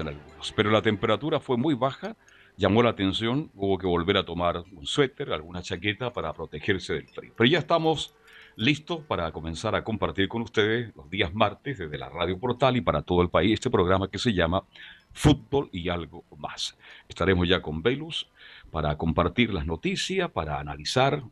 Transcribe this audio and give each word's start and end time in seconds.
dicen 0.00 0.08
algunos. 0.08 0.52
Pero 0.52 0.70
la 0.70 0.82
temperatura 0.82 1.40
fue 1.40 1.56
muy 1.56 1.74
baja, 1.74 2.16
llamó 2.56 2.82
la 2.82 2.90
atención, 2.90 3.50
hubo 3.54 3.78
que 3.78 3.86
volver 3.86 4.16
a 4.16 4.24
tomar 4.24 4.62
un 4.72 4.86
suéter, 4.86 5.32
alguna 5.32 5.62
chaqueta 5.62 6.12
para 6.12 6.32
protegerse 6.32 6.94
del 6.94 7.08
frío. 7.08 7.32
Pero 7.36 7.50
ya 7.50 7.58
estamos 7.58 8.14
listos 8.56 9.00
para 9.06 9.30
comenzar 9.32 9.74
a 9.74 9.84
compartir 9.84 10.28
con 10.28 10.42
ustedes 10.42 10.94
los 10.96 11.08
días 11.08 11.32
martes 11.32 11.78
desde 11.78 11.96
la 11.96 12.08
Radio 12.08 12.38
Portal 12.38 12.76
y 12.76 12.80
para 12.80 13.02
todo 13.02 13.22
el 13.22 13.30
país 13.30 13.54
este 13.54 13.70
programa 13.70 14.08
que 14.08 14.18
se 14.18 14.32
llama 14.32 14.64
Fútbol 15.12 15.68
y 15.72 15.88
algo 15.88 16.24
más. 16.36 16.76
Estaremos 17.08 17.48
ya 17.48 17.62
con 17.62 17.82
Velus 17.82 18.28
para 18.70 18.96
compartir 18.96 19.52
las 19.54 19.66
noticias, 19.66 20.30
para 20.30 20.58
analizar 20.60 21.22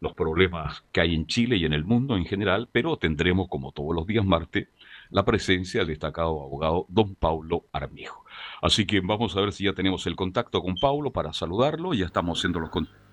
los 0.00 0.14
problemas 0.14 0.84
que 0.92 1.00
hay 1.00 1.14
en 1.14 1.26
Chile 1.26 1.56
y 1.56 1.64
en 1.64 1.72
el 1.72 1.84
mundo 1.84 2.16
en 2.16 2.24
general, 2.24 2.68
pero 2.70 2.96
tendremos, 2.96 3.48
como 3.48 3.72
todos 3.72 3.94
los 3.94 4.06
días 4.06 4.24
martes, 4.24 4.68
la 5.10 5.24
presencia 5.24 5.80
del 5.80 5.88
destacado 5.88 6.42
abogado 6.42 6.86
don 6.88 7.14
Paulo 7.14 7.64
Armijo. 7.72 8.24
Así 8.62 8.86
que 8.86 9.00
vamos 9.00 9.36
a 9.36 9.40
ver 9.40 9.52
si 9.52 9.64
ya 9.64 9.72
tenemos 9.72 10.06
el 10.06 10.16
contacto 10.16 10.60
con 10.60 10.74
Paulo 10.76 11.10
para 11.10 11.32
saludarlo. 11.32 11.94
Ya 11.94 12.06
estamos 12.06 12.38
haciendo 12.38 12.60
los 12.60 12.70
contactos. 12.70 13.08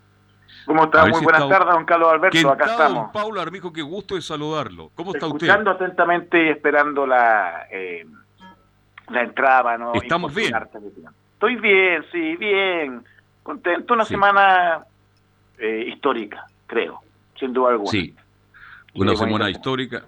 ¿Cómo 0.66 0.86
está? 0.86 1.06
Muy 1.06 1.22
buenas 1.22 1.48
tardes, 1.48 1.74
don 1.74 1.86
Carlos 1.86 2.10
Alberto. 2.12 2.50
Acá 2.50 2.66
estamos. 2.66 3.04
Don 3.04 3.12
Paulo 3.12 3.42
Armijo, 3.42 3.72
qué 3.72 3.82
gusto 3.82 4.16
de 4.16 4.22
saludarlo. 4.22 4.92
¿Cómo 4.96 5.14
está 5.14 5.28
usted? 5.28 5.48
Escuchando 5.48 5.72
atentamente 5.72 6.46
y 6.46 6.50
esperando 6.50 7.06
la, 7.06 7.68
eh, 7.72 8.06
la 9.10 9.22
entrada. 9.22 9.78
¿no? 9.78 9.94
¿Estamos 9.94 10.34
bien? 10.34 10.54
Estoy 11.34 11.56
bien, 11.58 12.04
sí, 12.12 12.36
bien. 12.38 13.04
Contento, 13.44 13.94
una 13.94 14.06
semana 14.06 14.86
eh, 15.60 15.86
histórica, 15.88 16.48
creo, 16.66 17.00
sin 17.40 17.54
duda 17.54 17.72
alguna. 17.72 17.92
Sí, 17.92 18.16
una 18.96 19.16
semana 19.16 19.50
histórica. 19.52 20.04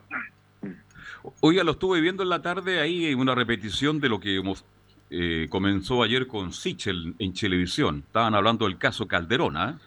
Oiga, 1.41 1.63
lo 1.63 1.71
estuve 1.71 2.01
viendo 2.01 2.23
en 2.23 2.29
la 2.29 2.41
tarde 2.41 2.79
ahí, 2.79 3.13
una 3.13 3.35
repetición 3.35 3.99
de 3.99 4.09
lo 4.09 4.19
que 4.19 4.37
hemos, 4.37 4.65
eh, 5.09 5.47
comenzó 5.49 6.03
ayer 6.03 6.27
con 6.27 6.51
Sichel 6.51 7.15
en 7.19 7.33
televisión. 7.33 8.03
Estaban 8.05 8.35
hablando 8.35 8.65
del 8.65 8.77
caso 8.77 9.07
Calderón, 9.07 9.57
¿ah? 9.57 9.77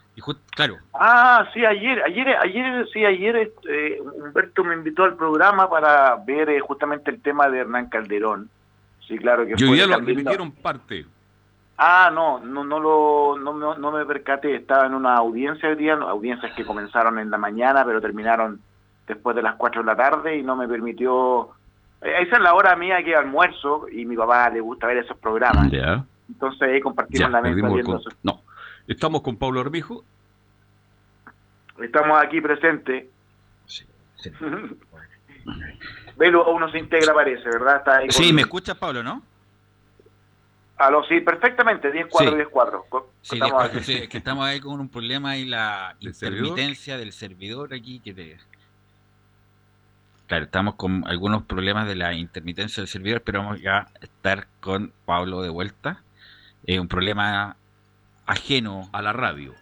claro. 0.51 0.77
Ah, 0.95 1.49
sí, 1.55 1.65
ayer, 1.65 2.03
ayer, 2.03 2.29
ayer, 2.29 2.89
sí, 2.93 3.05
ayer 3.05 3.37
este, 3.37 4.01
Humberto 4.01 4.65
me 4.65 4.75
invitó 4.75 5.05
al 5.05 5.17
programa 5.17 5.69
para 5.69 6.17
ver 6.17 6.51
eh, 6.51 6.61
justamente 6.61 7.11
el 7.11 7.21
tema 7.21 7.49
de 7.49 7.61
Hernán 7.61 7.89
Calderón. 7.89 8.51
Sí, 9.07 9.19
claro 9.19 9.47
que 9.47 9.57
Yo 9.57 9.75
ya 9.75 9.87
lo 9.87 9.99
repitieron 9.99 10.53
parte. 10.53 11.07
Ah, 11.83 12.11
no, 12.13 12.41
no, 12.41 12.63
no 12.63 12.79
lo, 12.79 13.39
no, 13.39 13.75
no, 13.75 13.93
me 13.93 14.05
percaté. 14.05 14.55
Estaba 14.55 14.87
en 14.87 14.95
una 14.95 15.17
audiencia 15.17 15.71
hoy 15.71 15.77
día, 15.77 15.95
audiencias 15.95 16.53
que 16.55 16.65
comenzaron 16.65 17.19
en 17.19 17.31
la 17.31 17.39
mañana, 17.39 17.85
pero 17.87 18.03
terminaron 18.03 18.61
después 19.11 19.37
de 19.37 19.43
las 19.43 19.57
4 19.57 19.83
de 19.83 19.87
la 19.87 19.97
tarde 19.97 20.37
y 20.37 20.43
no 20.43 20.57
me 20.57 20.67
permitió... 20.69 21.51
Eh, 22.01 22.23
esa 22.23 22.37
es 22.37 22.43
la 22.43 22.55
hora 22.55 22.77
mía 22.77 23.03
que 23.05 23.15
almuerzo 23.15 23.87
y 23.91 24.05
mi 24.07 24.17
papá 24.17 24.49
le 24.51 24.61
gusta 24.61 24.87
ver 24.87 24.99
esos 24.99 25.17
programas. 25.19 25.71
Entonces 26.29 26.63
ahí 26.63 26.81
compartimos 26.81 27.31
la 27.31 27.43
mesa 27.43 27.69
No, 28.23 28.43
estamos 28.87 29.21
con 29.23 29.37
Pablo 29.37 29.61
Armijo. 29.61 30.05
Estamos 31.83 32.23
aquí 32.23 32.41
presentes. 32.41 33.07
Sí, 33.67 33.85
sí. 34.17 34.31
Velo 36.17 36.53
uno 36.53 36.71
se 36.71 36.79
integra 36.79 37.15
parece, 37.15 37.45
¿verdad? 37.45 37.77
Está 37.79 37.97
ahí 37.97 38.11
sí, 38.11 38.33
me 38.33 38.43
escuchas 38.43 38.77
Pablo, 38.77 39.03
¿no? 39.03 39.23
Aló, 40.77 41.03
sí, 41.05 41.21
perfectamente, 41.21 41.93
10-4, 41.93 42.09
sí. 42.11 42.25
10-4. 42.53 43.05
Sí, 43.21 43.35
estamos, 43.35 43.71
sí, 43.83 44.09
que 44.09 44.19
estamos 44.19 44.47
ahí 44.47 44.61
con 44.61 44.81
un 44.81 44.89
problema 44.89 45.37
y 45.37 45.45
la 45.45 45.95
intermitencia 46.01 46.97
del 46.97 47.13
servidor 47.13 47.75
aquí 47.75 48.01
que 48.01 48.15
te 48.15 48.39
Claro, 50.31 50.45
estamos 50.45 50.77
con 50.77 51.03
algunos 51.09 51.43
problemas 51.43 51.89
de 51.89 51.97
la 51.97 52.15
intermitencia 52.15 52.81
del 52.81 52.87
servidor, 52.87 53.23
pero 53.23 53.41
vamos 53.41 53.59
a 53.67 53.89
estar 54.01 54.47
con 54.61 54.93
Pablo 55.05 55.43
de 55.43 55.49
vuelta. 55.49 56.05
Es 56.65 56.79
un 56.79 56.87
problema 56.87 57.57
ajeno 58.27 58.89
a 58.93 59.03
la 59.03 59.13
radio. 59.13 59.57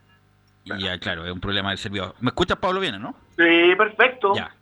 Y 0.64 0.78
ya, 0.78 0.98
claro, 0.98 1.24
es 1.24 1.32
un 1.32 1.40
problema 1.40 1.70
del 1.70 1.78
servidor. 1.78 2.14
¿Me 2.20 2.28
escuchas, 2.28 2.58
Pablo, 2.58 2.80
bien, 2.80 3.00
no? 3.00 3.16
Sí, 3.38 3.74
perfecto. 3.78 4.34
Ya. 4.34 4.54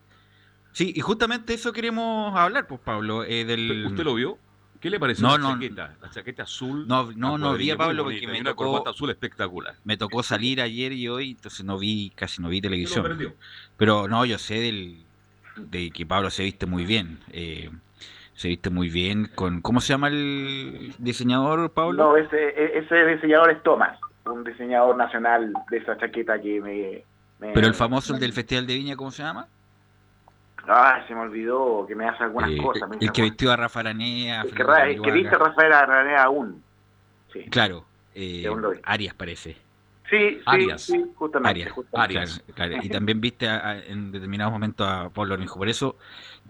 Sí, 0.71 0.93
y 0.95 1.01
justamente 1.01 1.55
eso 1.55 1.73
queremos 1.73 2.37
hablar, 2.37 2.69
pues, 2.69 2.81
Pablo. 2.83 3.25
Eh, 3.25 3.45
del... 3.45 3.87
¿Usted 3.87 4.05
lo 4.05 4.15
vio? 4.15 4.39
¿Qué 4.79 4.91
le 4.91 5.01
pareció 5.01 5.27
no, 5.27 5.37
la 5.37 5.43
no, 5.43 5.55
chaqueta? 5.55 5.97
La 6.01 6.11
chaqueta 6.11 6.45
azul. 6.45 6.87
No, 6.87 7.11
no, 7.17 7.37
no 7.37 7.55
vi 7.55 7.73
a 7.73 7.77
Pablo 7.77 8.05
porque 8.05 8.29
me 8.29 8.45
tocó. 8.45 8.89
azul 8.89 9.11
espectacular. 9.11 9.75
Me 9.83 9.97
tocó 9.97 10.23
salir 10.23 10.61
ayer 10.61 10.93
y 10.93 11.09
hoy, 11.09 11.33
entonces 11.33 11.65
no 11.65 11.81
vi, 11.81 12.13
casi 12.15 12.41
no 12.41 12.49
vi 12.49 12.61
televisión. 12.61 13.35
Pero 13.77 14.07
no, 14.07 14.25
yo 14.25 14.39
sé 14.39 14.61
del, 14.61 15.06
de 15.57 15.91
que 15.91 16.07
Pablo 16.07 16.31
se 16.31 16.45
viste 16.45 16.67
muy 16.67 16.85
bien. 16.85 17.21
Eh, 17.33 17.71
se 18.35 18.49
viste 18.49 18.71
muy 18.71 18.91
bien 18.91 19.31
con... 19.35 19.63
¿Cómo 19.63 19.81
se 19.81 19.95
llama 19.95 20.09
el 20.09 20.95
diseñador, 20.99 21.71
Pablo? 21.73 22.05
No, 22.05 22.17
ese, 22.17 22.79
ese 22.79 23.07
diseñador 23.07 23.51
es 23.51 23.63
Tomás, 23.63 23.99
un 24.27 24.45
diseñador 24.45 24.97
nacional 24.97 25.53
de 25.71 25.77
esa 25.79 25.97
chaqueta 25.97 26.41
que 26.41 26.61
me... 26.61 27.05
Pero 27.55 27.67
el 27.67 27.75
famoso 27.75 28.15
el 28.15 28.21
del 28.21 28.33
Festival 28.33 28.67
de 28.67 28.75
Viña, 28.75 28.97
¿cómo 28.97 29.11
se 29.11 29.23
llama? 29.23 29.47
Ah, 30.69 31.03
se 31.07 31.15
me 31.15 31.21
olvidó 31.21 31.85
que 31.87 31.95
me 31.95 32.09
hace 32.09 32.25
algunas 32.25 32.51
eh, 32.51 32.59
cosas. 32.59 32.91
el 33.01 33.13
que 33.13 33.23
vistió 33.23 33.53
a 33.53 33.57
Rafa 33.57 33.81
Aranea. 33.81 34.43
El 34.43 34.51
que, 34.53 35.03
que 35.03 35.13
viste 35.13 35.35
a 35.35 35.39
Rafael 35.39 35.73
Aranea 35.73 36.25
aún. 36.25 36.63
Sí. 37.33 37.45
Claro, 37.51 37.85
eh, 38.15 38.47
Arias 38.85 39.15
parece. 39.15 39.57
Sí, 40.09 40.41
sí, 40.77 41.05
justamente. 41.17 41.73
Arias. 41.93 42.45
Y 42.83 42.89
también 42.91 43.21
viste 43.21 43.47
en 43.89 44.13
determinados 44.13 44.53
momentos 44.53 44.87
a 44.87 45.11
Pablo 45.11 45.35
Armijo. 45.35 45.59
Por 45.59 45.69
eso 45.69 45.97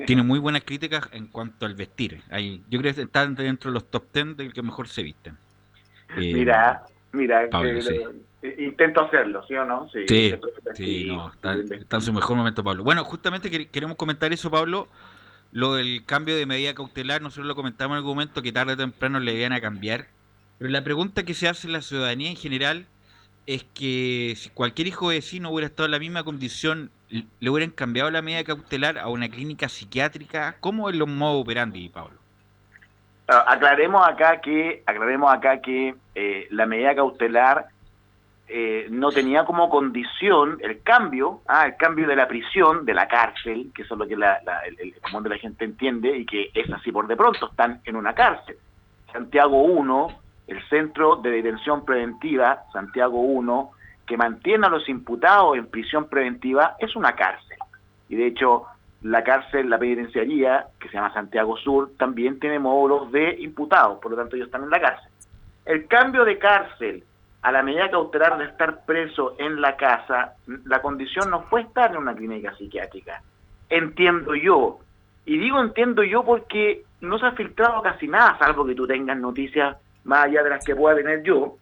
tiene 0.06 0.22
muy 0.22 0.39
buenas 0.39 0.62
críticas 0.65 1.09
en 1.12 1.27
cuanto 1.28 1.67
al 1.67 1.75
vestir. 1.75 2.22
yo 2.69 2.78
creo 2.78 2.94
que 2.94 3.03
está 3.03 3.27
dentro 3.27 3.71
de 3.71 3.75
los 3.75 3.91
top 3.91 4.05
ten 4.12 4.37
del 4.37 4.53
que 4.53 4.62
mejor 4.62 4.89
se 4.89 5.03
visten. 5.03 5.37
Eh, 6.17 6.34
mira, 6.34 6.84
mira, 7.12 7.44
eh, 7.44 8.56
intento 8.59 9.00
hacerlo, 9.00 9.44
¿sí 9.47 9.55
o 9.55 9.65
no? 9.65 9.88
Sí, 9.91 10.05
sí, 10.75 11.05
no, 11.09 11.33
está, 11.33 11.55
en 11.55 12.03
su 12.03 12.12
mejor 12.12 12.37
momento, 12.37 12.62
Pablo. 12.62 12.84
Bueno, 12.84 13.05
justamente 13.05 13.69
queremos 13.69 13.97
comentar 13.97 14.33
eso, 14.33 14.50
Pablo. 14.50 14.88
Lo 15.53 15.75
del 15.75 16.05
cambio 16.05 16.37
de 16.37 16.44
medida 16.44 16.75
cautelar, 16.75 17.23
nosotros 17.23 17.47
lo 17.47 17.55
comentamos 17.55 17.94
en 17.94 17.99
algún 17.99 18.12
momento 18.12 18.43
que 18.43 18.53
tarde 18.53 18.75
o 18.75 18.77
temprano 18.77 19.21
le 19.21 19.34
iban 19.34 19.53
a 19.53 19.61
cambiar. 19.61 20.06
Pero 20.59 20.71
la 20.71 20.84
pregunta 20.84 21.25
que 21.25 21.34
se 21.34 21.49
hace 21.49 21.67
en 21.67 21.73
la 21.73 21.81
ciudadanía 21.81 22.31
en 22.31 22.37
general 22.37 22.87
es 23.46 23.64
que 23.64 24.34
si 24.36 24.50
cualquier 24.50 24.88
hijo 24.88 25.08
vecino 25.08 25.50
hubiera 25.50 25.68
estado 25.68 25.86
en 25.86 25.92
la 25.92 25.98
misma 25.98 26.24
condición, 26.24 26.90
le 27.08 27.50
hubieran 27.50 27.70
cambiado 27.70 28.10
la 28.10 28.22
medida 28.22 28.42
cautelar 28.42 28.98
a 28.98 29.08
una 29.08 29.28
clínica 29.28 29.68
psiquiátrica. 29.68 30.56
¿Cómo 30.60 30.90
es 30.90 30.96
los 30.96 31.08
modo 31.08 31.38
operandi, 31.38 31.88
Pablo? 31.88 32.18
Ah, 33.28 33.44
aclaremos 33.48 34.06
acá 34.06 34.40
que 34.40 34.82
aclaremos 34.86 35.32
acá 35.32 35.60
que 35.60 35.94
eh, 36.14 36.48
la 36.50 36.66
medida 36.66 36.94
cautelar 36.94 37.66
eh, 38.48 38.86
no 38.90 39.10
tenía 39.10 39.44
como 39.44 39.68
condición 39.68 40.58
el 40.62 40.82
cambio, 40.82 41.40
ah, 41.46 41.66
el 41.66 41.76
cambio 41.76 42.06
de 42.06 42.16
la 42.16 42.28
prisión, 42.28 42.84
de 42.84 42.94
la 42.94 43.08
cárcel, 43.08 43.70
que 43.74 43.82
eso 43.82 43.94
es 43.94 43.98
lo 43.98 44.06
que 44.06 44.14
el, 44.14 44.22
el 44.78 44.94
común 45.00 45.24
de 45.24 45.30
la 45.30 45.38
gente 45.38 45.64
entiende 45.64 46.16
y 46.16 46.26
que 46.26 46.50
es 46.54 46.70
así 46.72 46.92
por 46.92 47.06
de 47.06 47.16
pronto, 47.16 47.49
están 47.49 47.81
en 47.84 47.96
una 47.96 48.14
cárcel. 48.14 48.56
Santiago 49.12 49.62
1 49.62 50.25
el 50.46 50.62
Centro 50.69 51.16
de 51.16 51.31
Detención 51.31 51.84
Preventiva, 51.84 52.64
Santiago 52.72 53.20
1, 53.20 53.70
que 54.06 54.16
mantiene 54.16 54.66
a 54.66 54.70
los 54.70 54.88
imputados 54.88 55.56
en 55.56 55.66
prisión 55.66 56.08
preventiva, 56.08 56.76
es 56.78 56.94
una 56.94 57.14
cárcel. 57.14 57.58
Y 58.08 58.16
de 58.16 58.26
hecho, 58.28 58.66
la 59.02 59.25
cárcel, 59.25 59.69
la 59.69 59.78
penitenciaría, 59.78 60.66
que 60.78 60.88
se 60.88 60.94
llama 60.94 61.12
Santiago 61.12 61.56
Sur, 61.56 61.90
también 61.98 62.38
tiene 62.38 62.58
módulos 62.58 63.10
de 63.10 63.37
imputados, 63.40 63.98
por 64.00 64.12
lo 64.12 64.16
tanto 64.16 64.37
ellos 64.37 64.46
están 64.46 64.62
en 64.62 64.70
la 64.70 64.81
cárcel. 64.81 65.10
El 65.64 65.87
cambio 65.87 66.25
de 66.25 66.38
cárcel 66.38 67.04
a 67.42 67.52
la 67.52 67.62
medida 67.62 67.90
cautelar 67.90 68.38
de 68.38 68.46
estar 68.46 68.84
preso 68.84 69.37
en 69.38 69.60
la 69.60 69.76
casa, 69.76 70.34
la 70.64 70.82
condición 70.82 71.31
no 71.31 71.42
fue 71.42 71.62
estar 71.62 71.92
en 71.92 71.99
una 71.99 72.14
clínica 72.14 72.56
psiquiátrica. 72.56 73.22
Entiendo 73.69 74.34
yo. 74.34 74.81
Y 75.25 75.38
digo 75.38 75.60
entiendo 75.60 76.02
yo 76.02 76.25
porque 76.25 76.84
no 77.00 77.19
se 77.19 77.26
ha 77.26 77.32
filtrado 77.32 77.82
casi 77.82 78.08
nada, 78.08 78.37
salvo 78.38 78.66
que 78.66 78.75
tú 78.75 78.87
tengas 78.87 79.16
noticias 79.19 79.76
más 80.06 80.25
allá 80.25 80.43
de 80.43 80.50
las 80.50 80.64
que 80.64 80.75
pueda 80.75 80.97
tener 80.97 81.23
yo, 81.23 81.56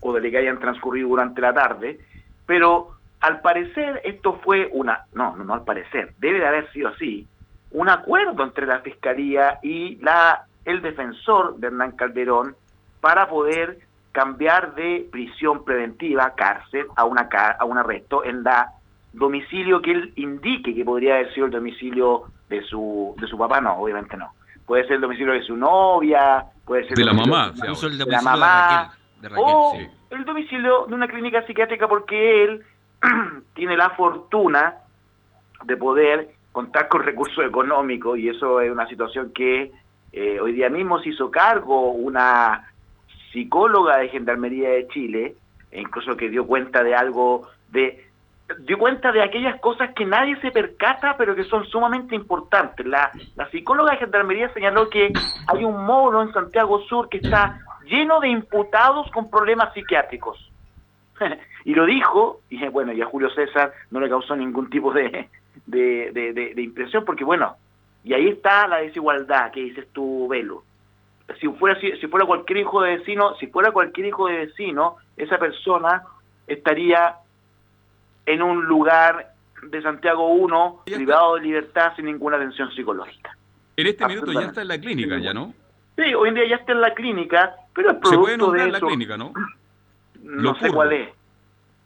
o 0.00 0.12
de 0.12 0.20
las 0.20 0.30
que 0.30 0.38
hayan 0.38 0.58
transcurrido 0.58 1.08
durante 1.08 1.40
la 1.40 1.54
tarde, 1.54 1.98
pero 2.44 2.90
al 3.20 3.40
parecer 3.40 4.00
esto 4.04 4.40
fue 4.44 4.68
una, 4.72 5.06
no, 5.14 5.36
no, 5.36 5.44
no 5.44 5.54
al 5.54 5.64
parecer, 5.64 6.12
debe 6.18 6.40
de 6.40 6.46
haber 6.46 6.70
sido 6.72 6.88
así, 6.88 7.26
un 7.70 7.88
acuerdo 7.88 8.42
entre 8.42 8.66
la 8.66 8.80
Fiscalía 8.80 9.58
y 9.62 9.96
la, 9.96 10.44
el 10.64 10.82
defensor 10.82 11.56
de 11.56 11.68
Hernán 11.68 11.92
Calderón 11.92 12.54
para 13.00 13.28
poder 13.28 13.78
cambiar 14.12 14.74
de 14.74 15.08
prisión 15.10 15.64
preventiva, 15.64 16.34
cárcel, 16.34 16.86
a, 16.96 17.04
una, 17.04 17.28
a 17.58 17.64
un 17.64 17.78
arresto 17.78 18.24
en 18.24 18.42
la 18.42 18.72
domicilio 19.12 19.80
que 19.80 19.92
él 19.92 20.12
indique 20.16 20.74
que 20.74 20.84
podría 20.84 21.14
haber 21.14 21.32
sido 21.34 21.46
el 21.46 21.52
domicilio 21.52 22.24
de 22.48 22.62
su, 22.62 23.14
de 23.18 23.26
su 23.26 23.36
papá, 23.38 23.60
no, 23.60 23.78
obviamente 23.78 24.16
no. 24.16 24.32
Puede 24.66 24.84
ser 24.84 24.94
el 24.94 25.00
domicilio 25.02 25.32
de 25.32 25.42
su 25.42 25.56
novia, 25.56 26.44
puede 26.64 26.86
ser 26.88 26.96
de 26.96 27.04
la 27.04 27.12
mamá, 27.12 27.52
de, 27.52 27.68
la 28.10 28.22
mamá, 28.22 28.92
o 29.36 29.78
el 30.10 30.24
domicilio 30.24 30.86
de 30.86 30.94
una 30.94 31.06
clínica 31.06 31.46
psiquiátrica 31.46 31.88
porque 31.88 32.44
él 32.44 32.64
tiene 33.54 33.76
la 33.76 33.90
fortuna 33.90 34.74
de 35.64 35.76
poder 35.76 36.30
contar 36.52 36.88
con 36.88 37.02
recursos 37.02 37.44
económicos 37.44 38.18
y 38.18 38.28
eso 38.28 38.60
es 38.60 38.70
una 38.70 38.86
situación 38.88 39.32
que 39.32 39.72
Eh, 40.18 40.40
hoy 40.40 40.52
día 40.52 40.70
mismo 40.70 40.98
se 41.00 41.10
hizo 41.10 41.30
cargo 41.30 41.90
una 41.90 42.72
psicóloga 43.32 43.98
de 43.98 44.08
Gendarmería 44.08 44.70
de 44.70 44.88
Chile, 44.88 45.34
e 45.70 45.80
incluso 45.82 46.16
que 46.16 46.30
dio 46.30 46.46
cuenta 46.46 46.82
de 46.82 46.94
algo 46.94 47.46
de 47.70 48.02
dio 48.60 48.78
cuenta 48.78 49.12
de 49.12 49.22
aquellas 49.22 49.60
cosas 49.60 49.92
que 49.94 50.04
nadie 50.04 50.40
se 50.40 50.50
percata, 50.50 51.16
pero 51.16 51.34
que 51.34 51.44
son 51.44 51.64
sumamente 51.66 52.14
importantes. 52.14 52.86
La, 52.86 53.10
la 53.34 53.50
psicóloga 53.50 53.92
de 53.92 53.98
Gendarmería 53.98 54.52
señaló 54.52 54.88
que 54.88 55.12
hay 55.48 55.64
un 55.64 55.84
módulo 55.84 56.22
en 56.22 56.32
Santiago 56.32 56.80
Sur 56.82 57.08
que 57.08 57.18
está 57.18 57.60
lleno 57.86 58.20
de 58.20 58.28
imputados 58.28 59.10
con 59.10 59.30
problemas 59.30 59.72
psiquiátricos. 59.74 60.38
y 61.64 61.74
lo 61.74 61.86
dijo, 61.86 62.40
y 62.50 62.66
bueno, 62.68 62.92
y 62.92 63.00
a 63.00 63.06
Julio 63.06 63.30
César 63.30 63.72
no 63.90 64.00
le 64.00 64.08
causó 64.08 64.36
ningún 64.36 64.70
tipo 64.70 64.92
de, 64.92 65.28
de, 65.66 66.54
impresión, 66.62 67.04
porque 67.04 67.24
bueno, 67.24 67.56
y 68.04 68.14
ahí 68.14 68.28
está 68.28 68.68
la 68.68 68.78
desigualdad 68.78 69.50
que 69.50 69.60
dices 69.60 69.88
tú, 69.92 70.28
Velo. 70.28 70.62
Si 71.40 71.48
fuera, 71.48 71.78
si, 71.80 72.06
fuera 72.06 72.24
cualquier 72.24 72.58
hijo 72.58 72.82
de 72.82 72.98
vecino, 72.98 73.34
si 73.36 73.48
fuera 73.48 73.72
cualquier 73.72 74.06
hijo 74.06 74.28
de 74.28 74.46
vecino, 74.46 74.96
esa 75.16 75.38
persona 75.38 76.04
estaría 76.46 77.16
en 78.26 78.42
un 78.42 78.64
lugar 78.66 79.32
de 79.62 79.82
Santiago 79.82 80.28
1, 80.28 80.82
privado 80.84 81.36
de 81.36 81.42
libertad, 81.42 81.92
sin 81.96 82.06
ninguna 82.06 82.36
atención 82.36 82.70
psicológica. 82.72 83.36
En 83.76 83.86
este 83.86 84.06
minuto 84.06 84.32
ya 84.32 84.46
está 84.46 84.62
en 84.62 84.68
la 84.68 84.78
clínica, 84.78 85.18
¿ya 85.18 85.32
no? 85.32 85.54
Sí, 85.96 86.14
hoy 86.14 86.28
en 86.28 86.34
día 86.34 86.48
ya 86.48 86.56
está 86.56 86.72
en 86.72 86.80
la 86.80 86.94
clínica, 86.94 87.54
pero 87.74 87.90
es 87.90 87.96
producto 87.96 88.30
Se 88.30 88.38
puede 88.38 88.64
de 88.64 88.72
la 88.72 88.80
clínica, 88.80 89.16
¿no? 89.16 89.32
No 90.22 90.58
sé 90.58 90.72
cuál 90.72 90.92
es. 90.92 91.10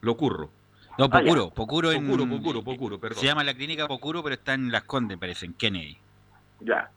Lo 0.00 0.16
curro. 0.16 0.48
No, 0.96 1.06
ah, 1.06 1.20
Pocuro, 1.20 1.50
Pocuro, 1.50 1.92
en, 1.92 2.06
Pocuro, 2.06 2.26
Pocuro, 2.26 2.62
Pocuro, 2.62 2.98
perdón. 2.98 3.18
Se 3.18 3.26
llama 3.26 3.44
la 3.44 3.52
clínica 3.52 3.86
Pocuro, 3.86 4.22
pero 4.22 4.34
está 4.34 4.54
en 4.54 4.72
Las 4.72 4.84
Condes, 4.84 5.18
parece, 5.18 5.44
en 5.44 5.52
Kennedy. 5.54 5.98
Ya. 6.60 6.88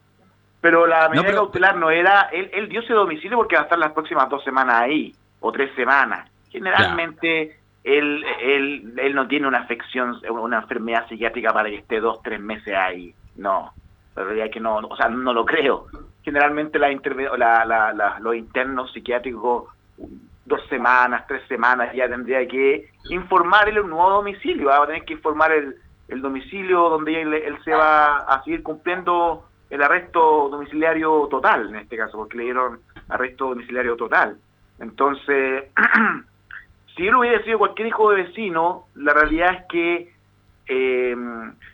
Pero 0.62 0.88
la 0.88 1.10
medida 1.10 1.34
cautelar 1.34 1.75
no 1.75 1.89
era, 1.92 2.30
él, 2.31 2.50
él 2.54 2.69
dio 2.69 2.80
ese 2.80 2.94
domicilio 2.94 3.38
porque 3.38 3.56
va 3.56 3.62
a 3.62 3.63
estar 3.63 3.78
las 3.78 3.92
próximas 3.92 4.30
dos 4.30 4.42
semanas 4.46 4.75
ahí, 4.84 5.13
o 5.42 5.51
tres 5.51 5.75
semanas. 5.75 6.30
Generalmente 6.50 7.60
él, 7.84 8.24
él, 8.42 8.94
él 8.98 9.16
no 9.16 9.28
tiene 9.28 9.48
una 9.48 9.60
afección, 9.60 10.20
una 10.30 10.60
enfermedad 10.60 11.08
psiquiátrica 11.08 11.54
para 11.54 11.70
que 11.70 11.78
esté 11.78 12.00
dos, 12.00 12.22
tres 12.24 12.40
meses 12.40 12.74
ahí. 12.76 13.14
No, 13.36 13.74
la 14.16 14.24
realidad 14.24 14.48
es 14.48 14.54
que 14.54 14.60
no, 14.60 14.78
o 14.78 14.96
sea, 14.96 15.10
no 15.10 15.34
lo 15.34 15.46
creo. 15.46 15.88
Generalmente 16.24 16.80
la, 16.80 16.90
la, 17.66 18.20
los 18.22 18.36
internos 18.36 18.94
psiquiátricos 18.94 19.66
dos 20.46 20.62
semanas, 20.70 21.26
tres 21.28 21.42
semanas, 21.48 21.94
ya 21.94 22.08
tendría 22.08 22.48
que 22.48 22.90
informarle 23.10 23.82
un 23.82 23.90
nuevo 23.90 24.10
domicilio, 24.10 24.68
va 24.68 24.84
a 24.84 24.88
tener 24.88 25.06
que 25.06 25.14
informar 25.14 25.52
el, 25.52 25.76
el 26.08 26.22
domicilio 26.22 26.90
donde 26.90 27.22
él, 27.22 27.58
se 27.64 27.72
va 27.72 28.18
a 28.18 28.44
seguir 28.44 28.64
cumpliendo 28.64 29.46
el 29.70 29.82
arresto 29.82 30.50
domiciliario 30.50 31.28
total, 31.30 31.70
en 31.70 31.78
este 31.78 31.98
caso, 31.98 32.18
porque 32.18 32.38
le 32.38 32.44
dieron 32.44 32.80
arresto 33.10 33.50
domiciliario 33.50 33.96
total. 33.96 34.38
Entonces, 34.80 35.66
si 36.95 37.07
él 37.07 37.16
hubiera 37.16 37.44
sido 37.44 37.60
cualquier 37.60 37.88
hijo 37.88 38.12
de 38.12 38.24
vecino, 38.24 38.86
la 38.95 39.13
realidad 39.13 39.54
es 39.54 39.66
que 39.68 40.13
eh, 40.68 41.16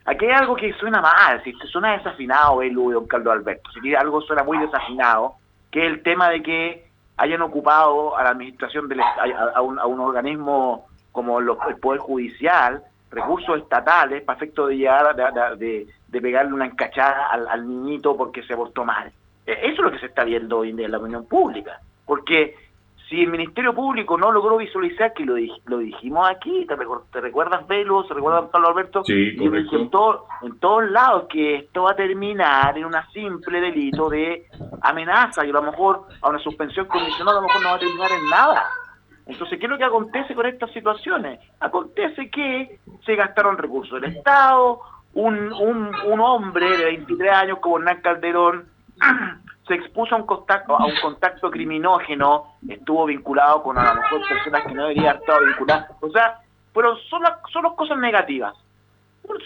aquí 0.05 0.25
hay 0.25 0.31
algo 0.31 0.55
que 0.55 0.73
suena 0.73 1.01
mal, 1.01 1.43
si 1.43 1.53
suena 1.71 1.97
desafinado 1.97 2.61
el 2.61 2.73
don 2.73 3.07
Carlos 3.07 3.33
Alberto, 3.33 3.69
si 3.71 3.93
algo 3.95 4.21
suena 4.21 4.43
muy 4.43 4.57
desafinado, 4.57 5.35
que 5.71 5.85
es 5.85 5.91
el 5.91 6.03
tema 6.03 6.29
de 6.29 6.41
que 6.41 6.89
hayan 7.17 7.41
ocupado 7.41 8.17
a 8.17 8.23
la 8.23 8.29
administración 8.29 8.87
del 8.87 9.01
a, 9.01 9.61
un, 9.61 9.77
a 9.77 9.85
un 9.85 9.99
organismo 9.99 10.87
como 11.11 11.39
el 11.39 11.77
Poder 11.81 11.99
Judicial 11.99 12.81
recursos 13.11 13.57
estatales 13.57 14.23
para 14.23 14.37
efecto 14.37 14.67
de 14.67 14.77
llegar 14.77 15.15
de, 15.57 15.87
de, 16.07 16.21
pegarle 16.21 16.53
una 16.53 16.65
encachada 16.65 17.27
al, 17.27 17.67
niñito 17.67 18.15
porque 18.15 18.43
se 18.43 18.53
abortó 18.53 18.85
mal. 18.85 19.11
E, 19.45 19.53
eso 19.53 19.73
es 19.73 19.79
lo 19.79 19.91
que 19.91 19.99
se 19.99 20.05
está 20.07 20.23
viendo 20.23 20.59
hoy 20.59 20.69
en 20.69 20.91
la 20.91 20.97
opinión 20.97 21.25
pública, 21.25 21.79
porque 22.05 22.55
si 23.09 23.21
el 23.21 23.31
Ministerio 23.31 23.73
Público 23.73 24.17
no 24.17 24.31
logró 24.31 24.57
visualizar, 24.57 25.13
que 25.13 25.25
lo, 25.25 25.35
lo 25.65 25.77
dijimos 25.79 26.29
aquí, 26.29 26.67
¿te, 26.67 26.75
recuerdas, 27.19 27.67
Velo? 27.67 28.03
¿Se 28.03 28.13
recuerda 28.13 28.51
Pablo 28.51 28.69
Alberto? 28.69 29.03
Sí, 29.03 29.35
y 29.35 29.43
en, 29.47 29.55
en 29.55 29.89
todos 29.89 30.91
lados 30.91 31.25
que 31.27 31.55
esto 31.55 31.83
va 31.83 31.91
a 31.91 31.95
terminar 31.95 32.77
en 32.77 32.85
un 32.85 32.93
simple 33.11 33.61
delito 33.61 34.09
de 34.09 34.45
amenaza 34.81 35.43
y 35.43 35.49
a 35.49 35.53
lo 35.53 35.63
mejor 35.63 36.03
a 36.21 36.29
una 36.29 36.39
suspensión 36.39 36.85
condicional 36.85 37.37
a 37.37 37.41
lo 37.41 37.47
mejor 37.47 37.63
no 37.63 37.69
va 37.69 37.75
a 37.75 37.79
terminar 37.79 38.11
en 38.11 38.29
nada. 38.29 38.65
Entonces, 39.25 39.59
¿qué 39.59 39.65
es 39.65 39.69
lo 39.69 39.77
que 39.77 39.85
acontece 39.85 40.35
con 40.35 40.45
estas 40.45 40.71
situaciones? 40.71 41.39
Acontece 41.59 42.29
que 42.29 42.79
se 43.05 43.15
gastaron 43.15 43.57
recursos 43.57 43.99
del 43.99 44.15
Estado, 44.15 44.81
un, 45.13 45.51
un, 45.53 45.91
un 46.05 46.19
hombre 46.19 46.77
de 46.77 46.85
23 46.85 47.31
años 47.31 47.59
como 47.59 47.79
Hernán 47.79 48.01
Calderón 48.01 48.65
se 49.69 49.75
expuso 49.75 50.15
a 50.15 50.17
un 50.17 50.25
contacto, 50.25 50.75
a 50.75 50.83
un 50.83 50.95
contacto 50.99 51.51
criminógeno, 51.51 52.55
estuvo 52.67 53.05
vinculado 53.05 53.61
con 53.61 53.77
a 53.77 53.93
lo 53.93 54.01
mejor 54.01 54.27
personas 54.27 54.65
que 54.65 54.73
no 54.73 54.87
deberían 54.87 55.17
estar 55.17 55.45
vinculadas, 55.45 55.91
o 56.01 56.09
sea, 56.09 56.39
pero 56.73 56.97
solo, 57.09 57.29
solo 57.53 57.75
cosas 57.75 57.99
negativas, 57.99 58.55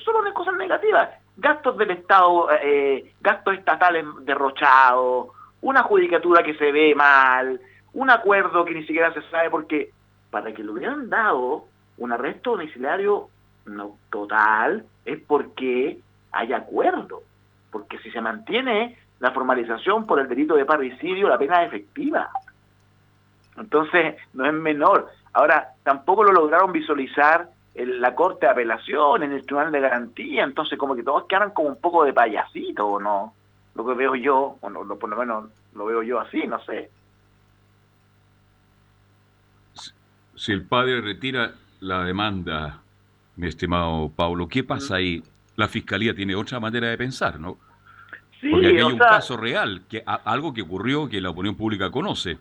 solo 0.05 0.33
cosas 0.33 0.55
negativas, 0.55 1.09
gastos 1.35 1.77
del 1.77 1.91
Estado, 1.91 2.47
eh, 2.61 3.13
gastos 3.19 3.55
estatales 3.55 4.05
derrochados, 4.21 5.27
una 5.61 5.83
judicatura 5.83 6.41
que 6.41 6.55
se 6.55 6.71
ve 6.71 6.95
mal, 6.95 7.59
un 7.91 8.09
acuerdo 8.09 8.63
que 8.63 8.73
ni 8.73 8.85
siquiera 8.85 9.13
se 9.13 9.21
sabe 9.23 9.49
porque 9.49 9.91
para 10.31 10.53
que 10.53 10.63
le 10.63 10.71
hubieran 10.71 11.09
dado 11.09 11.65
un 11.97 12.11
arresto 12.13 12.51
domiciliario 12.51 13.27
no, 13.65 13.97
total 14.09 14.85
es 15.03 15.19
porque 15.27 15.99
hay 16.31 16.53
acuerdo, 16.53 17.23
porque 17.71 17.99
si 17.99 18.09
se 18.11 18.21
mantiene 18.21 18.97
la 19.23 19.31
formalización 19.31 20.05
por 20.05 20.19
el 20.19 20.27
delito 20.27 20.53
de 20.53 20.65
parricidio, 20.65 21.29
la 21.29 21.37
pena 21.37 21.63
es 21.63 21.69
efectiva. 21.69 22.29
Entonces, 23.55 24.17
no 24.33 24.45
es 24.45 24.51
menor. 24.51 25.09
Ahora, 25.31 25.69
tampoco 25.81 26.25
lo 26.25 26.33
lograron 26.33 26.73
visualizar 26.73 27.49
en 27.73 28.01
la 28.01 28.13
Corte 28.15 28.45
de 28.45 28.51
Apelación, 28.51 29.23
en 29.23 29.31
el 29.31 29.45
Tribunal 29.45 29.71
de 29.71 29.79
Garantía, 29.79 30.43
entonces 30.43 30.77
como 30.77 30.93
que 30.93 31.03
todos 31.03 31.23
quedan 31.29 31.51
como 31.51 31.69
un 31.69 31.79
poco 31.79 32.03
de 32.03 32.11
payasito, 32.11 32.85
¿o 32.85 32.99
no? 32.99 33.33
Lo 33.75 33.85
que 33.85 33.93
veo 33.93 34.13
yo, 34.15 34.57
o 34.59 34.69
no, 34.69 34.83
por 34.97 35.09
lo 35.09 35.15
menos 35.15 35.45
lo 35.73 35.85
veo 35.85 36.03
yo 36.03 36.19
así, 36.19 36.45
no 36.45 36.61
sé. 36.65 36.91
Si 40.35 40.51
el 40.51 40.65
padre 40.65 40.99
retira 40.99 41.53
la 41.79 42.03
demanda, 42.03 42.81
mi 43.37 43.47
estimado 43.47 44.11
Pablo, 44.13 44.49
¿qué 44.49 44.65
pasa 44.65 44.95
ahí? 44.95 45.23
La 45.55 45.69
Fiscalía 45.69 46.13
tiene 46.13 46.35
otra 46.35 46.59
manera 46.59 46.89
de 46.89 46.97
pensar, 46.97 47.39
¿no? 47.39 47.57
Porque 48.51 48.67
aquí 48.67 48.77
hay 48.77 48.83
un 48.83 48.97
caso 48.97 49.37
real, 49.37 49.81
que 49.89 50.03
algo 50.05 50.53
que 50.53 50.61
ocurrió 50.61 51.07
que 51.07 51.21
la 51.21 51.29
opinión 51.29 51.55
pública 51.55 51.89
conoce. 51.91 52.37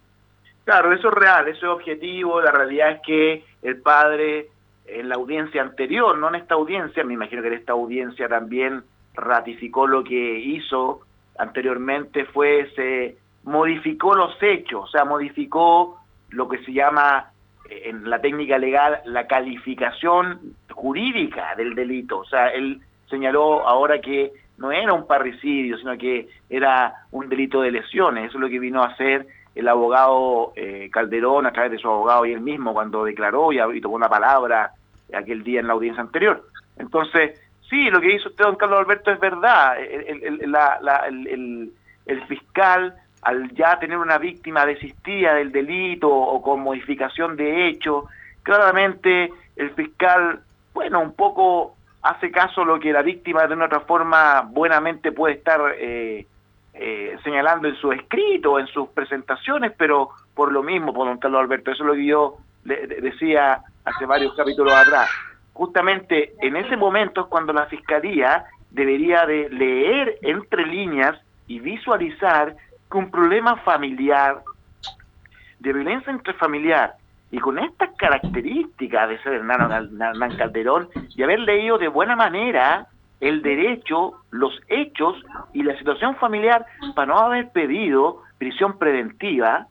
Claro, 0.64 0.92
eso 0.92 1.08
es 1.08 1.14
real, 1.14 1.48
eso 1.48 1.66
es 1.66 1.72
objetivo. 1.72 2.40
La 2.40 2.52
realidad 2.52 2.92
es 2.92 3.00
que 3.04 3.44
el 3.62 3.80
padre 3.80 4.48
en 4.86 5.08
la 5.08 5.16
audiencia 5.16 5.62
anterior, 5.62 6.16
no 6.18 6.28
en 6.28 6.36
esta 6.36 6.54
audiencia, 6.54 7.04
me 7.04 7.14
imagino 7.14 7.42
que 7.42 7.48
en 7.48 7.54
esta 7.54 7.72
audiencia 7.72 8.28
también 8.28 8.82
ratificó 9.14 9.86
lo 9.86 10.04
que 10.04 10.38
hizo 10.38 11.00
anteriormente, 11.38 12.24
fue 12.26 12.70
se 12.74 13.16
modificó 13.44 14.14
los 14.14 14.40
hechos, 14.42 14.84
o 14.84 14.88
sea, 14.88 15.04
modificó 15.04 15.98
lo 16.30 16.48
que 16.48 16.58
se 16.64 16.72
llama 16.72 17.30
eh, 17.68 17.82
en 17.86 18.08
la 18.08 18.20
técnica 18.20 18.58
legal 18.58 19.00
la 19.04 19.26
calificación 19.26 20.54
jurídica 20.70 21.54
del 21.56 21.74
delito. 21.74 22.18
O 22.18 22.24
sea, 22.24 22.48
él 22.48 22.80
señaló 23.08 23.66
ahora 23.68 24.00
que 24.00 24.32
no 24.62 24.70
era 24.70 24.92
un 24.92 25.08
parricidio, 25.08 25.76
sino 25.76 25.98
que 25.98 26.28
era 26.48 26.94
un 27.10 27.28
delito 27.28 27.62
de 27.62 27.72
lesiones. 27.72 28.28
Eso 28.28 28.38
es 28.38 28.40
lo 28.40 28.48
que 28.48 28.60
vino 28.60 28.80
a 28.80 28.86
hacer 28.86 29.26
el 29.56 29.66
abogado 29.66 30.52
eh, 30.54 30.88
Calderón 30.92 31.46
a 31.46 31.52
través 31.52 31.72
de 31.72 31.78
su 31.78 31.88
abogado 31.88 32.24
y 32.24 32.32
él 32.32 32.40
mismo 32.40 32.72
cuando 32.72 33.04
declaró 33.04 33.52
y, 33.52 33.80
tomó 33.80 33.96
una 33.96 34.08
palabra 34.08 34.70
aquel 35.12 35.42
día 35.42 35.58
en 35.58 35.66
la 35.66 35.72
audiencia 35.72 36.00
anterior. 36.00 36.44
Entonces, 36.78 37.40
sí, 37.68 37.90
lo 37.90 38.00
que 38.00 38.14
hizo 38.14 38.28
usted, 38.28 38.44
don 38.44 38.54
Carlos 38.54 38.78
Alberto, 38.78 39.10
es 39.10 39.18
verdad. 39.18 39.78
El, 39.80 41.72
el, 42.06 42.22
fiscal, 42.28 42.94
al 43.22 43.52
ya 43.54 43.80
tener 43.80 43.98
una 43.98 44.18
víctima 44.18 44.64
desistida 44.64 45.34
del 45.34 45.50
delito 45.50 46.08
o 46.08 46.40
con 46.40 46.60
modificación 46.60 47.36
de 47.36 47.66
hecho, 47.66 48.06
claramente 48.44 49.32
el 49.56 49.70
fiscal, 49.70 50.40
bueno, 50.72 51.00
un 51.00 51.14
poco 51.14 51.74
hace 52.02 52.30
caso 52.30 52.64
lo 52.64 52.78
que 52.80 52.92
la 52.92 53.02
víctima 53.02 53.46
de 53.46 53.54
una 53.54 53.66
otra 53.66 53.80
forma 53.80 54.42
buenamente 54.42 55.12
puede 55.12 55.34
estar 55.34 55.60
eh, 55.78 56.26
eh, 56.74 57.16
señalando 57.22 57.68
en 57.68 57.76
su 57.76 57.92
escrito, 57.92 58.58
en 58.58 58.66
sus 58.66 58.88
presentaciones, 58.88 59.72
pero 59.76 60.10
por 60.34 60.52
lo 60.52 60.62
mismo, 60.62 60.92
por 60.92 61.06
don 61.06 61.18
Carlos 61.18 61.40
Alberto, 61.40 61.70
eso 61.70 61.84
es 61.84 61.86
lo 61.86 61.94
que 61.94 62.06
yo 62.06 62.36
decía 62.64 63.60
hace 63.84 64.06
varios 64.06 64.34
capítulos 64.34 64.72
atrás. 64.72 65.08
Justamente 65.52 66.34
en 66.40 66.56
ese 66.56 66.76
momento 66.76 67.22
es 67.22 67.26
cuando 67.26 67.52
la 67.52 67.66
Fiscalía 67.66 68.44
debería 68.70 69.26
de 69.26 69.48
leer 69.50 70.18
entre 70.22 70.66
líneas 70.66 71.20
y 71.46 71.60
visualizar 71.60 72.56
que 72.90 72.98
un 72.98 73.10
problema 73.10 73.56
familiar, 73.56 74.42
de 75.58 75.72
violencia 75.72 76.12
intrafamiliar, 76.12 76.94
y 77.32 77.38
con 77.38 77.58
estas 77.58 77.90
características 77.96 79.08
de 79.08 79.18
ser 79.22 79.32
Hernán, 79.32 80.36
Calderón 80.36 80.88
y 81.16 81.22
haber 81.22 81.40
leído 81.40 81.78
de 81.78 81.88
buena 81.88 82.14
manera 82.14 82.86
el 83.20 83.40
derecho, 83.40 84.20
los 84.30 84.52
hechos 84.68 85.16
y 85.54 85.62
la 85.62 85.76
situación 85.78 86.14
familiar 86.16 86.66
para 86.94 87.06
no 87.06 87.18
haber 87.18 87.50
pedido 87.50 88.22
prisión 88.36 88.78
preventiva. 88.78 89.66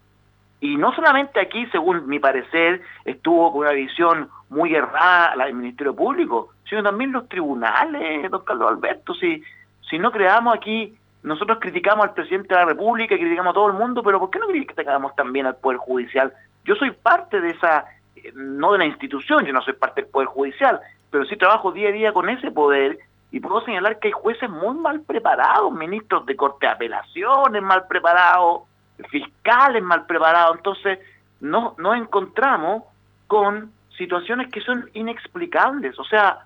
Y 0.59 0.75
no 0.75 0.91
solamente 0.93 1.39
aquí, 1.39 1.67
según 1.67 2.07
mi 2.07 2.17
parecer, 2.17 2.81
estuvo 3.05 3.51
con 3.51 3.61
una 3.61 3.71
visión 3.71 4.29
muy 4.49 4.73
errada 4.73 5.45
el 5.45 5.53
Ministerio 5.53 5.95
Público, 5.95 6.49
sino 6.67 6.81
también 6.81 7.11
los 7.11 7.29
tribunales, 7.29 8.29
don 8.31 8.43
Carlos 8.43 8.71
Alberto. 8.71 9.13
Si, 9.13 9.43
si 9.87 9.99
no 9.99 10.11
creamos 10.11 10.55
aquí, 10.55 10.95
nosotros 11.21 11.59
criticamos 11.61 12.07
al 12.07 12.13
presidente 12.15 12.55
de 12.55 12.61
la 12.61 12.65
República, 12.65 13.15
criticamos 13.15 13.51
a 13.51 13.53
todo 13.53 13.67
el 13.67 13.73
mundo, 13.73 14.01
pero 14.01 14.19
¿por 14.19 14.31
qué 14.31 14.39
no 14.39 14.47
criticamos 14.47 15.15
también 15.15 15.45
al 15.45 15.57
Poder 15.57 15.77
Judicial? 15.77 16.33
Yo 16.65 16.75
soy 16.75 16.91
parte 16.91 17.41
de 17.41 17.51
esa, 17.51 17.85
eh, 18.15 18.31
no 18.35 18.73
de 18.73 18.79
la 18.79 18.85
institución, 18.85 19.45
yo 19.45 19.53
no 19.53 19.61
soy 19.61 19.73
parte 19.73 20.01
del 20.01 20.11
Poder 20.11 20.27
Judicial, 20.27 20.79
pero 21.09 21.25
sí 21.25 21.35
trabajo 21.35 21.71
día 21.71 21.89
a 21.89 21.91
día 21.91 22.13
con 22.13 22.29
ese 22.29 22.51
poder 22.51 22.99
y 23.31 23.39
puedo 23.39 23.61
señalar 23.61 23.99
que 23.99 24.09
hay 24.09 24.11
jueces 24.11 24.49
muy 24.49 24.75
mal 24.75 25.01
preparados, 25.01 25.71
ministros 25.73 26.25
de 26.25 26.35
corte 26.35 26.65
de 26.65 26.73
apelaciones 26.73 27.61
mal 27.61 27.87
preparados, 27.87 28.63
fiscales 29.09 29.81
mal 29.81 30.05
preparados. 30.05 30.57
Entonces, 30.57 30.99
no 31.39 31.75
nos 31.77 31.95
encontramos 31.95 32.83
con 33.27 33.71
situaciones 33.97 34.51
que 34.51 34.61
son 34.61 34.89
inexplicables. 34.93 35.97
O 35.97 36.03
sea, 36.03 36.39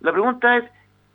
la 0.00 0.12
pregunta 0.12 0.56
es, 0.56 0.64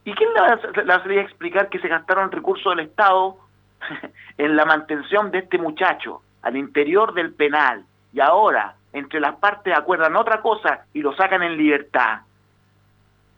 ¿y 0.05 0.13
quién 0.13 0.33
le 0.33 0.39
va 0.39 0.95
a 0.95 1.21
explicar 1.21 1.67
que 1.69 1.79
se 1.79 1.89
gastaron 1.89 2.31
recursos 2.31 2.75
del 2.75 2.85
Estado 2.85 3.37
en 4.37 4.55
la 4.55 4.63
mantención 4.63 5.29
de 5.31 5.39
este 5.39 5.57
muchacho 5.57 6.21
al 6.41 6.55
interior 6.55 7.13
del 7.13 7.33
penal 7.33 7.83
y 8.13 8.19
ahora 8.19 8.75
entre 8.93 9.19
las 9.19 9.35
partes 9.35 9.75
acuerdan 9.75 10.15
otra 10.15 10.41
cosa 10.41 10.85
y 10.93 11.01
lo 11.01 11.15
sacan 11.15 11.43
en 11.43 11.57
libertad? 11.57 12.21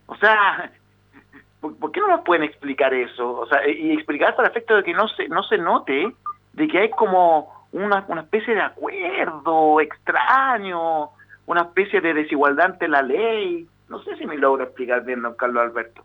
O 0.05 0.15
sea, 0.17 0.71
¿por, 1.61 1.91
qué 1.91 1.99
no 1.99 2.07
nos 2.07 2.21
pueden 2.21 2.43
explicar 2.43 2.93
eso? 2.93 3.39
O 3.39 3.47
sea, 3.47 3.67
y 3.67 3.91
explicar 3.91 4.35
para 4.35 4.49
efecto 4.49 4.75
de 4.75 4.83
que 4.83 4.93
no 4.93 5.07
se, 5.09 5.27
no 5.27 5.43
se 5.43 5.57
note 5.57 6.13
de 6.53 6.67
que 6.67 6.79
hay 6.79 6.89
como 6.89 7.67
una, 7.71 8.03
una 8.07 8.21
especie 8.21 8.55
de 8.55 8.61
acuerdo 8.61 9.79
extraño, 9.81 11.09
una 11.45 11.61
especie 11.61 12.01
de 12.01 12.13
desigualdad 12.13 12.67
ante 12.67 12.87
la 12.87 13.01
ley. 13.01 13.67
No 13.87 14.01
sé 14.03 14.15
si 14.17 14.25
me 14.25 14.37
logro 14.37 14.63
explicar 14.63 15.03
bien, 15.03 15.21
don 15.21 15.35
Carlos 15.35 15.63
Alberto. 15.63 16.03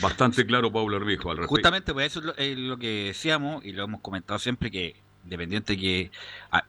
Bastante 0.00 0.46
claro, 0.46 0.70
Pablo 0.70 0.96
Herbijo, 0.96 1.30
al 1.30 1.44
Justamente, 1.46 1.92
pues 1.92 2.06
eso 2.06 2.34
es 2.36 2.56
lo, 2.56 2.78
que 2.78 3.06
decíamos 3.06 3.64
y 3.64 3.72
lo 3.72 3.84
hemos 3.84 4.00
comentado 4.00 4.38
siempre, 4.38 4.70
que 4.70 4.94
dependiente 5.28 5.76
que 5.76 6.10
ah, 6.50 6.64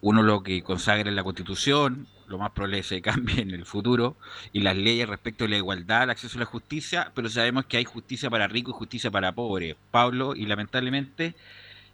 uno 0.00 0.22
lo 0.22 0.42
que 0.42 0.62
consagre 0.62 1.08
en 1.08 1.16
la 1.16 1.24
Constitución, 1.24 2.06
lo 2.28 2.38
más 2.38 2.50
probable 2.50 2.78
es 2.78 2.88
que 2.88 2.96
se 2.96 3.02
cambie 3.10 3.40
en 3.40 3.50
el 3.50 3.64
futuro, 3.64 4.16
y 4.52 4.60
las 4.60 4.76
leyes 4.76 5.08
respecto 5.08 5.44
a 5.44 5.48
la 5.48 5.56
igualdad, 5.56 6.04
el 6.04 6.10
acceso 6.10 6.38
a 6.38 6.40
la 6.40 6.46
justicia, 6.46 7.10
pero 7.14 7.28
sabemos 7.28 7.66
que 7.66 7.76
hay 7.76 7.84
justicia 7.84 8.30
para 8.30 8.46
ricos 8.46 8.74
y 8.74 8.78
justicia 8.78 9.10
para 9.10 9.32
pobres, 9.32 9.76
Pablo, 9.90 10.34
y 10.34 10.46
lamentablemente 10.46 11.34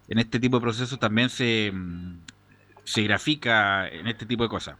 en 0.08 0.18
este 0.18 0.40
tipo 0.40 0.58
de 0.58 0.62
procesos 0.62 0.98
también 0.98 1.30
se, 1.30 1.70
mm, 1.72 2.18
se 2.84 3.02
grafica 3.02 3.88
en 3.88 4.06
este 4.06 4.26
tipo 4.26 4.42
de 4.42 4.48
cosas. 4.48 4.76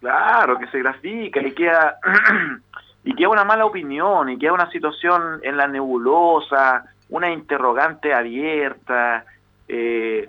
Claro, 0.00 0.58
que 0.58 0.66
se 0.68 0.78
grafica 0.78 1.40
y 1.40 1.52
queda, 1.52 1.98
y 3.04 3.14
queda 3.14 3.28
una 3.28 3.44
mala 3.44 3.66
opinión, 3.66 4.28
y 4.28 4.38
queda 4.38 4.52
una 4.52 4.70
situación 4.70 5.40
en 5.42 5.56
la 5.56 5.68
nebulosa, 5.68 6.84
una 7.08 7.30
interrogante 7.30 8.12
abierta, 8.12 9.24
eh, 9.68 10.28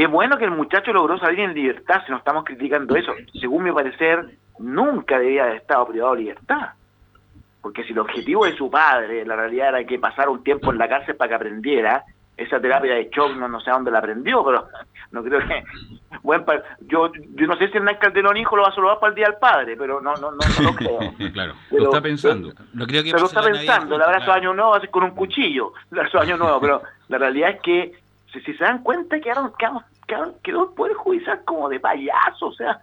Qué 0.00 0.06
bueno 0.06 0.38
que 0.38 0.46
el 0.46 0.50
muchacho 0.52 0.94
logró 0.94 1.18
salir 1.18 1.40
en 1.40 1.52
libertad, 1.52 2.00
si 2.06 2.10
no 2.10 2.16
estamos 2.16 2.42
criticando 2.44 2.96
eso. 2.96 3.12
Según 3.38 3.64
mi 3.64 3.70
parecer, 3.70 4.30
nunca 4.58 5.18
debía 5.18 5.42
haber 5.42 5.56
estado 5.56 5.88
privado 5.88 6.14
de 6.14 6.20
libertad. 6.22 6.70
Porque 7.60 7.84
si 7.84 7.92
el 7.92 7.98
objetivo 7.98 8.46
de 8.46 8.56
su 8.56 8.70
padre, 8.70 9.26
la 9.26 9.36
realidad 9.36 9.68
era 9.68 9.84
que 9.84 9.98
pasara 9.98 10.30
un 10.30 10.42
tiempo 10.42 10.72
en 10.72 10.78
la 10.78 10.88
cárcel 10.88 11.16
para 11.16 11.28
que 11.28 11.34
aprendiera, 11.34 12.02
esa 12.34 12.58
terapia 12.58 12.94
de 12.94 13.10
shock 13.10 13.36
no, 13.36 13.46
no 13.46 13.60
sé 13.60 13.68
a 13.68 13.74
dónde 13.74 13.90
la 13.90 13.98
aprendió, 13.98 14.42
pero 14.42 14.68
no 15.10 15.22
creo 15.22 15.40
que... 15.46 15.62
Bueno, 16.22 16.46
yo, 16.86 17.12
yo 17.34 17.46
no 17.46 17.56
sé 17.58 17.68
si 17.68 17.76
el 17.76 17.98
Calderón 17.98 18.38
hijo 18.38 18.56
lo 18.56 18.62
va 18.62 18.70
a 18.70 18.74
saludar 18.74 19.00
para 19.00 19.10
el 19.10 19.16
Día 19.16 19.26
del 19.26 19.36
Padre, 19.36 19.76
pero 19.76 20.00
no, 20.00 20.14
no, 20.14 20.30
no, 20.30 20.38
lo 20.62 20.74
creo. 20.76 20.98
claro, 21.34 21.52
lo 21.70 21.84
está 21.84 22.00
pensando. 22.00 22.54
No 22.72 22.86
creo 22.86 23.02
que 23.02 23.10
pero 23.10 23.24
lo 23.24 23.28
está 23.28 23.42
pensando, 23.42 23.96
el 23.96 24.02
abrazo 24.02 24.32
de 24.32 24.38
año 24.38 24.54
nuevo 24.54 24.80
ser 24.80 24.88
con 24.88 25.02
un 25.02 25.10
cuchillo, 25.10 25.74
el 25.92 25.98
abrazo 25.98 26.20
año 26.20 26.38
nuevo, 26.38 26.58
pero 26.58 26.82
la 27.08 27.18
realidad 27.18 27.50
es 27.50 27.60
que 27.60 27.99
si, 28.32 28.40
si 28.40 28.54
se 28.54 28.64
dan 28.64 28.82
cuenta, 28.82 29.20
quedaron, 29.20 29.52
quedaron, 29.58 29.82
quedaron, 30.06 30.34
quedó 30.42 30.64
el 30.68 30.74
Poder 30.74 30.94
Judicial 30.94 31.42
como 31.44 31.68
de 31.68 31.80
payaso, 31.80 32.46
o 32.46 32.52
sea. 32.52 32.78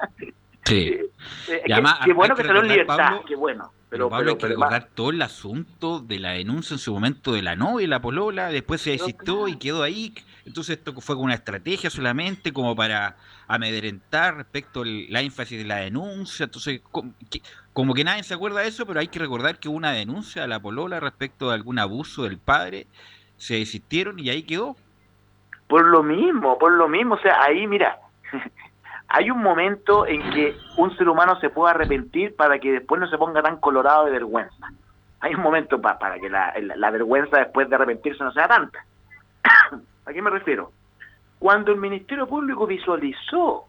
Sí. 0.66 0.98
Eh, 1.50 1.64
eh, 1.66 1.84
qué, 2.04 2.14
bueno 2.14 2.36
que, 2.36 2.44
salió 2.44 2.62
en 2.62 2.68
libertad, 2.68 3.22
qué 3.26 3.36
bueno. 3.36 3.72
Pero, 3.90 4.10
Pablo, 4.10 4.32
hay 4.32 4.38
que 4.38 4.48
recordar 4.48 4.90
todo 4.94 5.12
el 5.12 5.22
asunto 5.22 6.00
de 6.00 6.20
la 6.20 6.32
denuncia 6.32 6.74
en 6.74 6.80
su 6.80 6.94
momento 6.94 7.32
de 7.32 7.42
la 7.42 7.56
novia, 7.56 7.88
la 7.88 8.02
polola, 8.02 8.50
después 8.50 8.82
se 8.82 8.92
desistió 8.92 9.48
y 9.48 9.56
quedó 9.56 9.82
ahí. 9.82 10.14
Entonces 10.46 10.78
esto 10.78 10.94
fue 11.00 11.16
una 11.16 11.36
estrategia 11.36 11.90
solamente 11.90 12.52
como 12.52 12.76
para 12.76 13.16
amedrentar 13.48 14.36
respecto 14.36 14.82
a 14.82 14.86
la 14.86 15.22
énfasis 15.22 15.58
de 15.58 15.64
la 15.64 15.78
denuncia. 15.78 16.44
Entonces, 16.44 16.82
como 16.92 17.14
que, 17.30 17.42
como 17.72 17.94
que 17.94 18.04
nadie 18.04 18.24
se 18.24 18.34
acuerda 18.34 18.60
de 18.60 18.68
eso, 18.68 18.86
pero 18.86 19.00
hay 19.00 19.08
que 19.08 19.20
recordar 19.20 19.60
que 19.60 19.70
hubo 19.70 19.78
una 19.78 19.92
denuncia 19.92 20.44
a 20.44 20.48
la 20.48 20.60
polola 20.60 21.00
respecto 21.00 21.48
de 21.48 21.56
algún 21.56 21.80
abuso 21.80 22.24
del 22.24 22.40
padre. 22.40 22.88
Se 23.38 23.56
desistieron 23.56 24.20
y 24.20 24.30
ahí 24.30 24.44
quedó. 24.44 24.76
Por 25.68 25.88
lo 25.88 26.04
mismo, 26.04 26.58
por 26.58 26.72
lo 26.72 26.88
mismo, 26.88 27.16
o 27.16 27.20
sea, 27.20 27.44
ahí 27.44 27.68
mira, 27.68 28.00
hay 29.10 29.30
un 29.32 29.42
momento 29.42 30.06
en 30.06 30.22
que 30.32 30.56
un 30.78 30.96
ser 30.98 31.10
humano 31.10 31.40
se 31.40 31.50
puede 31.50 31.72
arrepentir 31.72 32.36
para 32.36 32.60
que 32.60 32.72
después 32.72 33.00
no 33.00 33.08
se 33.08 33.18
ponga 33.18 33.42
tan 33.42 33.58
colorado 33.58 34.06
de 34.06 34.12
vergüenza. 34.12 34.72
Hay 35.20 35.34
un 35.34 35.42
momento 35.42 35.82
para 35.82 36.20
que 36.20 36.30
la, 36.30 36.92
vergüenza 36.92 37.38
después 37.38 37.70
de 37.70 37.76
arrepentirse 37.76 38.24
no 38.24 38.32
sea 38.32 38.48
tanta. 38.48 38.86
¿A 40.06 40.14
qué 40.14 40.22
me 40.22 40.30
refiero? 40.30 40.72
Cuando 41.40 41.72
el 41.72 41.80
Ministerio 41.80 42.28
Público 42.28 42.68
visualizó 42.68 43.66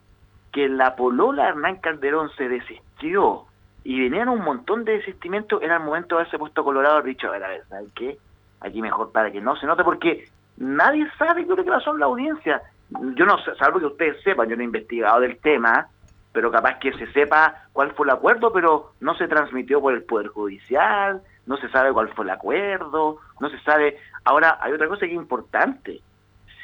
que 0.52 0.68
la 0.68 0.94
polola 0.96 1.48
Hernán 1.48 1.76
Calderón 1.76 2.30
se 2.36 2.48
desistió 2.48 3.44
y 3.84 4.00
venían 4.00 4.28
un 4.28 4.42
montón 4.42 4.84
de 4.84 4.98
desistimientos, 4.98 5.62
era 5.62 5.76
el 5.76 5.82
momento 5.82 6.16
de 6.16 6.22
haberse 6.22 6.38
puesto 6.38 6.64
colorado 6.64 7.00
y 7.00 7.10
dicho, 7.10 7.28
a 7.28 7.32
ver, 7.32 7.44
a 7.44 7.48
ver, 7.48 7.64
¿sabes 7.68 7.90
qué? 7.94 8.18
Aquí 8.60 8.82
mejor 8.82 9.12
para 9.12 9.30
que 9.30 9.40
no 9.40 9.56
se 9.56 9.66
note, 9.66 9.84
porque 9.84 10.28
nadie 10.58 11.06
sabe 11.18 11.46
qué 11.46 11.52
es 11.52 11.56
lo 11.56 11.64
que 11.64 11.70
pasó 11.70 11.92
en 11.92 12.00
la 12.00 12.06
audiencia. 12.06 12.62
Yo 12.90 13.24
no 13.26 13.38
sé, 13.38 13.54
salvo 13.56 13.78
que 13.78 13.86
ustedes 13.86 14.22
sepan, 14.22 14.48
yo 14.48 14.56
no 14.56 14.62
he 14.62 14.66
investigado 14.66 15.20
del 15.20 15.38
tema, 15.38 15.88
pero 16.32 16.50
capaz 16.50 16.78
que 16.78 16.92
se 16.92 17.10
sepa 17.12 17.64
cuál 17.72 17.92
fue 17.92 18.06
el 18.06 18.10
acuerdo, 18.10 18.52
pero 18.52 18.92
no 19.00 19.14
se 19.16 19.28
transmitió 19.28 19.80
por 19.80 19.94
el 19.94 20.04
Poder 20.04 20.28
Judicial, 20.28 21.22
no 21.46 21.56
se 21.56 21.68
sabe 21.70 21.92
cuál 21.92 22.08
fue 22.10 22.24
el 22.24 22.30
acuerdo, 22.30 23.18
no 23.40 23.50
se 23.50 23.58
sabe. 23.60 23.98
Ahora, 24.24 24.58
hay 24.60 24.72
otra 24.72 24.88
cosa 24.88 25.00
que 25.00 25.12
es 25.12 25.20
importante. 25.20 26.00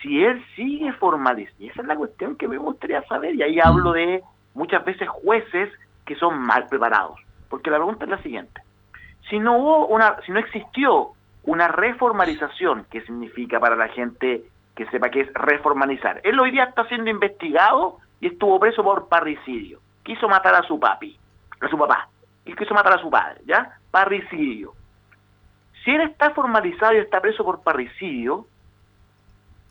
Si 0.02 0.22
él 0.22 0.44
sigue 0.54 0.92
formalizando, 0.94 1.64
y 1.64 1.68
esa 1.68 1.80
es 1.82 1.88
la 1.88 1.96
cuestión 1.96 2.36
que 2.36 2.48
me 2.48 2.58
gustaría 2.58 3.02
saber, 3.02 3.34
y 3.34 3.42
ahí 3.42 3.58
hablo 3.60 3.92
de 3.92 4.22
muchas 4.54 4.84
veces 4.84 5.08
jueces 5.08 5.70
que 6.04 6.16
son 6.16 6.38
mal 6.38 6.66
preparados, 6.66 7.18
porque 7.48 7.70
la 7.70 7.78
pregunta 7.78 8.04
es 8.04 8.10
la 8.10 8.22
siguiente. 8.22 8.60
Si 9.30 9.38
no 9.38 9.56
hubo 9.56 9.86
una, 9.86 10.20
si 10.26 10.32
no 10.32 10.38
existió 10.38 11.13
una 11.44 11.68
reformalización, 11.68 12.86
que 12.90 13.02
significa 13.02 13.60
para 13.60 13.76
la 13.76 13.88
gente 13.88 14.44
que 14.74 14.86
sepa 14.86 15.10
que 15.10 15.20
es 15.22 15.32
reformalizar. 15.34 16.20
Él 16.24 16.38
hoy 16.40 16.50
día 16.50 16.64
está 16.64 16.86
siendo 16.88 17.10
investigado 17.10 17.98
y 18.20 18.28
estuvo 18.28 18.58
preso 18.58 18.82
por 18.82 19.08
parricidio. 19.08 19.80
Quiso 20.02 20.28
matar 20.28 20.54
a 20.54 20.62
su 20.62 20.80
papi, 20.80 21.18
a 21.60 21.68
su 21.68 21.78
papá. 21.78 22.08
Y 22.44 22.54
quiso 22.54 22.74
matar 22.74 22.94
a 22.94 23.00
su 23.00 23.10
padre, 23.10 23.40
¿ya? 23.46 23.78
Parricidio. 23.90 24.72
Si 25.84 25.90
él 25.90 26.02
está 26.02 26.30
formalizado 26.30 26.94
y 26.94 26.98
está 26.98 27.20
preso 27.20 27.44
por 27.44 27.62
parricidio, 27.62 28.46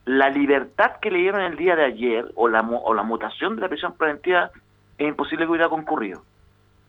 la 0.05 0.29
libertad 0.29 0.99
que 1.01 1.11
le 1.11 1.19
dieron 1.19 1.41
el 1.41 1.55
día 1.55 1.75
de 1.75 1.85
ayer 1.85 2.31
o 2.35 2.47
la, 2.47 2.61
o 2.61 2.93
la 2.93 3.03
mutación 3.03 3.55
de 3.55 3.61
la 3.61 3.69
prisión 3.69 3.95
preventiva 3.95 4.51
es 4.97 5.07
imposible 5.07 5.45
que 5.45 5.51
hubiera 5.51 5.69
concurrido. 5.69 6.23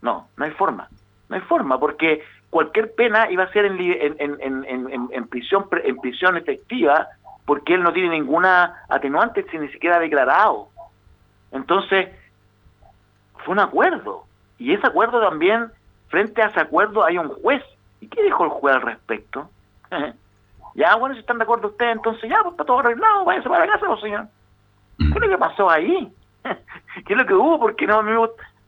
No, 0.02 0.28
no 0.36 0.44
hay 0.44 0.50
forma. 0.52 0.88
No 1.28 1.36
hay 1.36 1.42
forma, 1.42 1.78
porque 1.78 2.22
cualquier 2.54 2.94
pena 2.94 3.28
iba 3.32 3.42
a 3.42 3.50
ser 3.52 3.64
en, 3.64 3.80
en, 3.80 5.26
prisión 5.26 5.66
en 5.73 5.96
prisión 5.96 6.37
efectiva 6.37 7.08
porque 7.46 7.75
él 7.75 7.82
no 7.82 7.92
tiene 7.92 8.11
ninguna 8.11 8.84
atenuante 8.88 9.44
ni 9.58 9.68
siquiera 9.70 9.99
declarado. 9.99 10.68
Entonces, 11.50 12.11
fue 13.38 13.54
un 13.54 13.58
acuerdo. 13.58 14.26
Y 14.56 14.73
ese 14.73 14.87
acuerdo 14.87 15.20
también, 15.20 15.73
frente 16.06 16.42
a 16.42 16.46
ese 16.46 16.61
acuerdo 16.61 17.04
hay 17.04 17.18
un 17.18 17.28
juez. 17.28 17.61
¿Y 18.00 18.06
qué 18.06 18.23
dijo 18.23 18.44
el 18.44 18.50
juez 18.50 18.76
al 18.76 18.82
respecto? 18.82 19.50
ya, 20.76 20.94
bueno, 20.94 21.16
si 21.16 21.23
están 21.23 21.38
de 21.38 21.44
acuerdo 21.44 21.66
ustedes, 21.66 21.96
entonces 21.96 22.30
ya, 22.30 22.38
pues 22.40 22.52
está 22.52 22.64
todo 22.64 22.78
arreglado, 22.78 23.25
váyanse 23.25 23.49
para 23.49 23.66
la 23.66 23.73
casa, 23.73 23.87
pues, 23.88 24.00
señor. 24.00 24.26
¿Qué 24.99 25.06
es 25.06 25.20
lo 25.20 25.28
que 25.28 25.38
pasó 25.38 25.68
ahí? 25.68 26.12
¿Qué 27.04 27.14
es 27.14 27.18
lo 27.18 27.26
que 27.26 27.34
hubo? 27.34 27.58
Porque 27.58 27.84
no 27.84 28.00
me 28.04 28.16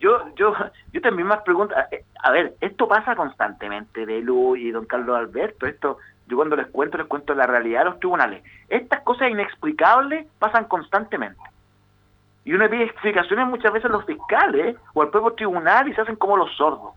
yo, 0.00 0.34
yo, 0.36 0.54
yo 0.92 1.00
también 1.00 1.28
más 1.28 1.42
preguntas. 1.42 1.90
Eh, 1.92 2.04
a 2.22 2.30
ver, 2.30 2.54
esto 2.60 2.88
pasa 2.88 3.16
constantemente, 3.16 4.04
de 4.06 4.20
Lu 4.20 4.56
y 4.56 4.70
don 4.70 4.84
Carlos 4.86 5.16
Alberto. 5.16 5.66
Esto, 5.66 5.98
yo 6.26 6.36
cuando 6.36 6.56
les 6.56 6.66
cuento, 6.68 6.98
les 6.98 7.06
cuento 7.06 7.34
la 7.34 7.46
realidad 7.46 7.80
de 7.80 7.90
los 7.90 7.98
tribunales. 7.98 8.42
Estas 8.68 9.00
cosas 9.02 9.30
inexplicables 9.30 10.26
pasan 10.38 10.64
constantemente. 10.64 11.40
Y 12.44 12.52
uno 12.52 12.68
pide 12.70 12.84
explicaciones 12.84 13.46
muchas 13.48 13.72
veces 13.72 13.90
a 13.90 13.92
los 13.92 14.04
fiscales 14.04 14.76
o 14.94 15.02
al 15.02 15.10
propio 15.10 15.32
tribunal 15.32 15.88
y 15.88 15.94
se 15.94 16.00
hacen 16.00 16.16
como 16.16 16.36
los 16.36 16.54
sordos. 16.56 16.94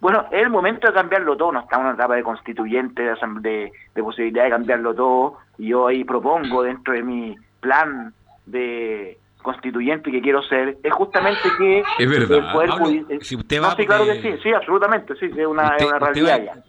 Bueno, 0.00 0.26
es 0.32 0.42
el 0.42 0.50
momento 0.50 0.88
de 0.88 0.92
cambiarlo 0.92 1.36
todo, 1.36 1.52
no 1.52 1.60
estamos 1.60 1.84
en 1.84 1.90
una 1.90 1.94
etapa 1.94 2.16
de 2.16 2.24
constituyente, 2.24 3.02
de, 3.04 3.72
de, 3.94 4.02
posibilidad 4.02 4.42
de 4.42 4.50
cambiarlo 4.50 4.92
todo, 4.92 5.38
y 5.58 5.68
yo 5.68 5.86
ahí 5.86 6.02
propongo 6.02 6.64
dentro 6.64 6.92
de 6.92 7.04
mi 7.04 7.36
plan 7.60 8.12
de 8.44 9.20
constituyente 9.42 10.10
que 10.10 10.20
quiero 10.20 10.42
ser, 10.42 10.78
es 10.82 10.92
justamente 10.92 11.40
que 11.58 11.82
es 11.98 12.08
verdad. 12.08 12.38
el 12.38 12.52
poder 12.52 13.24
si 13.24 13.36
usted 13.36 13.62
va 13.62 13.76
sí, 13.76 13.86
claro 13.86 14.04
que 14.06 14.22
sí, 14.22 14.34
sí, 14.42 14.52
absolutamente, 14.52 15.14
sí, 15.16 15.26
es 15.26 15.46
una, 15.46 15.76
es 15.76 15.84
una 15.84 15.98
realidad 15.98 16.44
ya 16.44 16.62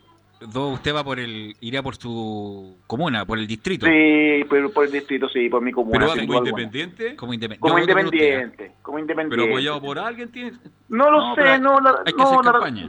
usted 0.51 0.95
va 0.95 1.03
por 1.03 1.19
el, 1.19 1.55
iría 1.61 1.81
por 1.81 1.95
su 1.95 2.77
comuna, 2.87 3.25
por 3.25 3.37
el 3.37 3.47
distrito. 3.47 3.85
Sí, 3.85 4.43
por, 4.45 4.85
el 4.85 4.91
distrito, 4.91 5.29
sí, 5.29 5.49
por 5.49 5.61
mi 5.61 5.71
comuna. 5.71 5.99
¿Pero 5.99 6.27
como 6.27 6.39
independiente? 6.39 7.15
Como, 7.15 7.33
independiente. 7.33 7.59
como 7.59 7.79
independiente, 7.79 8.71
como 8.81 8.99
independiente. 8.99 9.43
¿Pero 9.43 9.53
apoyado 9.53 9.81
por 9.81 9.99
alguien? 9.99 10.31
¿tiene? 10.31 10.51
No 10.89 11.11
lo 11.11 11.35
sé, 11.35 11.59
no. 11.59 11.79
La, 11.79 12.01
hay 12.05 12.13
que 12.13 12.21
no, 12.21 12.39
hacer 12.39 12.51
campaña. 12.51 12.87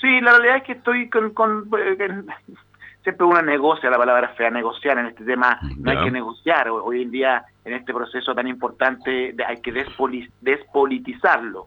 sí, 0.00 0.20
la 0.20 0.32
realidad 0.32 0.56
es 0.58 0.62
que 0.64 0.72
estoy 0.72 1.10
con... 1.10 1.34
con 1.34 1.68
eh, 1.78 2.22
siempre 3.02 3.26
uno 3.26 3.42
negocia, 3.42 3.90
la 3.90 3.98
palabra 3.98 4.28
fea, 4.28 4.50
negociar 4.50 4.98
en 4.98 5.06
este 5.06 5.24
tema, 5.24 5.60
no 5.76 5.90
hay 5.90 6.04
que 6.04 6.10
negociar. 6.10 6.70
Hoy 6.70 7.02
en 7.02 7.10
día, 7.10 7.44
en 7.64 7.74
este 7.74 7.94
proceso 7.94 8.34
tan 8.34 8.46
importante, 8.46 9.34
hay 9.46 9.60
que 9.60 9.72
despolitizarlo 10.40 11.66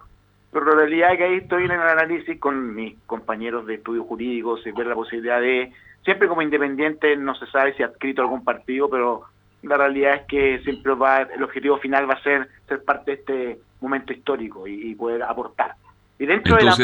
pero 0.52 0.66
la 0.66 0.76
realidad 0.76 1.12
es 1.12 1.18
que 1.18 1.24
ahí 1.24 1.36
estoy 1.36 1.66
en 1.66 1.72
el 1.72 1.82
análisis 1.82 2.40
con 2.40 2.74
mis 2.74 2.98
compañeros 3.06 3.66
de 3.66 3.76
estudios 3.76 4.06
jurídicos 4.08 4.66
y 4.66 4.72
ver 4.72 4.88
la 4.88 4.96
posibilidad 4.96 5.42
de, 5.42 5.74
siempre 6.04 6.28
como 6.28 6.42
independiente 6.42 7.16
no 7.18 7.36
se 7.36 7.46
sabe 7.48 7.76
si 7.76 7.84
ha 7.84 7.88
adscrito 7.88 8.22
algún 8.22 8.44
partido, 8.44 8.90
pero 8.90 9.26
la 9.64 9.78
realidad 9.78 10.16
es 10.16 10.22
que 10.28 10.60
siempre 10.64 10.94
va, 10.96 11.22
el 11.22 11.44
objetivo 11.44 11.78
final 11.78 12.10
va 12.10 12.14
a 12.14 12.24
ser 12.24 12.48
ser 12.68 12.84
parte 12.84 13.12
de 13.12 13.18
este 13.18 13.60
momento 13.82 14.14
histórico 14.14 14.68
y, 14.68 14.96
poder 14.96 15.24
aportar. 15.24 15.76
Y 16.18 16.26
dentro 16.26 16.56
de 16.56 16.64
la 16.64 16.76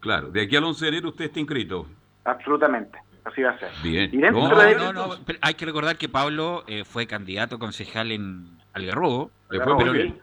Claro, 0.00 0.30
de 0.30 0.42
aquí 0.42 0.56
al 0.56 0.64
11 0.64 0.84
de 0.84 0.88
enero 0.90 1.08
usted 1.10 1.26
está 1.26 1.38
inscrito. 1.38 1.86
Absolutamente. 2.24 2.98
Así 3.24 3.42
va 3.42 3.50
a 3.50 3.58
ser. 3.58 3.70
Bien. 3.82 4.10
Y 4.12 4.18
dentro 4.18 4.58
de... 4.58 4.74
no, 4.74 4.92
no, 4.92 5.16
hay 5.40 5.54
que 5.54 5.64
recordar 5.64 5.96
que 5.96 6.08
Pablo 6.08 6.64
eh, 6.66 6.84
fue 6.84 7.06
candidato 7.06 7.58
concejal 7.58 8.10
en 8.10 8.58
Algarrobo. 8.72 9.30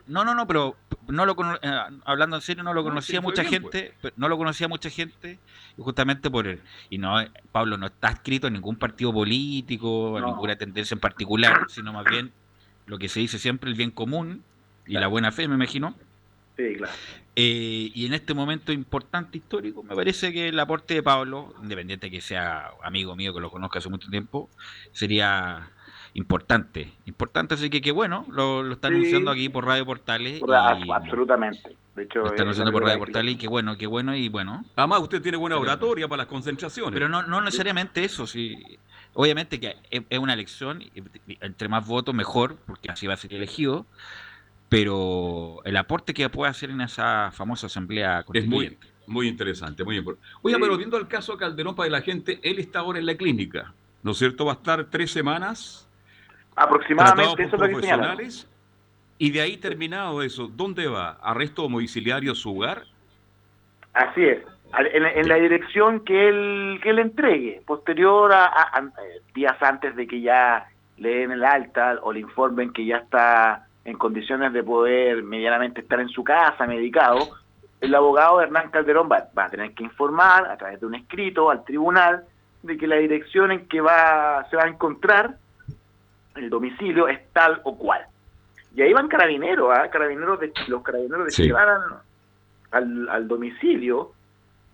no, 0.07 0.25
no, 0.25 0.35
no, 0.35 0.47
pero 0.47 0.75
no 1.07 1.25
lo 1.25 1.35
eh, 1.61 1.71
hablando 2.05 2.35
en 2.35 2.41
serio, 2.41 2.63
no 2.63 2.73
lo 2.73 2.83
conocía 2.83 3.21
mucha 3.21 3.43
gente, 3.43 3.93
pues. 4.01 4.13
no 4.17 4.27
lo 4.27 4.37
conocía 4.37 4.67
mucha 4.67 4.89
gente, 4.89 5.39
justamente 5.77 6.29
por 6.29 6.47
él. 6.47 6.61
Y 6.89 6.97
no, 6.97 7.21
eh, 7.21 7.31
Pablo 7.51 7.77
no 7.77 7.87
está 7.87 8.09
escrito 8.09 8.47
en 8.47 8.53
ningún 8.53 8.75
partido 8.75 9.13
político, 9.13 10.17
en 10.17 10.25
ninguna 10.25 10.57
tendencia 10.57 10.95
en 10.95 10.99
particular, 10.99 11.65
sino 11.69 11.93
más 11.93 12.05
bien 12.05 12.31
lo 12.85 12.97
que 12.97 13.07
se 13.07 13.21
dice 13.21 13.39
siempre, 13.39 13.69
el 13.69 13.77
bien 13.77 13.91
común 13.91 14.43
y 14.85 14.93
la 14.93 15.07
buena 15.07 15.31
fe, 15.31 15.47
me 15.47 15.55
imagino. 15.55 15.95
Sí, 16.59 16.75
claro. 16.75 16.93
Eh, 17.37 17.89
y 17.95 18.05
en 18.05 18.13
este 18.13 18.33
momento 18.33 18.73
importante 18.73 19.37
histórico, 19.37 19.81
me 19.81 19.95
parece 19.95 20.33
que 20.33 20.49
el 20.49 20.59
aporte 20.59 20.95
de 20.95 21.01
Pablo, 21.01 21.53
independiente 21.63 22.11
que 22.11 22.19
sea 22.19 22.71
amigo 22.83 23.15
mío, 23.15 23.33
que 23.33 23.39
lo 23.39 23.49
conozca 23.49 23.79
hace 23.79 23.87
mucho 23.87 24.09
tiempo, 24.09 24.49
sería 24.91 25.69
importante, 26.15 26.91
importante, 27.05 27.53
así 27.53 27.69
que 27.69 27.79
qué 27.79 27.93
bueno, 27.93 28.25
lo, 28.29 28.61
lo 28.61 28.73
están 28.73 28.93
anunciando 28.93 29.31
aquí 29.31 29.47
por 29.47 29.65
Radio 29.65 29.85
Portales. 29.85 30.41
absolutamente. 30.91 31.77
De 31.95 32.03
hecho, 32.03 32.19
lo 32.19 32.25
están 32.25 32.41
anunciando 32.41 32.73
por 32.73 32.83
Radio 32.83 32.99
Portales 32.99 33.35
y 33.35 33.37
qué 33.37 33.47
bueno, 33.47 33.77
qué 33.77 33.87
bueno 33.87 34.13
y 34.13 34.27
bueno. 34.27 34.65
Además, 34.75 34.99
usted 34.99 35.21
tiene 35.21 35.37
buena 35.37 35.55
oratoria 35.55 36.09
para 36.09 36.23
las 36.23 36.27
concentraciones. 36.27 36.91
Pero 36.93 37.07
no, 37.07 37.23
no 37.23 37.39
necesariamente 37.39 38.03
eso, 38.03 38.27
sí. 38.27 38.57
Obviamente 39.13 39.61
que 39.61 39.77
es 39.89 40.19
una 40.19 40.33
elección, 40.33 40.83
entre 41.39 41.69
más 41.69 41.87
votos 41.87 42.13
mejor, 42.13 42.57
porque 42.67 42.91
así 42.91 43.07
va 43.07 43.13
a 43.13 43.17
ser 43.17 43.33
elegido, 43.33 43.85
pero 44.69 45.59
el 45.65 45.75
aporte 45.75 46.13
que 46.13 46.29
puede 46.29 46.51
hacer 46.51 46.69
en 46.69 46.81
esa 46.81 47.31
famosa 47.31 47.67
asamblea 47.67 48.23
constituyente. 48.23 48.85
Es 48.85 49.07
muy, 49.07 49.15
muy 49.15 49.27
interesante, 49.27 49.83
muy 49.83 49.97
importante. 49.97 50.27
Oiga, 50.41 50.57
pero 50.61 50.77
viendo 50.77 50.97
el 50.97 51.07
caso 51.07 51.35
Calderón 51.35 51.75
para 51.75 51.89
la 51.89 52.01
gente, 52.01 52.39
él 52.43 52.59
está 52.59 52.79
ahora 52.79 52.99
en 52.99 53.05
la 53.05 53.15
clínica, 53.15 53.73
¿no 54.03 54.11
es 54.11 54.17
cierto? 54.17 54.45
Va 54.45 54.53
a 54.53 54.55
estar 54.55 54.85
tres 54.85 55.11
semanas 55.11 55.89
Aproximadamente 56.59 57.43
eso 57.43 57.55
es 57.55 57.61
lo 57.61 57.79
que 57.79 58.27
Y 59.17 59.31
de 59.31 59.41
ahí 59.41 59.57
terminado 59.57 60.21
eso, 60.21 60.47
¿dónde 60.47 60.87
va? 60.87 61.17
¿Arresto 61.21 61.61
domiciliario 61.63 62.35
su 62.35 62.57
hogar? 62.57 62.83
Así 63.93 64.23
es, 64.23 64.39
en, 64.77 65.27
la 65.27 65.35
dirección 65.35 66.01
que 66.03 66.27
él, 66.27 66.79
que 66.83 66.89
él 66.89 66.99
entregue, 66.99 67.61
posterior 67.65 68.31
a, 68.33 68.91
días 69.33 69.55
antes 69.61 69.95
de 69.95 70.05
que 70.05 70.19
ya 70.19 70.67
le 70.97 71.19
den 71.19 71.31
el 71.31 71.45
alta 71.45 71.97
o 72.01 72.11
le 72.11 72.19
informen 72.19 72.73
que 72.73 72.85
ya 72.85 72.97
está 72.97 73.68
en 73.89 73.97
condiciones 73.97 74.53
de 74.53 74.63
poder 74.63 75.23
medianamente 75.23 75.81
estar 75.81 75.99
en 75.99 76.09
su 76.09 76.23
casa, 76.23 76.67
medicado, 76.67 77.17
el 77.81 77.95
abogado 77.95 78.39
Hernán 78.41 78.69
Calderón 78.69 79.09
va, 79.11 79.27
va, 79.37 79.45
a 79.45 79.49
tener 79.49 79.73
que 79.73 79.83
informar 79.83 80.45
a 80.45 80.57
través 80.57 80.79
de 80.79 80.85
un 80.85 80.95
escrito 80.95 81.49
al 81.49 81.63
tribunal 81.63 82.23
de 82.61 82.77
que 82.77 82.87
la 82.87 82.97
dirección 82.97 83.51
en 83.51 83.67
que 83.67 83.81
va 83.81 84.45
se 84.49 84.57
va 84.57 84.65
a 84.65 84.67
encontrar 84.67 85.37
el 86.35 86.49
domicilio 86.49 87.07
es 87.07 87.19
tal 87.33 87.61
o 87.63 87.77
cual. 87.77 88.05
Y 88.75 88.83
ahí 88.83 88.93
van 88.93 89.07
carabineros, 89.07 89.75
¿ah? 89.75 89.89
carabineros 89.89 90.39
de, 90.39 90.53
los 90.67 90.83
carabineros 90.83 91.25
de 91.25 91.31
sí. 91.31 91.51
al, 92.71 93.09
al 93.09 93.27
domicilio 93.27 94.11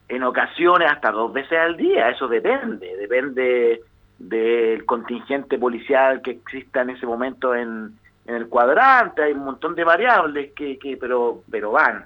en 0.09 0.23
ocasiones 0.23 0.91
hasta 0.91 1.11
dos 1.11 1.31
veces 1.31 1.57
al 1.57 1.77
día, 1.77 2.09
eso 2.09 2.27
depende, 2.27 2.95
depende 2.97 3.81
del 4.19 4.85
contingente 4.85 5.57
policial 5.57 6.21
que 6.21 6.31
exista 6.31 6.81
en 6.81 6.91
ese 6.91 7.05
momento 7.05 7.55
en, 7.55 7.93
en 8.25 8.35
el 8.35 8.47
cuadrante, 8.47 9.23
hay 9.23 9.33
un 9.33 9.45
montón 9.45 9.75
de 9.75 9.83
variables 9.83 10.51
que, 10.53 10.79
que 10.79 10.97
pero, 10.97 11.43
pero 11.49 11.71
van. 11.71 12.05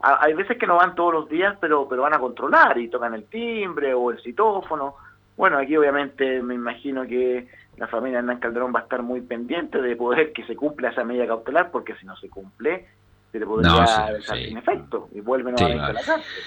Hay 0.00 0.32
veces 0.32 0.56
que 0.56 0.66
no 0.66 0.76
van 0.76 0.94
todos 0.94 1.12
los 1.12 1.28
días, 1.28 1.56
pero, 1.60 1.86
pero 1.88 2.02
van 2.02 2.14
a 2.14 2.18
controlar 2.18 2.78
y 2.78 2.88
tocan 2.88 3.14
el 3.14 3.24
timbre 3.24 3.92
o 3.92 4.10
el 4.10 4.20
citófono. 4.22 4.94
Bueno, 5.36 5.58
aquí 5.58 5.76
obviamente 5.76 6.42
me 6.42 6.54
imagino 6.54 7.06
que 7.06 7.48
la 7.76 7.86
familia 7.86 8.18
Hernán 8.18 8.38
Calderón 8.38 8.72
va 8.74 8.80
a 8.80 8.82
estar 8.84 9.02
muy 9.02 9.20
pendiente 9.20 9.80
de 9.80 9.96
poder 9.96 10.32
que 10.32 10.44
se 10.46 10.56
cumpla 10.56 10.88
esa 10.88 11.04
medida 11.04 11.26
cautelar, 11.26 11.70
porque 11.70 11.94
si 11.96 12.06
no 12.06 12.16
se 12.16 12.30
cumple, 12.30 12.86
se 13.30 13.38
le 13.38 13.46
podría 13.46 13.72
dejar 13.72 14.22
sin 14.22 14.56
efecto 14.56 15.08
y 15.14 15.20
vuelve 15.20 15.52
nuevamente 15.52 15.90
a 15.90 15.92
la 15.92 16.00
cárcel. 16.00 16.42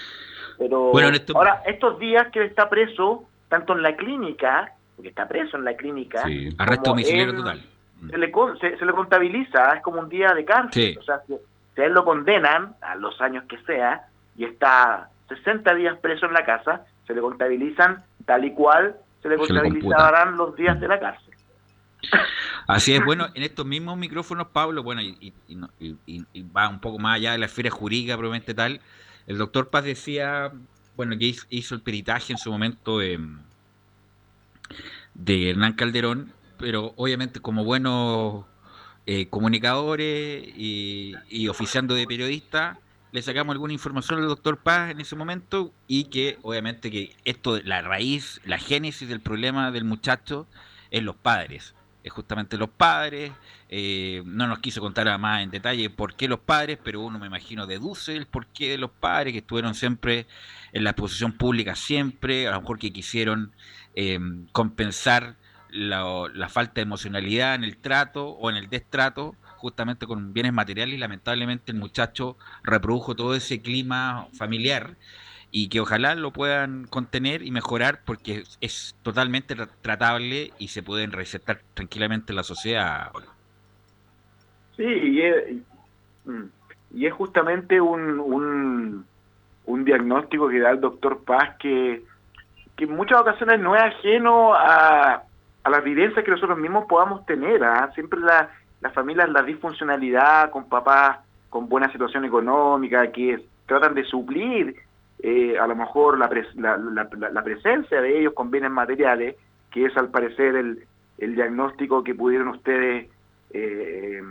Pero 0.57 0.91
ahora, 1.35 1.61
estos 1.65 1.99
días 1.99 2.27
que 2.31 2.43
está 2.43 2.69
preso, 2.69 3.25
tanto 3.49 3.73
en 3.73 3.83
la 3.83 3.95
clínica, 3.95 4.73
porque 4.95 5.09
está 5.09 5.27
preso 5.27 5.57
en 5.57 5.65
la 5.65 5.75
clínica, 5.75 6.23
arresto 6.57 6.91
domiciliario 6.91 7.35
total. 7.35 7.63
Se 8.09 8.17
le, 8.17 8.31
se, 8.59 8.85
le 8.85 8.91
contabiliza, 8.93 9.75
es 9.75 9.81
como 9.81 9.99
un 9.99 10.09
día 10.09 10.33
de 10.33 10.45
cárcel. 10.45 10.97
O 10.99 11.03
sea, 11.03 11.21
si, 11.27 11.35
si 11.75 11.81
a 11.81 11.85
él 11.85 11.93
lo 11.93 12.03
condenan 12.05 12.75
a 12.81 12.95
los 12.95 13.19
años 13.21 13.43
que 13.47 13.57
sea 13.59 14.07
y 14.35 14.45
está 14.45 15.09
60 15.29 15.75
días 15.75 15.97
preso 15.99 16.25
en 16.25 16.33
la 16.33 16.45
casa, 16.45 16.85
se 17.05 17.13
le 17.13 17.21
contabilizan 17.21 18.03
tal 18.25 18.45
y 18.45 18.51
cual 18.51 18.95
se 19.21 19.29
le 19.29 19.37
contabilizarán 19.37 20.37
los 20.37 20.55
días 20.55 20.79
de 20.79 20.87
la 20.87 20.99
cárcel. 20.99 21.33
Así 22.67 22.93
es, 22.93 23.03
bueno, 23.03 23.27
en 23.33 23.43
estos 23.43 23.65
mismos 23.65 23.97
micrófonos, 23.97 24.47
Pablo, 24.47 24.83
bueno, 24.83 25.01
y, 25.01 25.33
va 26.55 26.69
un 26.69 26.79
poco 26.79 26.99
más 26.99 27.15
allá 27.15 27.31
de 27.31 27.37
la 27.37 27.45
esfera 27.45 27.69
jurídica, 27.69 28.15
probablemente 28.15 28.53
tal, 28.53 28.81
el 29.27 29.37
doctor 29.37 29.69
Paz 29.69 29.85
decía, 29.85 30.51
bueno, 30.95 31.17
que 31.17 31.33
hizo 31.49 31.75
el 31.75 31.81
peritaje 31.81 32.33
en 32.33 32.37
su 32.37 32.51
momento 32.51 32.99
de, 32.99 33.19
de 35.13 35.49
Hernán 35.51 35.73
Calderón, 35.73 36.33
pero 36.63 36.93
obviamente 36.95 37.41
como 37.41 37.65
buenos 37.65 38.45
eh, 39.05 39.27
comunicadores 39.27 40.47
y, 40.55 41.13
oficiando 41.49 41.93
de 41.93 42.07
periodista, 42.07 42.79
le 43.11 43.21
sacamos 43.21 43.51
alguna 43.51 43.73
información 43.73 44.21
al 44.21 44.29
doctor 44.29 44.59
Paz 44.59 44.91
en 44.91 45.01
ese 45.01 45.17
momento 45.17 45.73
y 45.87 46.05
que 46.05 46.39
obviamente 46.41 46.89
que 46.89 47.17
esto, 47.25 47.59
la 47.65 47.81
raíz, 47.81 48.39
la 48.45 48.57
génesis 48.59 49.09
del 49.09 49.19
problema 49.19 49.71
del 49.71 49.83
muchacho 49.83 50.47
es 50.89 51.03
los 51.03 51.17
padres. 51.17 51.75
Es 52.01 52.13
justamente 52.13 52.57
los 52.57 52.69
padres, 52.69 53.33
eh, 53.67 54.23
no 54.25 54.47
nos 54.47 54.59
quiso 54.59 54.79
contar 54.79 55.19
más 55.19 55.43
en 55.43 55.51
detalle 55.51 55.89
por 55.89 56.15
qué 56.15 56.29
los 56.29 56.39
padres, 56.39 56.79
pero 56.81 57.01
uno 57.01 57.19
me 57.19 57.27
imagino 57.27 57.67
deduce 57.67 58.15
el 58.15 58.25
porqué 58.25 58.69
de 58.69 58.77
los 58.77 58.91
padres 58.91 59.33
que 59.33 59.39
estuvieron 59.39 59.75
siempre 59.75 60.27
en 60.71 60.85
la 60.85 60.91
exposición 60.91 61.33
pública, 61.33 61.75
siempre, 61.75 62.47
a 62.47 62.51
lo 62.51 62.61
mejor 62.61 62.79
que 62.79 62.93
quisieron 62.93 63.51
eh, 63.95 64.17
compensar 64.53 65.35
la, 65.73 66.25
la 66.33 66.49
falta 66.49 66.75
de 66.75 66.81
emocionalidad 66.81 67.55
en 67.55 67.63
el 67.63 67.77
trato 67.77 68.29
o 68.29 68.49
en 68.49 68.55
el 68.55 68.69
destrato 68.69 69.35
justamente 69.63 70.05
con 70.05 70.33
bienes 70.33 70.51
materiales 70.51 70.95
y 70.95 70.97
lamentablemente 70.97 71.71
el 71.71 71.77
muchacho 71.77 72.35
reprodujo 72.63 73.15
todo 73.15 73.33
ese 73.33 73.61
clima 73.61 74.27
familiar 74.33 74.95
y 75.51 75.69
que 75.69 75.79
ojalá 75.79 76.15
lo 76.15 76.31
puedan 76.31 76.85
contener 76.85 77.43
y 77.43 77.51
mejorar 77.51 77.99
porque 78.05 78.43
es, 78.59 78.97
totalmente 79.03 79.55
tratable 79.81 80.51
y 80.57 80.67
se 80.67 80.83
pueden 80.83 81.11
recetar 81.11 81.59
tranquilamente 81.75 82.33
en 82.33 82.35
la 82.37 82.43
sociedad. 82.43 83.11
Sí, 84.75 84.83
y 84.83 85.21
es, 85.21 85.35
mm, 86.25 86.43
y 86.95 87.05
es 87.05 87.13
justamente 87.13 87.79
un, 87.79 88.19
un, 88.19 89.05
un, 89.65 89.85
diagnóstico 89.85 90.49
que 90.49 90.59
da 90.59 90.71
el 90.71 90.81
doctor 90.81 91.23
Paz 91.23 91.55
que, 91.59 92.03
que 92.75 92.83
en 92.83 92.95
muchas 92.95 93.21
ocasiones 93.21 93.61
no 93.61 93.75
es 93.75 93.81
ajeno 93.83 94.53
a, 94.55 95.23
a 95.63 95.69
las 95.69 95.83
vivencias 95.83 96.23
que 96.23 96.31
nosotros 96.31 96.57
mismos 96.57 96.85
podamos 96.87 97.25
tener. 97.25 97.63
¿ah? 97.63 97.91
Siempre 97.93 98.19
la, 98.19 98.49
las 98.81 98.93
familias, 98.93 99.29
la 99.29 99.43
disfuncionalidad 99.43 100.49
con 100.51 100.67
papás 100.67 101.19
con 101.49 101.69
buena 101.69 101.91
situación 101.91 102.25
económica, 102.25 103.11
que 103.11 103.45
tratan 103.67 103.93
de 103.93 104.03
suplir 104.05 104.75
eh, 105.19 105.57
a 105.57 105.67
lo 105.67 105.75
mejor 105.75 106.17
la, 106.17 106.27
la, 107.31 107.43
presencia 107.43 108.01
de 108.01 108.19
ellos 108.19 108.33
con 108.33 108.49
bienes 108.49 108.71
materiales, 108.71 109.35
que 109.71 109.85
es 109.85 109.95
al 109.95 110.09
parecer 110.09 110.55
el, 110.55 110.83
el 111.19 111.35
diagnóstico 111.35 112.03
que 112.03 112.15
pudieron 112.15 112.47
ustedes 112.49 113.07
eh, 113.51 114.21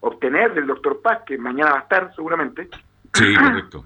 obtener 0.00 0.54
del 0.54 0.68
doctor 0.68 1.02
Paz, 1.02 1.22
que 1.26 1.36
mañana 1.36 1.72
va 1.72 1.78
a 1.78 1.82
estar 1.82 2.14
seguramente. 2.14 2.68
Sí, 3.12 3.34
correcto. 3.34 3.84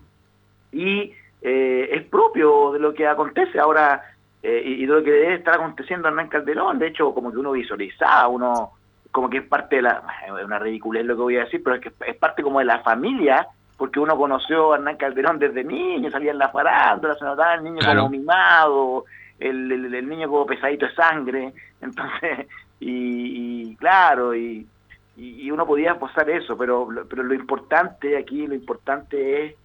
Y 0.70 1.14
eh, 1.40 1.88
es 1.92 2.04
propio 2.04 2.72
de 2.72 2.78
lo 2.78 2.94
que 2.94 3.06
acontece 3.06 3.58
ahora 3.58 4.02
y, 4.42 4.86
de 4.86 4.92
lo 4.92 5.02
que 5.04 5.10
debe 5.10 5.34
estar 5.34 5.54
aconteciendo 5.54 6.08
Hernán 6.08 6.28
Calderón. 6.28 6.78
De 6.78 6.88
hecho, 6.88 7.14
como 7.14 7.30
que 7.30 7.38
uno 7.38 7.52
visualizaba, 7.52 8.28
uno 8.28 8.72
como 9.10 9.28
que 9.28 9.38
es 9.38 9.46
parte 9.46 9.76
de 9.76 9.82
la, 9.82 10.02
es 10.26 10.44
una 10.44 10.58
ridiculez 10.58 11.04
lo 11.04 11.14
que 11.14 11.22
voy 11.22 11.36
a 11.36 11.44
decir, 11.44 11.62
pero 11.62 11.76
es 11.76 11.82
que 11.82 11.92
es 12.06 12.16
parte 12.16 12.42
como 12.42 12.58
de 12.58 12.64
la 12.64 12.80
familia 12.80 13.46
porque 13.82 13.98
uno 13.98 14.16
conoció 14.16 14.72
a 14.72 14.76
Hernán 14.76 14.96
Calderón 14.96 15.40
desde 15.40 15.64
niño, 15.64 16.08
salía 16.08 16.30
en 16.30 16.38
la 16.38 16.50
farándula, 16.50 17.16
se 17.16 17.24
notaba 17.24 17.54
el 17.54 17.64
niño 17.64 17.80
como 17.84 18.08
mimado, 18.10 19.06
el, 19.40 19.92
el, 19.92 20.08
niño 20.08 20.28
como 20.28 20.46
pesadito 20.46 20.86
de 20.86 20.94
sangre, 20.94 21.52
entonces, 21.80 22.46
y, 22.78 23.74
claro, 23.74 24.36
y, 24.36 24.68
y, 25.16 25.50
uno 25.50 25.66
podía 25.66 25.98
posar 25.98 26.30
eso, 26.30 26.56
pero, 26.56 26.88
pero 27.10 27.24
lo 27.24 27.34
importante 27.34 28.16
aquí, 28.16 28.46
lo 28.46 28.54
importante 28.54 29.46
es 29.46 29.52
eh, 29.52 29.58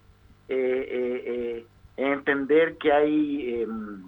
eh, 0.48 1.22
eh, 1.26 1.66
entender 1.96 2.76
que 2.76 2.92
hay 2.92 3.62
em, 3.62 4.02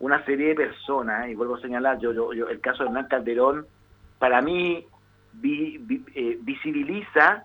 una 0.00 0.24
serie 0.24 0.48
de 0.48 0.54
personas, 0.56 1.28
y 1.28 1.34
vuelvo 1.34 1.56
a 1.56 1.60
señalar, 1.60 1.98
yo, 1.98 2.12
yo, 2.12 2.48
el 2.48 2.60
caso 2.60 2.82
de 2.82 2.88
Hernán 2.88 3.08
Calderón, 3.08 3.66
para 4.18 4.42
mí 4.42 4.86
visibiliza 5.32 7.44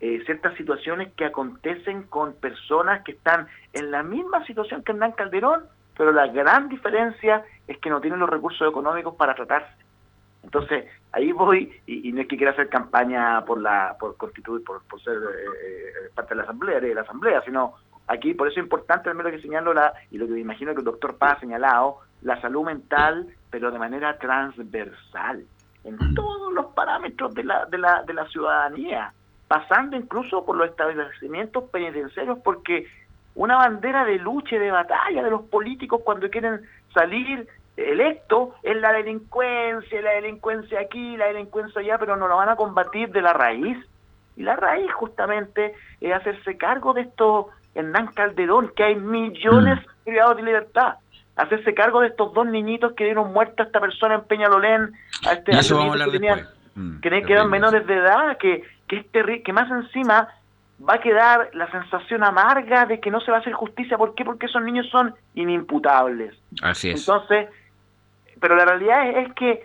eh, 0.00 0.22
ciertas 0.24 0.56
situaciones 0.56 1.12
que 1.12 1.26
acontecen 1.26 2.04
con 2.04 2.32
personas 2.34 3.04
que 3.04 3.12
están 3.12 3.46
en 3.74 3.90
la 3.90 4.02
misma 4.02 4.44
situación 4.46 4.82
que 4.82 4.92
Hernán 4.92 5.12
Calderón, 5.12 5.64
pero 5.96 6.12
la 6.12 6.26
gran 6.28 6.70
diferencia 6.70 7.44
es 7.68 7.76
que 7.78 7.90
no 7.90 8.00
tienen 8.00 8.18
los 8.18 8.30
recursos 8.30 8.66
económicos 8.66 9.14
para 9.14 9.34
tratarse. 9.34 9.70
Entonces, 10.42 10.86
ahí 11.12 11.32
voy, 11.32 11.70
y, 11.86 12.10
no 12.12 12.22
es 12.22 12.28
que 12.28 12.38
quiera 12.38 12.52
hacer 12.52 12.70
campaña 12.70 13.44
por 13.44 13.60
la 13.60 13.94
por 14.00 14.16
constituir, 14.16 14.64
por, 14.64 14.80
ser 15.02 15.16
eh, 15.16 15.18
eh, 15.18 16.10
parte 16.14 16.30
de 16.30 16.36
la 16.36 16.44
asamblea, 16.44 16.80
de 16.80 16.94
la 16.94 17.02
asamblea, 17.02 17.42
sino 17.44 17.74
aquí, 18.10 18.34
por 18.34 18.48
eso 18.48 18.60
es 18.60 18.64
importante, 18.64 19.12
lo 19.12 19.30
que 19.30 19.40
señalo, 19.40 19.72
la, 19.72 19.92
y 20.10 20.18
lo 20.18 20.26
que 20.26 20.32
me 20.32 20.40
imagino 20.40 20.72
que 20.72 20.80
el 20.80 20.84
doctor 20.84 21.16
Paz 21.16 21.38
ha 21.38 21.40
señalado, 21.40 21.98
la 22.22 22.40
salud 22.40 22.64
mental, 22.64 23.26
pero 23.50 23.70
de 23.70 23.78
manera 23.78 24.18
transversal, 24.18 25.44
en 25.84 26.14
todos 26.14 26.52
los 26.52 26.66
parámetros 26.66 27.34
de 27.34 27.44
la, 27.44 27.64
de 27.66 27.78
la, 27.78 28.02
de 28.02 28.12
la 28.12 28.26
ciudadanía 28.28 29.12
pasando 29.50 29.96
incluso 29.96 30.44
por 30.44 30.54
los 30.56 30.68
establecimientos 30.68 31.64
penitenciarios, 31.70 32.38
porque 32.38 32.86
una 33.34 33.56
bandera 33.56 34.04
de 34.04 34.18
lucha 34.18 34.54
y 34.54 34.58
de 34.60 34.70
batalla 34.70 35.24
de 35.24 35.30
los 35.30 35.42
políticos 35.42 36.02
cuando 36.04 36.30
quieren 36.30 36.60
salir 36.94 37.48
electos 37.76 38.50
es 38.62 38.76
la 38.76 38.92
delincuencia, 38.92 40.02
la 40.02 40.12
delincuencia 40.12 40.78
aquí, 40.78 41.16
la 41.16 41.26
delincuencia 41.26 41.80
allá, 41.80 41.98
pero 41.98 42.16
no 42.16 42.28
lo 42.28 42.36
van 42.36 42.48
a 42.48 42.54
combatir 42.54 43.10
de 43.10 43.22
la 43.22 43.32
raíz. 43.32 43.76
Y 44.36 44.44
la 44.44 44.54
raíz 44.54 44.92
justamente 44.92 45.74
es 46.00 46.12
hacerse 46.12 46.56
cargo 46.56 46.92
de 46.92 47.00
esto 47.02 47.48
Hernán 47.74 48.08
Calderón, 48.08 48.72
que 48.74 48.84
hay 48.84 48.96
millones 48.96 49.78
mm. 49.78 50.04
privados 50.04 50.36
de 50.36 50.42
libertad. 50.42 50.94
Hacerse 51.36 51.74
cargo 51.74 52.00
de 52.00 52.08
estos 52.08 52.34
dos 52.34 52.46
niñitos 52.46 52.92
que 52.92 53.04
dieron 53.04 53.32
muerte 53.32 53.62
a 53.62 53.66
esta 53.66 53.80
persona 53.80 54.16
en 54.16 54.24
Peñalolén, 54.24 54.92
a 55.26 55.32
este 55.32 55.54
a 55.54 55.60
que, 55.60 56.10
tenían, 56.10 56.46
mm, 56.74 57.00
que 57.00 57.22
quedan 57.22 57.48
menores 57.48 57.86
de 57.86 57.94
edad, 57.94 58.36
que 58.36 58.62
que, 58.90 59.42
que 59.42 59.52
más 59.52 59.70
encima 59.70 60.28
va 60.86 60.94
a 60.94 61.00
quedar 61.00 61.50
la 61.54 61.70
sensación 61.70 62.24
amarga 62.24 62.86
de 62.86 63.00
que 63.00 63.10
no 63.10 63.20
se 63.20 63.30
va 63.30 63.38
a 63.38 63.40
hacer 63.40 63.52
justicia. 63.52 63.96
¿Por 63.96 64.14
qué? 64.14 64.24
Porque 64.24 64.46
esos 64.46 64.62
niños 64.62 64.88
son 64.90 65.14
inimputables. 65.34 66.34
Así 66.62 66.90
es. 66.90 67.00
Entonces, 67.00 67.48
pero 68.40 68.56
la 68.56 68.64
realidad 68.64 69.10
es, 69.10 69.32
que 69.34 69.62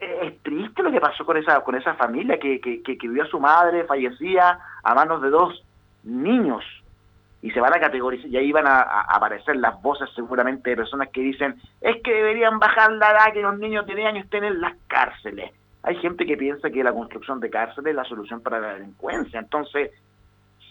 es 0.00 0.42
triste 0.42 0.82
lo 0.82 0.90
que 0.90 1.00
pasó 1.00 1.24
con 1.26 1.36
esa 1.36 1.60
con 1.60 1.74
esa 1.74 1.94
familia 1.94 2.38
que, 2.38 2.60
que, 2.60 2.82
que, 2.82 3.08
vio 3.08 3.24
a 3.24 3.26
su 3.26 3.40
madre 3.40 3.84
fallecía 3.84 4.58
a 4.82 4.94
manos 4.94 5.20
de 5.22 5.30
dos 5.30 5.64
niños 6.04 6.64
y 7.44 7.50
se 7.50 7.60
van 7.60 7.74
a 7.74 7.78
categorizar 7.78 8.26
y 8.26 8.36
ahí 8.38 8.52
van 8.52 8.66
a, 8.66 8.80
aparecer 8.80 9.56
las 9.56 9.80
voces 9.82 10.08
seguramente 10.14 10.70
de 10.70 10.76
personas 10.76 11.10
que 11.10 11.20
dicen 11.20 11.54
es 11.80 12.02
que 12.02 12.12
deberían 12.12 12.58
bajar 12.58 12.90
la 12.92 13.10
edad 13.10 13.32
que 13.34 13.42
los 13.42 13.58
niños 13.58 13.86
de 13.86 13.94
10 13.94 14.08
años 14.08 14.24
estén 14.24 14.44
en 14.44 14.60
las 14.60 14.74
cárceles 14.88 15.52
hay 15.84 15.96
gente 15.96 16.24
que 16.24 16.38
piensa 16.38 16.70
que 16.70 16.82
la 16.82 16.94
construcción 16.94 17.40
de 17.40 17.50
cárceles 17.50 17.90
es 17.90 17.94
la 17.94 18.04
solución 18.04 18.40
para 18.40 18.58
la 18.58 18.74
delincuencia. 18.74 19.38
Entonces, 19.38 19.90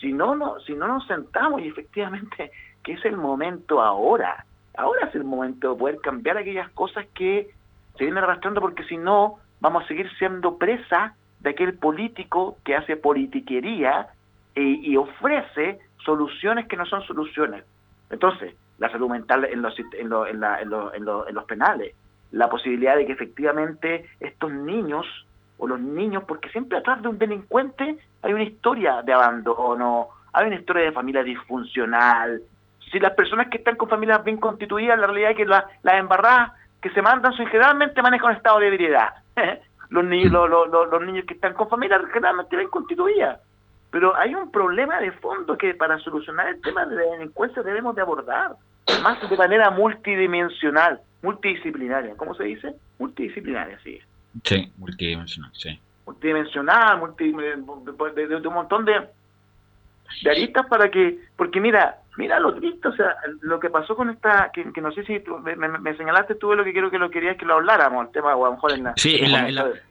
si 0.01 0.11
no, 0.11 0.35
no, 0.35 0.59
si 0.61 0.73
no 0.73 0.87
nos 0.87 1.05
sentamos 1.05 1.61
y 1.61 1.67
efectivamente 1.67 2.51
que 2.83 2.93
es 2.93 3.05
el 3.05 3.15
momento 3.15 3.79
ahora, 3.79 4.45
ahora 4.75 5.07
es 5.07 5.15
el 5.15 5.23
momento 5.23 5.71
de 5.71 5.79
poder 5.79 5.97
cambiar 6.01 6.37
aquellas 6.37 6.69
cosas 6.71 7.05
que 7.13 7.51
se 7.95 8.03
vienen 8.03 8.23
arrastrando 8.23 8.59
porque 8.59 8.83
si 8.85 8.97
no 8.97 9.35
vamos 9.61 9.83
a 9.83 9.87
seguir 9.87 10.09
siendo 10.17 10.57
presa 10.57 11.15
de 11.39 11.51
aquel 11.51 11.75
político 11.77 12.57
que 12.65 12.75
hace 12.75 12.97
politiquería 12.97 14.07
y, 14.55 14.95
ofrece 14.97 15.79
soluciones 16.05 16.67
que 16.67 16.77
no 16.77 16.85
son 16.85 17.03
soluciones. 17.03 17.63
Entonces, 18.09 18.55
la 18.77 18.89
salud 18.89 19.09
mental 19.09 19.45
en 19.45 19.61
los, 19.61 19.77
en, 19.79 20.11
en 20.11 21.35
los 21.35 21.45
penales, 21.45 21.95
la 22.31 22.49
posibilidad 22.49 22.95
de 22.95 23.05
que 23.05 23.13
efectivamente 23.13 24.09
estos 24.19 24.51
niños 24.51 25.05
o 25.57 25.67
los 25.67 25.79
niños, 25.79 26.23
porque 26.27 26.49
siempre 26.49 26.77
atrás 26.77 27.01
de 27.01 27.07
un 27.07 27.17
delincuente 27.17 27.97
hay 28.21 28.33
una 28.33 28.43
historia 28.43 29.01
de 29.01 29.13
abandono, 29.13 30.09
hay 30.33 30.47
una 30.47 30.55
historia 30.55 30.85
de 30.85 30.91
familia 30.91 31.23
disfuncional. 31.23 32.41
Si 32.91 32.99
las 32.99 33.13
personas 33.13 33.47
que 33.49 33.57
están 33.57 33.75
con 33.75 33.89
familias 33.89 34.23
bien 34.23 34.37
constituidas, 34.37 34.99
la 34.99 35.07
realidad 35.07 35.31
es 35.31 35.37
que 35.37 35.45
las 35.45 35.65
embarradas 35.83 36.51
que 36.81 36.89
se 36.89 37.01
mandan 37.01 37.33
son 37.33 37.47
generalmente 37.47 38.01
manejan 38.01 38.31
un 38.31 38.35
estado 38.35 38.59
de 38.59 38.67
ebriedad. 38.67 39.13
los, 39.89 40.03
niños, 40.03 40.49
los, 40.49 41.01
niños 41.05 41.25
que 41.25 41.35
están 41.35 41.53
con 41.53 41.69
familias 41.69 42.01
generalmente 42.11 42.57
bien 42.57 42.69
constituidas. 42.69 43.39
Pero 43.93 44.17
hay 44.17 44.33
un 44.33 44.49
problema 44.49 44.99
de 44.99 45.11
fondo 45.11 45.55
que 45.55 45.75
para 45.75 45.99
solucionar 45.99 46.47
el 46.47 46.59
tema 46.61 46.83
de 46.87 46.95
la 46.95 47.11
delincuencia 47.11 47.61
debemos 47.61 47.95
de 47.95 48.01
abordar, 48.01 48.55
más 49.03 49.29
de 49.29 49.37
manera 49.37 49.69
multidimensional 49.69 50.99
multidisciplinaria, 51.21 52.15
¿cómo 52.17 52.33
se 52.33 52.43
dice? 52.43 52.73
Multidisciplinaria, 52.97 53.79
sí. 53.83 53.99
Sí, 54.43 54.71
multidimensional, 54.77 55.51
sí. 55.53 55.79
Multidimensional, 56.07 56.97
multi, 56.97 57.31
de, 57.31 58.47
un 58.47 58.53
montón 58.53 58.83
de, 58.83 58.93
de 60.23 60.31
aristas 60.31 60.65
para 60.65 60.89
que, 60.89 61.19
porque 61.37 61.61
mira, 61.61 61.99
mira 62.17 62.39
lo 62.39 62.55
triste, 62.55 62.87
o 62.87 62.95
sea, 62.95 63.15
lo 63.41 63.59
que 63.59 63.69
pasó 63.69 63.95
con 63.95 64.09
esta, 64.09 64.49
que, 64.51 64.65
no 64.81 64.91
sé 64.91 65.05
si 65.05 65.23
me, 65.55 65.97
señalaste 65.97 66.33
tú 66.33 66.51
lo 66.55 66.63
que 66.63 66.73
quiero 66.73 66.89
que 66.89 66.97
lo 66.97 67.11
querías 67.11 67.37
que 67.37 67.45
lo 67.45 67.53
habláramos, 67.53 68.07
el 68.07 68.11
tema, 68.11 68.35
o 68.35 68.43
a 68.43 68.49
lo 68.49 68.55
mejor 68.55 68.71
en 68.71 68.85
la... 68.85 68.93
Sí, 68.97 69.21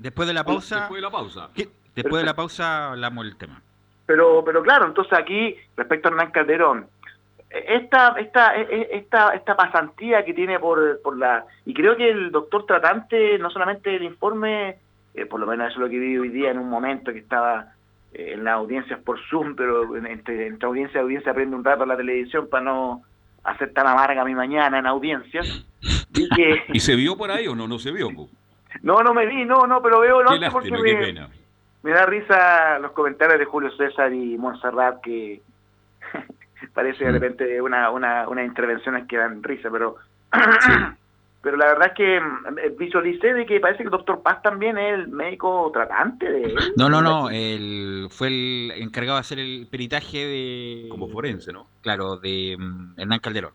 después 0.00 0.26
de 0.26 0.34
la 0.34 0.42
pausa... 0.42 0.80
Después 0.80 0.98
de 0.98 1.02
la 1.02 1.10
pausa. 1.12 1.50
Después 1.94 2.20
de 2.20 2.26
la 2.26 2.34
pausa 2.34 2.90
hablamos 2.90 3.26
del 3.26 3.36
tema. 3.36 3.62
Pero, 4.06 4.42
pero 4.44 4.62
claro, 4.62 4.86
entonces 4.86 5.12
aquí, 5.16 5.56
respecto 5.76 6.08
a 6.08 6.10
Hernán 6.10 6.30
Calderón, 6.32 6.86
esta, 7.52 8.14
esta, 8.18 8.56
e, 8.56 8.62
e, 8.62 8.88
esta, 8.96 9.34
esta 9.34 9.54
pasantía 9.54 10.24
que 10.24 10.34
tiene 10.34 10.58
por, 10.58 11.00
por 11.02 11.18
la... 11.18 11.44
Y 11.66 11.74
creo 11.74 11.96
que 11.96 12.08
el 12.08 12.30
doctor 12.30 12.64
tratante, 12.66 13.38
no 13.38 13.50
solamente 13.50 13.94
el 13.94 14.04
informe, 14.04 14.76
eh, 15.14 15.26
por 15.26 15.38
lo 15.38 15.46
menos 15.46 15.68
eso 15.68 15.76
es 15.76 15.80
lo 15.82 15.88
que 15.90 15.98
vi 15.98 16.16
hoy 16.16 16.30
día 16.30 16.50
en 16.50 16.58
un 16.58 16.70
momento 16.70 17.12
que 17.12 17.18
estaba 17.18 17.72
eh, 18.14 18.32
en 18.34 18.44
las 18.44 18.54
audiencias 18.54 19.00
por 19.00 19.20
Zoom, 19.28 19.54
pero 19.54 19.94
entre, 19.96 20.46
entre 20.46 20.66
audiencia 20.66 21.00
y 21.00 21.02
audiencia 21.02 21.32
aprende 21.32 21.54
un 21.54 21.64
rato 21.64 21.84
la 21.84 21.96
televisión 21.96 22.48
para 22.48 22.64
no 22.64 23.02
hacer 23.44 23.72
tan 23.72 23.86
amarga 23.86 24.24
mi 24.24 24.34
mañana 24.34 24.78
en 24.78 24.86
audiencias. 24.86 25.66
Y, 26.14 26.28
que... 26.28 26.64
¿Y 26.68 26.80
se 26.80 26.94
vio 26.94 27.16
por 27.16 27.30
ahí 27.30 27.48
o 27.48 27.54
no? 27.54 27.66
No 27.66 27.78
se 27.78 27.90
vio. 27.90 28.10
No, 28.82 29.02
no 29.02 29.14
me 29.14 29.24
vi, 29.24 29.46
no, 29.46 29.66
no, 29.66 29.80
pero 29.80 30.00
veo... 30.00 30.22
No, 30.22 30.30
porque 30.52 30.70
me, 30.70 31.26
me 31.82 31.90
da 31.90 32.06
risa 32.06 32.78
los 32.78 32.92
comentarios 32.92 33.38
de 33.38 33.44
Julio 33.44 33.70
César 33.76 34.12
y 34.12 34.38
Montserrat 34.38 35.00
que 35.02 35.42
parece 36.74 37.04
de 37.04 37.12
repente 37.12 37.60
una, 37.60 37.90
una, 37.90 38.28
una 38.28 38.44
intervenciones 38.44 39.06
que 39.08 39.16
dan 39.16 39.42
risa, 39.42 39.68
pero 39.70 39.96
pero 41.42 41.56
la 41.56 41.66
verdad 41.66 41.88
es 41.88 41.94
que 41.94 42.20
mm, 42.20 42.78
visualicé 42.78 43.34
de 43.34 43.46
que 43.46 43.60
parece 43.60 43.78
que 43.78 43.84
el 43.84 43.90
doctor 43.90 44.22
Paz 44.22 44.42
también 44.42 44.78
es 44.78 44.94
el 44.94 45.08
médico 45.08 45.70
tratante 45.72 46.30
de 46.30 46.42
él. 46.44 46.54
No, 46.76 46.88
no, 46.88 47.02
no, 47.02 47.30
él 47.30 48.06
fue 48.10 48.28
el 48.28 48.72
encargado 48.76 49.16
de 49.16 49.20
hacer 49.20 49.38
el 49.40 49.66
peritaje 49.70 50.18
de... 50.18 50.88
Como 50.88 51.08
forense, 51.08 51.52
¿no? 51.52 51.66
Claro, 51.82 52.16
de 52.16 52.56
mm, 52.58 53.00
Hernán 53.00 53.18
Calderón. 53.18 53.52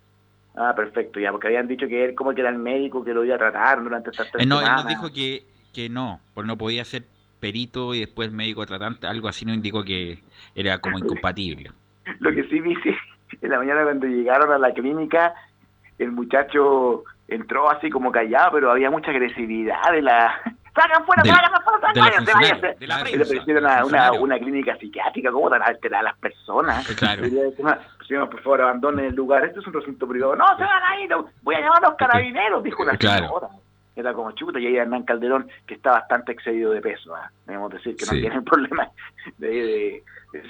Ah, 0.55 0.73
perfecto, 0.75 1.19
ya, 1.19 1.31
porque 1.31 1.47
habían 1.47 1.67
dicho 1.67 1.87
que 1.87 2.03
él 2.03 2.15
como 2.15 2.33
que 2.33 2.41
era 2.41 2.49
el 2.49 2.57
médico 2.57 3.03
que 3.05 3.13
lo 3.13 3.23
iba 3.23 3.35
a 3.35 3.37
tratar 3.37 3.81
durante 3.83 4.09
estas 4.09 4.31
tres 4.31 4.43
eh, 4.43 4.47
No, 4.47 4.59
él 4.59 4.67
nos 4.75 4.87
dijo 4.87 5.13
que, 5.13 5.45
que 5.71 5.87
no, 5.87 6.19
porque 6.33 6.47
no 6.47 6.57
podía 6.57 6.83
ser 6.83 7.03
perito 7.39 7.93
y 7.93 8.01
después 8.01 8.31
médico 8.31 8.65
tratante, 8.65 9.07
algo 9.07 9.27
así 9.27 9.45
nos 9.45 9.55
indicó 9.55 9.83
que 9.83 10.19
era 10.55 10.79
como 10.79 10.97
incompatible. 10.97 11.71
Lo 12.19 12.31
que 12.31 12.43
sí 12.49 12.59
vi, 12.59 12.75
sí, 12.77 12.95
en 13.41 13.49
la 13.49 13.57
mañana 13.57 13.83
cuando 13.83 14.07
llegaron 14.07 14.51
a 14.51 14.57
la 14.57 14.73
clínica, 14.73 15.33
el 15.97 16.11
muchacho 16.11 17.03
entró 17.27 17.69
así 17.69 17.89
como 17.89 18.11
callado, 18.11 18.51
pero 18.53 18.71
había 18.71 18.89
mucha 18.89 19.11
agresividad 19.11 19.91
de 19.91 20.01
la 20.01 20.41
sacan 20.75 21.05
fuera, 21.05 21.23
sacan 21.23 21.63
fuera, 21.63 21.93
váyanse, 21.95 22.31
váyanse. 22.33 22.75
De 22.79 22.87
la 22.87 22.99
prensa, 22.99 23.85
una, 23.85 24.11
una, 24.13 24.39
clínica 24.39 24.77
psiquiátrica, 24.77 25.31
¿cómo 25.31 25.49
van 25.49 25.61
a 25.61 25.65
alterar 25.65 26.01
a 26.01 26.03
las 26.03 26.17
personas? 26.17 26.87
Claro. 26.95 27.23
Señor, 28.07 28.29
por 28.29 28.41
favor, 28.41 28.61
abandonen 28.61 29.05
el 29.05 29.15
lugar, 29.15 29.43
este 29.43 29.59
es 29.59 29.67
un 29.67 29.73
recinto 29.73 30.07
privado. 30.07 30.35
No, 30.35 30.45
se 30.55 30.63
van 30.63 30.83
a 30.83 31.01
ir, 31.01 31.09
voy 31.41 31.55
a 31.55 31.59
llamar 31.59 31.83
a 31.83 31.89
los 31.89 31.97
carabineros, 31.97 32.63
dijo 32.63 32.83
una 32.83 32.97
señora. 32.97 33.49
Era 33.97 34.13
como 34.13 34.31
chuta, 34.31 34.59
y 34.59 34.67
ahí 34.67 34.77
Hernán 34.77 35.03
Calderón, 35.03 35.49
que 35.65 35.73
está 35.73 35.91
bastante 35.91 36.31
excedido 36.31 36.71
de 36.71 36.81
peso, 36.81 37.17
¿eh? 37.17 37.29
debemos 37.47 37.71
decir 37.71 37.95
que 37.95 38.05
no 38.05 38.11
tiene 38.11 38.41
problema 38.43 38.89
de... 39.37 40.03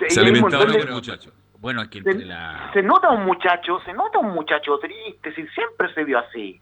se 0.10 0.19
alimentaba 0.19 0.65
de 0.65 0.86
muchacho. 0.86 1.31
Bueno, 1.60 1.81
aquí 1.81 2.01
se, 2.01 2.13
la... 2.25 2.69
se 2.73 2.83
nota 2.83 3.10
un 3.10 3.25
muchacho, 3.25 3.79
se 3.86 3.93
nota 3.93 4.19
un 4.19 4.33
muchacho 4.33 4.77
triste, 4.79 5.33
si 5.33 5.47
siempre 5.47 5.91
se 5.93 6.03
vio 6.03 6.19
así 6.19 6.60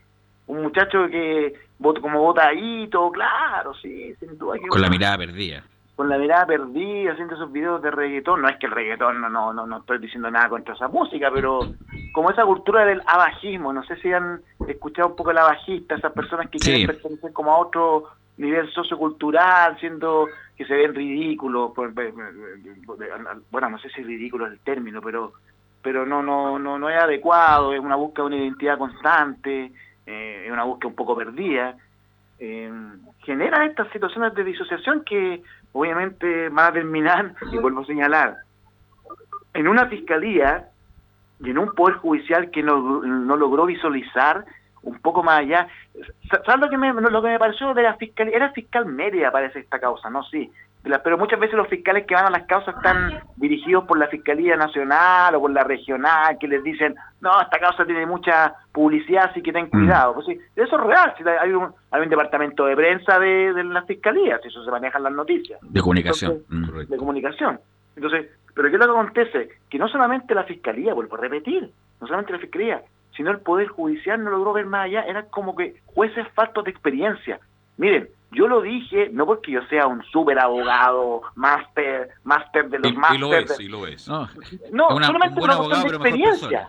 un 0.48 0.62
muchacho 0.62 1.08
que 1.10 1.54
como 2.02 2.22
botadito, 2.22 3.12
claro, 3.12 3.74
sí, 3.76 4.16
sin 4.20 4.38
duda. 4.38 4.58
con 4.70 4.82
la 4.82 4.90
mirada 4.90 5.18
perdida. 5.18 5.64
Con 5.96 6.10
la 6.10 6.18
mirada 6.18 6.46
perdida, 6.46 7.14
haciendo 7.14 7.36
esos 7.36 7.52
videos 7.52 7.82
de 7.82 7.92
reggaetón. 7.92 8.42
No 8.42 8.50
es 8.50 8.58
que 8.58 8.66
el 8.66 8.74
reggaetón, 8.74 9.22
no, 9.22 9.30
no, 9.30 9.54
no, 9.54 9.66
no 9.66 9.78
estoy 9.78 10.00
diciendo 10.00 10.30
nada 10.30 10.50
contra 10.50 10.74
esa 10.74 10.90
música, 10.90 11.32
pero 11.34 11.60
como 12.14 12.32
esa 12.32 12.46
cultura 12.46 12.86
del 12.86 13.02
abajismo, 13.06 13.72
no 13.74 13.84
sé 13.84 13.96
si 13.98 14.12
han 14.12 14.42
escuchado 14.68 15.10
un 15.10 15.16
poco 15.16 15.32
el 15.32 15.38
abajista, 15.38 15.96
esas 15.96 16.14
personas 16.14 16.50
que 16.50 16.60
quieren 16.60 16.88
pertenecer 16.88 17.34
como 17.34 17.52
a 17.52 17.60
otro 17.60 18.10
nivel 18.38 18.70
sociocultural, 18.72 19.78
siendo 19.80 20.28
que 20.58 20.66
se 20.66 20.76
ven 20.76 20.94
ridículos, 20.94 21.72
bueno, 23.52 23.70
no 23.70 23.80
sé 23.80 23.90
si 23.90 24.04
ridículo 24.04 24.48
es 24.48 24.54
el 24.54 24.60
término, 24.60 25.02
pero 25.02 25.34
pero 25.82 26.06
no 26.06 26.24
no 26.24 26.58
no 26.58 26.80
no 26.80 26.90
es 26.90 27.02
adecuado, 27.02 27.74
es 27.74 27.80
una 27.80 27.96
búsqueda 27.96 28.24
de 28.24 28.36
una 28.36 28.44
identidad 28.44 28.78
constante, 28.78 29.72
eh, 30.06 30.44
es 30.46 30.52
una 30.52 30.64
búsqueda 30.64 30.90
un 30.90 30.96
poco 30.96 31.16
perdida, 31.16 31.76
eh, 32.40 32.72
generan 33.26 33.70
estas 33.70 33.92
situaciones 33.92 34.34
de 34.34 34.44
disociación 34.44 35.04
que 35.04 35.42
obviamente 35.74 36.50
van 36.50 36.70
a 36.70 36.74
terminar, 36.74 37.34
y 37.52 37.58
vuelvo 37.58 37.82
a 37.82 37.86
señalar, 37.86 38.38
en 39.54 39.68
una 39.68 39.88
fiscalía 39.88 40.70
y 41.40 41.50
en 41.50 41.58
un 41.58 41.74
poder 41.74 41.96
judicial 41.98 42.52
que 42.52 42.64
no, 42.64 43.02
no 43.02 43.36
logró 43.36 43.66
visualizar 43.66 44.46
un 44.84 45.00
poco 45.00 45.24
más 45.24 45.40
allá. 45.40 45.68
¿Sabes 46.46 46.62
lo 46.62 46.70
que 46.70 46.78
me, 46.78 46.94
lo 46.94 47.22
que 47.22 47.30
me 47.30 47.40
pareció 47.40 47.74
de 47.74 47.84
la 47.84 47.96
fiscalía? 47.96 48.36
Era 48.36 48.52
fiscal 48.52 48.86
media, 48.86 49.32
parece, 49.32 49.60
esta 49.60 49.80
causa, 49.80 50.10
¿no? 50.10 50.24
Sí 50.24 50.52
pero 51.04 51.18
muchas 51.18 51.40
veces 51.40 51.56
los 51.56 51.68
fiscales 51.68 52.06
que 52.06 52.14
van 52.14 52.26
a 52.26 52.30
las 52.30 52.46
causas 52.46 52.76
están 52.76 53.20
dirigidos 53.38 53.86
por 53.86 53.98
la 53.98 54.08
Fiscalía 54.08 54.56
Nacional 54.56 55.34
o 55.36 55.42
por 55.42 55.52
la 55.52 55.64
regional, 55.64 56.38
que 56.40 56.48
les 56.48 56.64
dicen, 56.64 56.96
no, 57.22 57.42
esta 57.42 57.60
causa 57.60 57.86
tiene 57.86 58.06
mucha 58.06 58.54
publicidad, 58.72 59.30
así 59.32 59.42
que 59.42 59.52
ten 59.52 59.70
cuidado. 59.70 60.14
Pues 60.14 60.28
sí, 60.28 60.40
eso 60.56 60.76
es 60.78 60.84
real, 60.84 61.14
hay, 61.42 61.52
un, 61.52 61.74
hay 61.92 62.02
un 62.02 62.10
departamento 62.10 62.66
de 62.66 62.76
prensa 62.76 63.18
de, 63.20 63.54
de 63.54 63.64
la 63.64 63.82
Fiscalía, 63.84 64.40
si 64.42 64.50
eso 64.50 64.64
se 64.64 64.72
manejan 64.72 65.04
las 65.04 65.14
noticias. 65.14 65.60
De 65.62 65.82
comunicación. 65.82 66.44
de 66.50 66.98
comunicación. 66.98 67.60
Entonces, 67.96 68.28
pero 68.54 68.70
¿qué 68.70 68.76
es 68.76 68.80
lo 68.80 68.86
que 68.86 69.00
acontece? 69.00 69.50
Que 69.70 69.80
no 69.80 69.88
solamente 69.88 70.36
la 70.36 70.44
Fiscalía, 70.44 70.94
vuelvo 70.94 71.16
a 71.16 71.22
repetir, 71.22 71.70
no 72.00 72.08
solamente 72.08 72.34
la 72.34 72.40
Fiscalía, 72.40 72.82
sino 73.16 73.32
el 73.32 73.40
Poder 73.40 73.68
Judicial 73.68 74.24
no 74.24 74.30
logró 74.30 74.54
ver 74.54 74.66
más 74.66 74.86
allá, 74.86 75.02
eran 75.02 75.26
como 75.30 75.56
que 75.56 75.76
jueces 75.86 76.28
faltos 76.34 76.64
de 76.66 76.72
experiencia. 76.72 77.40
Miren, 77.78 78.08
yo 78.32 78.48
lo 78.48 78.62
dije, 78.62 79.10
no 79.12 79.26
porque 79.26 79.52
yo 79.52 79.62
sea 79.68 79.88
un 79.88 80.04
súper 80.04 80.40
abogado, 80.40 81.22
máster, 81.36 82.10
máster 82.24 82.70
de 82.70 82.80
los 82.80 82.94
máster. 82.94 83.18
Y 83.18 83.20
lo 83.20 83.34
es, 83.34 83.60
y 83.60 83.68
lo 83.68 83.88
es. 83.88 84.08
No, 84.08 84.90
no 84.90 85.04
solamente 85.04 85.40
por 85.40 85.50
una 85.50 85.58
cuestión 85.58 85.84
de 85.84 85.96
experiencia. 85.96 86.68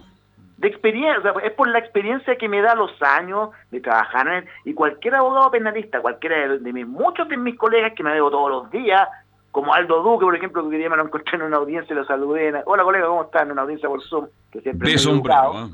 De 0.59 0.69
experiencia, 0.69 1.35
es 1.45 1.53
por 1.53 1.69
la 1.69 1.79
experiencia 1.79 2.37
que 2.37 2.49
me 2.49 2.63
da 2.63 2.75
los 2.75 2.91
años 3.03 3.51
de 3.71 3.81
trabajar 3.81 4.27
en 4.29 4.35
él. 4.35 4.47
Y 4.65 4.73
cualquier 4.73 5.17
abogado 5.17 5.51
penalista, 5.51 6.01
cualquiera 6.01 6.57
de, 6.57 6.73
mis, 6.73 6.87
muchos 6.87 7.29
de 7.29 7.37
mis 7.37 7.59
colegas 7.59 7.93
que 7.95 8.03
me 8.03 8.13
veo 8.13 8.31
todos 8.31 8.51
los 8.51 8.71
días, 8.71 9.07
como 9.51 9.75
Aldo 9.75 10.03
Duque, 10.03 10.25
por 10.25 10.35
ejemplo, 10.35 10.69
que 10.69 10.79
día 10.79 10.89
me 10.89 10.97
lo 10.97 11.05
encontré 11.05 11.37
en 11.37 11.43
una 11.43 11.59
audiencia 11.59 11.93
y 11.93 11.97
lo 11.97 12.07
saludé. 12.07 12.63
Hola, 12.65 12.85
colega, 12.85 13.07
¿cómo 13.07 13.25
estás? 13.25 13.43
En 13.43 13.53
una 13.53 13.63
audiencia 13.63 13.89
por 13.89 14.03
Zoom, 14.03 14.29
que 14.51 14.61
siempre 14.61 14.93
es 14.93 15.07
muy 15.07 15.17
educado. 15.17 15.71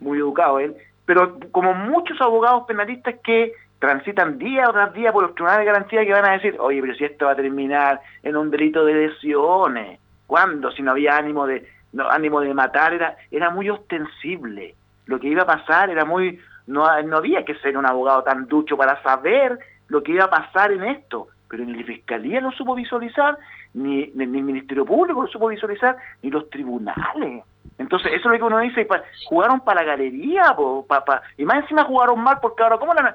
Muy 0.00 0.18
educado 0.18 0.58
él. 0.58 0.76
Pero 1.06 1.38
como 1.52 1.72
muchos 1.74 2.20
abogados 2.20 2.64
penalistas 2.66 3.14
que 3.22 3.52
transitan 3.84 4.38
día 4.38 4.64
tras 4.72 4.92
día 4.94 5.12
por 5.12 5.24
los 5.24 5.34
tribunales 5.34 5.66
de 5.66 5.72
garantía 5.72 6.04
que 6.04 6.12
van 6.12 6.28
a 6.28 6.32
decir, 6.32 6.56
oye, 6.58 6.80
pero 6.80 6.94
si 6.94 7.04
esto 7.04 7.26
va 7.26 7.32
a 7.32 7.36
terminar 7.36 8.00
en 8.22 8.36
un 8.36 8.50
delito 8.50 8.84
de 8.84 8.94
lesiones, 8.94 10.00
¿cuándo? 10.26 10.70
Si 10.72 10.82
no 10.82 10.92
había 10.92 11.16
ánimo 11.16 11.46
de 11.46 11.66
no, 11.92 12.10
ánimo 12.10 12.40
de 12.40 12.52
matar, 12.52 12.92
era, 12.92 13.16
era 13.30 13.50
muy 13.50 13.70
ostensible. 13.70 14.74
Lo 15.06 15.20
que 15.20 15.28
iba 15.28 15.42
a 15.42 15.46
pasar 15.46 15.90
era 15.90 16.04
muy... 16.04 16.40
No, 16.66 16.84
no 17.02 17.18
había 17.18 17.44
que 17.44 17.54
ser 17.56 17.76
un 17.76 17.86
abogado 17.86 18.22
tan 18.22 18.46
ducho 18.46 18.76
para 18.76 19.00
saber 19.02 19.58
lo 19.88 20.02
que 20.02 20.12
iba 20.12 20.24
a 20.24 20.30
pasar 20.30 20.72
en 20.72 20.82
esto, 20.82 21.28
pero 21.48 21.64
ni 21.64 21.74
la 21.74 21.84
Fiscalía 21.84 22.40
lo 22.40 22.50
supo 22.52 22.74
visualizar, 22.74 23.38
ni, 23.74 24.10
ni, 24.14 24.24
el 24.24 24.30
Ministerio 24.30 24.84
Público 24.84 25.22
lo 25.22 25.28
supo 25.28 25.48
visualizar, 25.48 25.96
ni 26.22 26.30
los 26.30 26.48
tribunales. 26.48 27.44
Entonces, 27.78 28.12
eso 28.12 28.28
es 28.28 28.32
lo 28.32 28.38
que 28.38 28.54
uno 28.54 28.58
dice, 28.60 28.88
jugaron 29.26 29.60
para 29.60 29.82
la 29.82 29.88
galería, 29.88 30.56
y 31.36 31.44
más 31.44 31.56
encima 31.58 31.84
jugaron 31.84 32.20
mal, 32.20 32.38
porque 32.40 32.62
ahora, 32.62 32.78
¿cómo 32.78 32.94
la, 32.94 33.14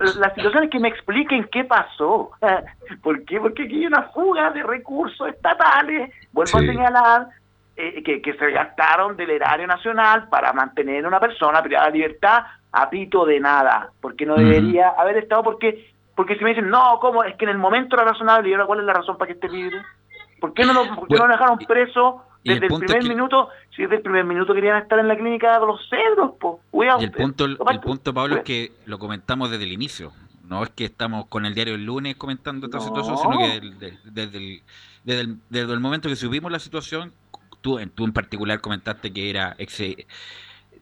la 0.00 0.34
situación 0.34 0.64
es 0.64 0.70
que 0.70 0.80
me 0.80 0.88
expliquen 0.88 1.48
qué 1.52 1.64
pasó. 1.64 2.30
¿Por 3.02 3.24
qué? 3.24 3.40
Porque 3.40 3.64
aquí 3.64 3.76
hay 3.76 3.86
una 3.86 4.04
fuga 4.04 4.50
de 4.50 4.62
recursos 4.62 5.28
estatales, 5.28 6.10
vuelvo 6.32 6.58
a 6.58 6.60
señalar, 6.60 7.26
eh, 7.76 8.02
que, 8.02 8.34
se 8.34 8.50
gastaron 8.50 9.16
del 9.16 9.30
erario 9.30 9.66
nacional 9.66 10.28
para 10.28 10.52
mantener 10.52 11.04
a 11.04 11.08
una 11.08 11.20
persona 11.20 11.62
privada 11.62 11.86
de 11.86 11.92
libertad 11.92 12.44
a 12.72 12.88
pito 12.88 13.24
de 13.24 13.40
nada, 13.40 13.90
porque 14.00 14.26
no 14.26 14.36
debería 14.36 14.90
haber 14.90 15.18
estado, 15.18 15.42
porque 15.42 15.90
porque 16.14 16.36
si 16.36 16.44
me 16.44 16.50
dicen, 16.50 16.68
no, 16.68 16.98
¿cómo? 17.00 17.24
Es 17.24 17.34
que 17.36 17.46
en 17.46 17.52
el 17.52 17.58
momento 17.58 17.96
era 17.96 18.04
razonable, 18.04 18.50
y 18.50 18.52
ahora 18.52 18.66
cuál 18.66 18.80
es 18.80 18.84
la 18.84 18.92
razón 18.92 19.16
para 19.16 19.28
que 19.28 19.34
esté 19.34 19.48
libre. 19.48 19.78
¿Por 20.38 20.52
qué 20.52 20.64
no 20.66 20.74
lo, 20.74 20.94
por 20.94 21.08
qué 21.08 21.14
no 21.14 21.26
lo 21.26 21.32
dejaron 21.32 21.58
preso 21.58 22.22
desde 22.44 22.66
el, 22.66 22.72
primer 22.72 23.04
minuto, 23.04 23.48
si 23.74 23.82
desde 23.82 23.96
el 23.96 24.02
primer 24.02 24.24
minuto 24.24 24.54
querían 24.54 24.78
estar 24.82 24.98
en 24.98 25.08
la 25.08 25.16
clínica 25.16 25.58
de 25.58 25.66
los 25.66 25.80
cedros, 25.88 26.32
po, 26.40 26.60
y 26.72 27.04
el 27.04 27.12
punto, 27.12 27.44
el, 27.44 27.56
punto, 27.80 28.14
Pablo, 28.14 28.36
es 28.36 28.42
que 28.44 28.72
lo 28.86 28.98
comentamos 28.98 29.50
desde 29.50 29.64
el 29.64 29.72
inicio. 29.72 30.12
No 30.44 30.62
es 30.64 30.70
que 30.70 30.84
estamos 30.84 31.26
con 31.26 31.46
el 31.46 31.54
diario 31.54 31.74
el 31.74 31.84
lunes 31.84 32.16
comentando 32.16 32.66
esta 32.66 32.80
situación, 32.80 33.18
sino 33.18 33.38
que 33.38 33.60
desde, 34.10 34.38
el, 34.38 34.62
desde, 35.04 35.72
el, 35.72 35.80
momento 35.80 36.08
que 36.08 36.16
subimos 36.16 36.50
la 36.50 36.58
situación, 36.58 37.12
tú, 37.60 37.78
tú 37.94 38.04
en 38.04 38.12
particular 38.12 38.60
comentaste 38.60 39.12
que 39.12 39.30
era 39.30 39.54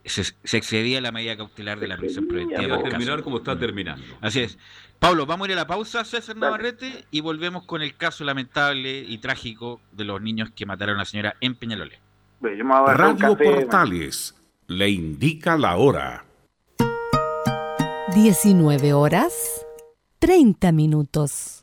se, 0.09 0.25
se, 0.25 0.57
excedía 0.57 1.01
la 1.01 1.13
medida 1.13 1.37
cautelar 1.37 1.81
de 1.81 1.89
la 1.89 1.97
prisión 1.97 2.27
preventiva. 2.27 2.77
Va 2.77 2.77
a 2.77 2.83
terminar 2.83 3.23
como 3.23 3.39
está 3.39 3.59
terminando. 3.59 4.05
Así 4.21 4.41
es. 4.41 4.59
Pablo, 4.99 5.27
vamos 5.27 5.47
a 5.47 5.53
ir 5.53 5.57
a 5.57 5.61
la 5.61 5.67
pausa, 5.67 6.05
César 6.05 6.37
Navarrete, 6.37 7.05
y 7.11 7.21
volvemos 7.21 7.65
con 7.65 7.83
el 7.83 7.97
caso 7.97 8.25
lamentable 8.25 9.01
y 9.01 9.19
trágico 9.19 9.81
de 9.93 10.05
los 10.05 10.21
niños 10.21 10.51
que 10.55 10.67
mataron 10.67 10.97
a 10.97 10.99
la 11.01 11.05
señora 11.05 11.37
en 11.41 11.55
Peñalolé. 11.55 12.01
Radio 12.41 13.37
Portales 13.37 14.35
le 14.67 14.91
indica 14.91 15.57
la 15.57 15.77
hora. 15.77 16.25
19 18.15 18.93
horas 18.93 19.65
30 20.19 20.73
minutos. 20.73 21.63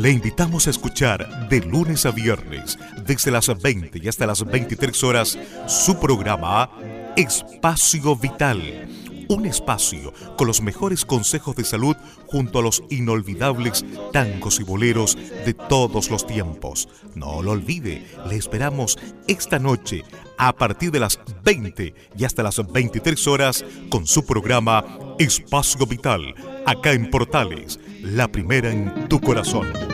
Le 0.00 0.10
invitamos 0.10 0.66
a 0.66 0.70
escuchar 0.70 1.50
de 1.50 1.60
lunes 1.60 2.06
a 2.06 2.10
viernes, 2.10 2.78
desde 3.04 3.30
las 3.30 3.54
20 3.60 3.98
y 4.02 4.08
hasta 4.08 4.26
las 4.26 4.42
23 4.42 5.04
horas, 5.04 5.38
su 5.66 6.00
programa 6.00 6.70
Espacio 7.18 8.16
Vital. 8.16 8.88
Un 9.28 9.44
espacio 9.44 10.14
con 10.38 10.46
los 10.46 10.62
mejores 10.62 11.04
consejos 11.04 11.54
de 11.54 11.64
salud 11.64 11.94
junto 12.26 12.60
a 12.60 12.62
los 12.62 12.82
inolvidables 12.88 13.84
tangos 14.10 14.58
y 14.58 14.62
boleros 14.62 15.18
de 15.44 15.52
todos 15.52 16.10
los 16.10 16.26
tiempos. 16.26 16.88
No 17.14 17.42
lo 17.42 17.50
olvide, 17.50 18.06
le 18.26 18.36
esperamos 18.36 18.98
esta 19.28 19.58
noche 19.58 20.02
a 20.38 20.54
partir 20.54 20.92
de 20.92 21.00
las 21.00 21.20
20 21.44 21.94
y 22.16 22.24
hasta 22.24 22.42
las 22.42 22.56
23 22.72 23.26
horas 23.26 23.66
con 23.90 24.06
su 24.06 24.24
programa 24.24 24.82
Espacio 25.18 25.84
Vital, 25.84 26.34
acá 26.64 26.92
en 26.92 27.10
Portales 27.10 27.78
la 28.02 28.28
primera 28.28 28.70
en 28.70 29.08
tu 29.08 29.20
corazón. 29.20 29.89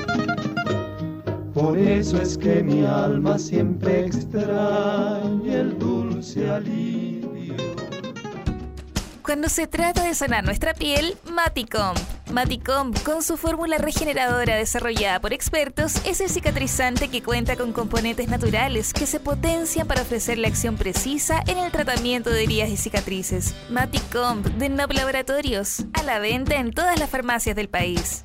Por 1.56 1.78
eso 1.78 2.20
es 2.20 2.36
que 2.36 2.62
mi 2.62 2.84
alma 2.84 3.38
siempre 3.38 4.04
extraña 4.04 5.54
el 5.54 5.78
dulce 5.78 6.50
alivio 6.50 7.56
Cuando 9.22 9.48
se 9.48 9.66
trata 9.66 10.04
de 10.04 10.14
sanar 10.14 10.44
nuestra 10.44 10.74
piel, 10.74 11.16
Maticom. 11.32 11.94
Maticom, 12.30 12.92
con 13.06 13.22
su 13.22 13.38
fórmula 13.38 13.78
regeneradora 13.78 14.54
desarrollada 14.54 15.18
por 15.18 15.32
expertos, 15.32 15.94
es 16.04 16.20
el 16.20 16.28
cicatrizante 16.28 17.08
que 17.08 17.22
cuenta 17.22 17.56
con 17.56 17.72
componentes 17.72 18.28
naturales 18.28 18.92
que 18.92 19.06
se 19.06 19.18
potencian 19.18 19.86
para 19.86 20.02
ofrecer 20.02 20.36
la 20.36 20.48
acción 20.48 20.76
precisa 20.76 21.42
en 21.46 21.56
el 21.56 21.72
tratamiento 21.72 22.28
de 22.28 22.44
heridas 22.44 22.68
y 22.68 22.76
cicatrices. 22.76 23.54
Maticom, 23.70 24.42
de 24.42 24.68
Nob 24.68 24.92
Laboratorios, 24.92 25.86
a 25.94 26.02
la 26.02 26.18
venta 26.18 26.56
en 26.56 26.72
todas 26.72 26.98
las 26.98 27.08
farmacias 27.08 27.56
del 27.56 27.70
país. 27.70 28.24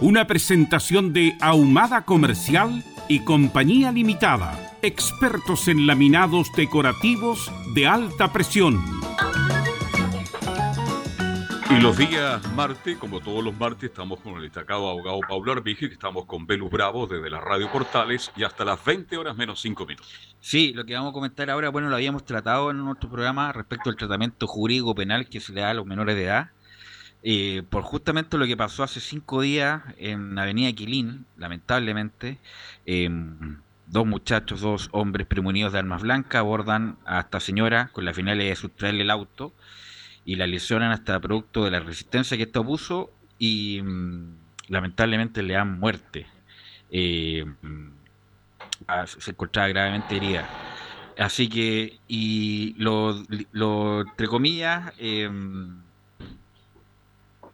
una 0.00 0.26
presentación 0.26 1.12
de 1.12 1.36
Ahumada 1.40 2.04
Comercial 2.04 2.84
y 3.08 3.24
Compañía 3.24 3.90
Limitada, 3.90 4.76
expertos 4.80 5.66
en 5.66 5.86
laminados 5.88 6.52
decorativos 6.56 7.50
de 7.74 7.88
alta 7.88 8.32
presión. 8.32 8.80
Y 11.70 11.80
los 11.80 11.98
días 11.98 12.40
martes, 12.54 12.96
como 12.96 13.20
todos 13.20 13.42
los 13.42 13.58
martes, 13.58 13.90
estamos 13.90 14.20
con 14.20 14.36
el 14.36 14.42
destacado 14.42 14.88
abogado 14.88 15.20
Pablo 15.28 15.52
Arbige, 15.52 15.88
que 15.88 15.94
estamos 15.94 16.26
con 16.26 16.46
Velus 16.46 16.70
Bravo 16.70 17.06
desde 17.06 17.28
la 17.28 17.40
Radio 17.40 17.70
Portales 17.70 18.30
y 18.36 18.44
hasta 18.44 18.64
las 18.64 18.82
20 18.84 19.16
horas 19.16 19.36
menos 19.36 19.60
5 19.60 19.84
minutos. 19.84 20.36
Sí, 20.40 20.72
lo 20.72 20.86
que 20.86 20.94
vamos 20.94 21.10
a 21.10 21.12
comentar 21.12 21.50
ahora, 21.50 21.70
bueno, 21.70 21.88
lo 21.88 21.96
habíamos 21.96 22.24
tratado 22.24 22.70
en 22.70 22.78
nuestro 22.78 23.10
programa 23.10 23.52
respecto 23.52 23.90
al 23.90 23.96
tratamiento 23.96 24.46
jurídico 24.46 24.94
penal 24.94 25.28
que 25.28 25.40
se 25.40 25.52
le 25.52 25.60
da 25.60 25.70
a 25.70 25.74
los 25.74 25.86
menores 25.86 26.14
de 26.14 26.24
edad 26.24 26.50
eh, 27.22 27.62
por 27.68 27.82
justamente 27.82 28.38
lo 28.38 28.46
que 28.46 28.56
pasó 28.56 28.82
hace 28.82 29.00
cinco 29.00 29.42
días 29.42 29.82
en 29.98 30.38
Avenida 30.38 30.72
Quilín, 30.72 31.26
lamentablemente, 31.36 32.38
em, 32.86 33.58
dos 33.86 34.06
muchachos, 34.06 34.60
dos 34.60 34.88
hombres 34.92 35.26
premunidos 35.26 35.72
de 35.72 35.78
armas 35.80 36.02
blancas 36.02 36.40
abordan 36.40 36.96
a 37.06 37.20
esta 37.20 37.40
señora 37.40 37.90
con 37.92 38.04
la 38.04 38.14
finalidad 38.14 38.50
de 38.50 38.56
sustraerle 38.56 39.02
el 39.02 39.10
auto 39.10 39.52
y 40.24 40.36
la 40.36 40.46
lesionan 40.46 40.92
hasta 40.92 41.18
producto 41.20 41.64
de 41.64 41.70
la 41.70 41.80
resistencia 41.80 42.36
que 42.36 42.44
esto 42.44 42.64
puso 42.64 43.10
y 43.38 43.80
mm, 43.82 44.36
lamentablemente 44.68 45.42
le 45.42 45.54
dan 45.54 45.78
muerte. 45.80 46.26
Mm, 46.92 47.98
se 49.06 49.30
encontraba 49.30 49.68
gravemente 49.68 50.16
herida. 50.16 50.48
Así 51.18 51.48
que, 51.48 51.98
y 52.06 52.74
lo, 52.78 53.22
lo 53.52 54.02
entre 54.02 54.28
comillas, 54.28 54.92
eh, 54.98 55.28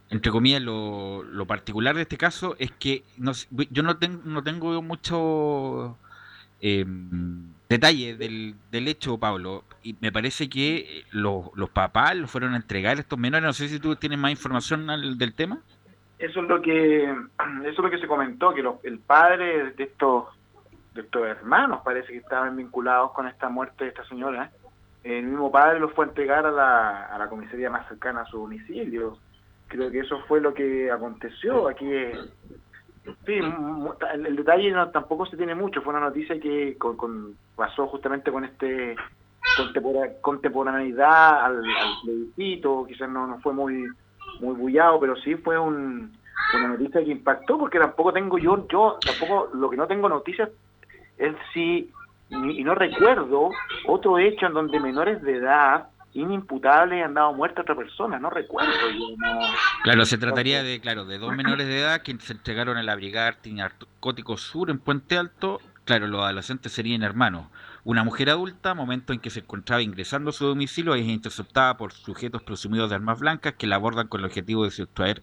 entre 0.09 0.31
comillas, 0.31 0.61
lo, 0.61 1.45
particular 1.47 1.95
de 1.95 2.03
este 2.03 2.17
caso 2.17 2.55
es 2.59 2.71
que 2.71 3.03
no, 3.17 3.31
yo 3.71 3.83
no, 3.83 3.97
tengo 3.97 4.21
no 4.25 4.43
tengo 4.43 4.81
mucho 4.81 5.97
eh, 6.61 6.85
detalle 7.67 8.15
del, 8.15 8.55
del, 8.71 8.87
hecho, 8.87 9.17
Pablo, 9.17 9.63
y 9.83 9.95
me 10.01 10.11
parece 10.11 10.47
que 10.49 11.03
los, 11.11 11.45
los 11.55 11.69
papás 11.69 12.15
los 12.15 12.29
fueron 12.29 12.53
a 12.53 12.57
entregar 12.57 12.97
estos 12.99 13.17
menores. 13.17 13.45
No 13.45 13.53
sé 13.53 13.67
si 13.67 13.79
tú 13.79 13.95
tienes 13.95 14.19
más 14.19 14.31
información 14.31 14.87
del 15.17 15.33
tema. 15.33 15.59
Eso 16.19 16.41
es 16.41 16.47
lo 16.47 16.61
que 16.61 17.03
eso 17.61 17.69
es 17.69 17.77
lo 17.77 17.89
que 17.89 17.99
se 17.99 18.07
comentó, 18.07 18.53
que 18.53 18.63
el 18.83 18.99
padre 18.99 19.71
de 19.71 19.83
estos 19.83 20.25
de 20.93 21.01
estos 21.01 21.27
hermanos 21.27 21.81
parece 21.83 22.13
que 22.13 22.19
estaban 22.19 22.55
vinculados 22.55 23.11
con 23.11 23.27
esta 23.27 23.49
muerte 23.49 23.83
de 23.83 23.89
esta 23.89 24.05
señora. 24.05 24.51
El 25.03 25.25
mismo 25.25 25.51
padre 25.51 25.79
los 25.79 25.91
fue 25.93 26.05
a 26.05 26.07
entregar 26.07 26.45
a 26.45 26.51
la, 26.51 27.05
a 27.07 27.17
la 27.19 27.27
comisaría 27.27 27.69
más 27.69 27.87
cercana 27.87 28.21
a 28.21 28.25
su 28.25 28.37
domicilio 28.37 29.19
creo 29.67 29.91
que 29.91 29.99
eso 29.99 30.19
fue 30.27 30.41
lo 30.41 30.53
que 30.53 30.91
aconteció. 30.91 31.67
Aquí, 31.67 31.85
sí, 33.25 33.39
el, 34.13 34.35
detalle 34.35 34.73
tampoco 34.91 35.25
se 35.25 35.37
tiene 35.37 35.55
mucho. 35.55 35.81
Fue 35.81 35.93
una 35.93 36.05
noticia 36.05 36.39
que 36.39 36.77
con, 36.77 37.35
pasó 37.55 37.87
justamente 37.87 38.31
con 38.31 38.45
este 38.45 38.95
contemporaneidad 40.21 41.45
al, 41.45 41.57
al 41.57 41.93
plebiscito, 42.03 42.85
quizás 42.87 43.09
no, 43.09 43.27
no 43.27 43.39
fue 43.39 43.53
muy 43.53 43.85
muy 44.39 44.55
bullado, 44.55 44.99
pero 44.99 45.15
sí 45.17 45.35
fue 45.35 45.57
un, 45.57 46.11
una 46.53 46.67
noticia 46.69 47.03
que 47.03 47.11
impactó, 47.11 47.57
porque 47.57 47.79
tampoco 47.79 48.13
tengo 48.13 48.37
yo, 48.37 48.67
yo 48.67 48.97
tampoco, 49.05 49.49
lo 49.53 49.69
que 49.69 49.77
no 49.77 49.87
tengo 49.87 50.09
noticias 50.09 50.49
es 51.17 51.35
si, 51.53 51.91
y 52.29 52.63
no 52.63 52.75
recuerdo 52.75 53.49
otro 53.87 54.19
hecho 54.19 54.47
en 54.47 54.53
donde 54.53 54.79
menores 54.79 55.21
de 55.21 55.37
edad 55.37 55.87
inimputable 56.15 57.03
han 57.03 57.13
dado 57.13 57.33
muerte 57.33 57.59
a 57.59 57.63
otra 57.63 57.75
persona, 57.75 58.17
no 58.17 58.29
recuerdo. 58.29 58.71
Claro, 59.83 60.05
se 60.05 60.17
trataría 60.17 60.63
de, 60.63 60.79
claro, 60.79 61.05
de 61.05 61.19
dos 61.19 61.35
menores 61.35 61.67
de 61.67 61.81
edad 61.81 62.01
que 62.01 62.17
se 62.19 62.33
entregaron 62.33 62.77
a 62.77 62.83
la 62.83 62.95
Brigada 62.95 63.37
Narcótico 63.45 64.37
Sur 64.37 64.69
en 64.69 64.79
Puente 64.79 65.17
Alto. 65.17 65.59
Claro, 65.83 66.07
los 66.07 66.23
adolescentes 66.23 66.71
serían 66.71 67.03
hermanos. 67.03 67.47
Una 67.83 68.03
mujer 68.03 68.29
adulta, 68.29 68.73
momento 68.73 69.13
en 69.13 69.19
que 69.19 69.29
se 69.29 69.41
encontraba 69.41 69.81
ingresando 69.81 70.31
a 70.31 70.33
su 70.33 70.45
domicilio, 70.45 70.95
es 70.95 71.05
interceptada 71.05 71.77
por 71.77 71.91
sujetos 71.91 72.41
presumidos 72.41 72.89
de 72.89 72.95
armas 72.95 73.19
blancas 73.19 73.53
que 73.53 73.67
la 73.67 73.75
abordan 73.75 74.07
con 74.07 74.21
el 74.21 74.25
objetivo 74.25 74.63
de 74.63 74.71
sustraer 74.71 75.21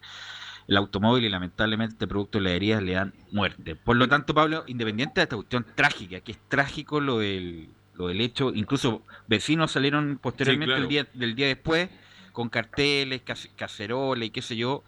el 0.69 0.77
automóvil 0.77 1.25
y 1.25 1.29
lamentablemente 1.29 2.07
producto 2.07 2.39
de 2.39 2.61
las 2.61 2.83
le 2.83 2.93
dan 2.93 3.15
muerte. 3.33 3.75
Por 3.75 3.97
lo 3.97 4.09
tanto, 4.09 4.35
Pablo, 4.35 4.63
independiente 4.69 5.21
de 5.21 5.25
esta 5.25 5.37
cuestión 5.37 5.67
trágica, 5.75 6.21
que 6.21 6.33
es 6.33 6.39
trágico 6.49 7.01
lo 7.01 7.19
del 7.19 7.71
lo 7.95 8.09
del 8.09 8.21
hecho, 8.21 8.53
incluso 8.55 9.03
vecinos 9.27 9.73
salieron 9.73 10.19
posteriormente 10.21 10.77
el 10.77 10.89
día, 10.89 11.07
del 11.13 11.35
día 11.35 11.47
después 11.47 11.91
con 12.33 12.49
carteles, 12.49 13.23
caceroles 13.57 14.29
y 14.29 14.31
qué 14.31 14.43
sé 14.43 14.57
yo, 14.57 14.83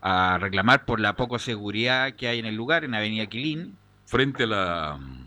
a 0.00 0.38
reclamar 0.38 0.84
por 0.84 1.00
la 1.00 1.14
poca 1.14 1.38
seguridad 1.38 2.14
que 2.14 2.28
hay 2.28 2.38
en 2.38 2.46
el 2.46 2.54
lugar, 2.54 2.84
en 2.84 2.94
Avenida 2.94 3.26
Quilín. 3.26 3.76
Frente 4.06 4.44
a 4.44 4.46
la 4.46 4.98
mm, 4.98 5.26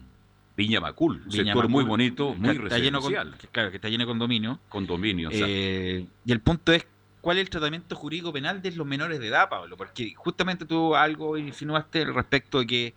Viña 0.58 0.80
Macul, 0.80 1.22
un 1.26 1.32
sector 1.32 1.68
muy 1.70 1.84
bonito, 1.84 2.34
muy 2.34 2.56
está 2.56 2.76
residencial. 2.76 3.36
claro, 3.52 3.70
que 3.72 3.78
está 3.78 3.90
lleno 3.90 4.04
de 4.04 4.08
condominios. 4.08 4.58
Condominios. 4.70 5.34
Eh, 5.36 6.06
y 6.26 6.32
el 6.32 6.40
punto 6.42 6.72
es, 6.72 6.88
¿cuál 7.22 7.38
es 7.38 7.44
el 7.44 7.50
tratamiento 7.50 7.96
jurídico 7.96 8.34
penal 8.34 8.62
de 8.62 8.72
los 8.72 8.88
menores 8.88 9.20
de 9.20 9.28
edad, 9.28 9.50
Pablo? 9.50 9.78
Porque 9.78 10.14
justamente 10.16 10.66
tú 10.66 10.96
algo 10.96 11.38
insinuaste 11.38 12.06
respecto 12.06 12.60
de 12.60 12.68
que 12.68 12.94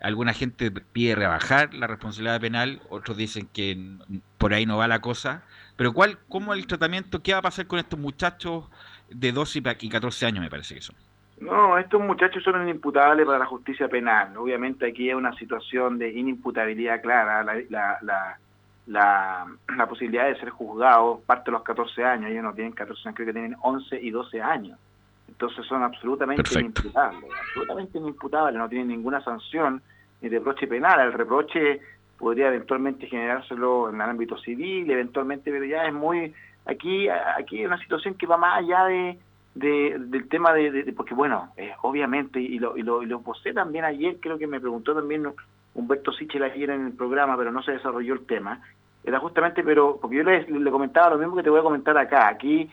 Alguna 0.00 0.32
gente 0.32 0.70
pide 0.70 1.14
rebajar 1.14 1.74
la 1.74 1.86
responsabilidad 1.86 2.40
penal, 2.40 2.80
otros 2.88 3.16
dicen 3.16 3.48
que 3.52 3.76
por 4.38 4.54
ahí 4.54 4.64
no 4.64 4.78
va 4.78 4.86
la 4.86 5.00
cosa. 5.00 5.42
Pero 5.76 5.92
¿cuál, 5.92 6.18
cómo 6.28 6.54
el 6.54 6.66
tratamiento, 6.66 7.22
qué 7.22 7.32
va 7.32 7.38
a 7.38 7.42
pasar 7.42 7.66
con 7.66 7.78
estos 7.78 7.98
muchachos 7.98 8.64
de 9.10 9.32
12 9.32 9.62
y 9.80 9.88
14 9.88 10.26
años, 10.26 10.42
me 10.42 10.50
parece 10.50 10.74
que 10.74 10.80
son? 10.80 10.96
No, 11.40 11.78
estos 11.78 12.00
muchachos 12.00 12.42
son 12.42 12.62
inimputables 12.62 13.24
para 13.26 13.38
la 13.38 13.46
justicia 13.46 13.88
penal. 13.88 14.36
Obviamente 14.36 14.86
aquí 14.86 15.08
hay 15.08 15.14
una 15.14 15.32
situación 15.34 15.98
de 15.98 16.10
inimputabilidad 16.10 17.00
clara. 17.00 17.44
La, 17.44 17.54
la, 17.68 17.98
la, 18.88 19.46
la, 19.76 19.86
posibilidad 19.88 20.26
de 20.26 20.38
ser 20.38 20.50
juzgados 20.50 21.20
parte 21.22 21.46
de 21.46 21.52
los 21.52 21.62
14 21.62 22.04
años. 22.04 22.30
Ellos 22.30 22.42
no 22.42 22.54
tienen 22.54 22.72
14 22.72 23.08
años, 23.08 23.16
creo 23.16 23.26
que 23.26 23.32
tienen 23.32 23.56
11 23.60 24.00
y 24.00 24.10
12 24.10 24.42
años. 24.42 24.78
Entonces 25.28 25.66
son 25.66 25.82
absolutamente 25.82 26.42
inimputables, 26.58 27.30
absolutamente 27.40 27.98
inimputables, 27.98 28.58
no 28.58 28.68
tienen 28.68 28.88
ninguna 28.88 29.20
sanción 29.22 29.80
ni 30.20 30.28
reproche 30.28 30.66
penal. 30.66 31.00
El 31.00 31.12
reproche 31.12 31.80
podría 32.18 32.48
eventualmente 32.48 33.06
generárselo 33.06 33.88
en 33.90 33.96
el 33.96 34.02
ámbito 34.02 34.36
civil, 34.38 34.90
eventualmente, 34.90 35.50
pero 35.50 35.64
ya 35.64 35.86
es 35.86 35.94
muy... 35.94 36.34
Aquí, 36.66 37.08
aquí 37.08 37.58
hay 37.58 37.66
una 37.66 37.78
situación 37.78 38.14
que 38.14 38.26
va 38.26 38.36
más 38.36 38.58
allá 38.58 38.84
de, 38.84 39.18
del 39.54 40.28
tema 40.28 40.52
de, 40.52 40.92
porque 40.94 41.14
bueno, 41.14 41.50
eh, 41.56 41.72
obviamente, 41.82 42.40
y 42.40 42.58
lo, 42.58 42.76
y, 42.76 42.82
lo, 42.82 43.02
y 43.02 43.06
lo 43.06 43.22
posé 43.22 43.52
también 43.54 43.84
ayer, 43.84 44.18
creo 44.20 44.38
que 44.38 44.46
me 44.46 44.60
preguntó 44.60 44.94
también 44.94 45.32
Humberto 45.74 46.12
Sichel 46.12 46.42
ayer 46.42 46.70
en 46.70 46.86
el 46.86 46.92
programa, 46.92 47.36
pero 47.38 47.52
no 47.52 47.62
se 47.62 47.72
desarrolló 47.72 48.12
el 48.12 48.26
tema, 48.26 48.60
era 49.02 49.18
justamente, 49.18 49.62
pero 49.62 49.98
porque 50.00 50.16
yo 50.16 50.24
le, 50.24 50.42
le 50.46 50.70
comentaba 50.70 51.10
lo 51.10 51.18
mismo 51.18 51.36
que 51.36 51.42
te 51.42 51.50
voy 51.50 51.60
a 51.60 51.62
comentar 51.62 51.96
acá, 51.96 52.28
aquí 52.28 52.68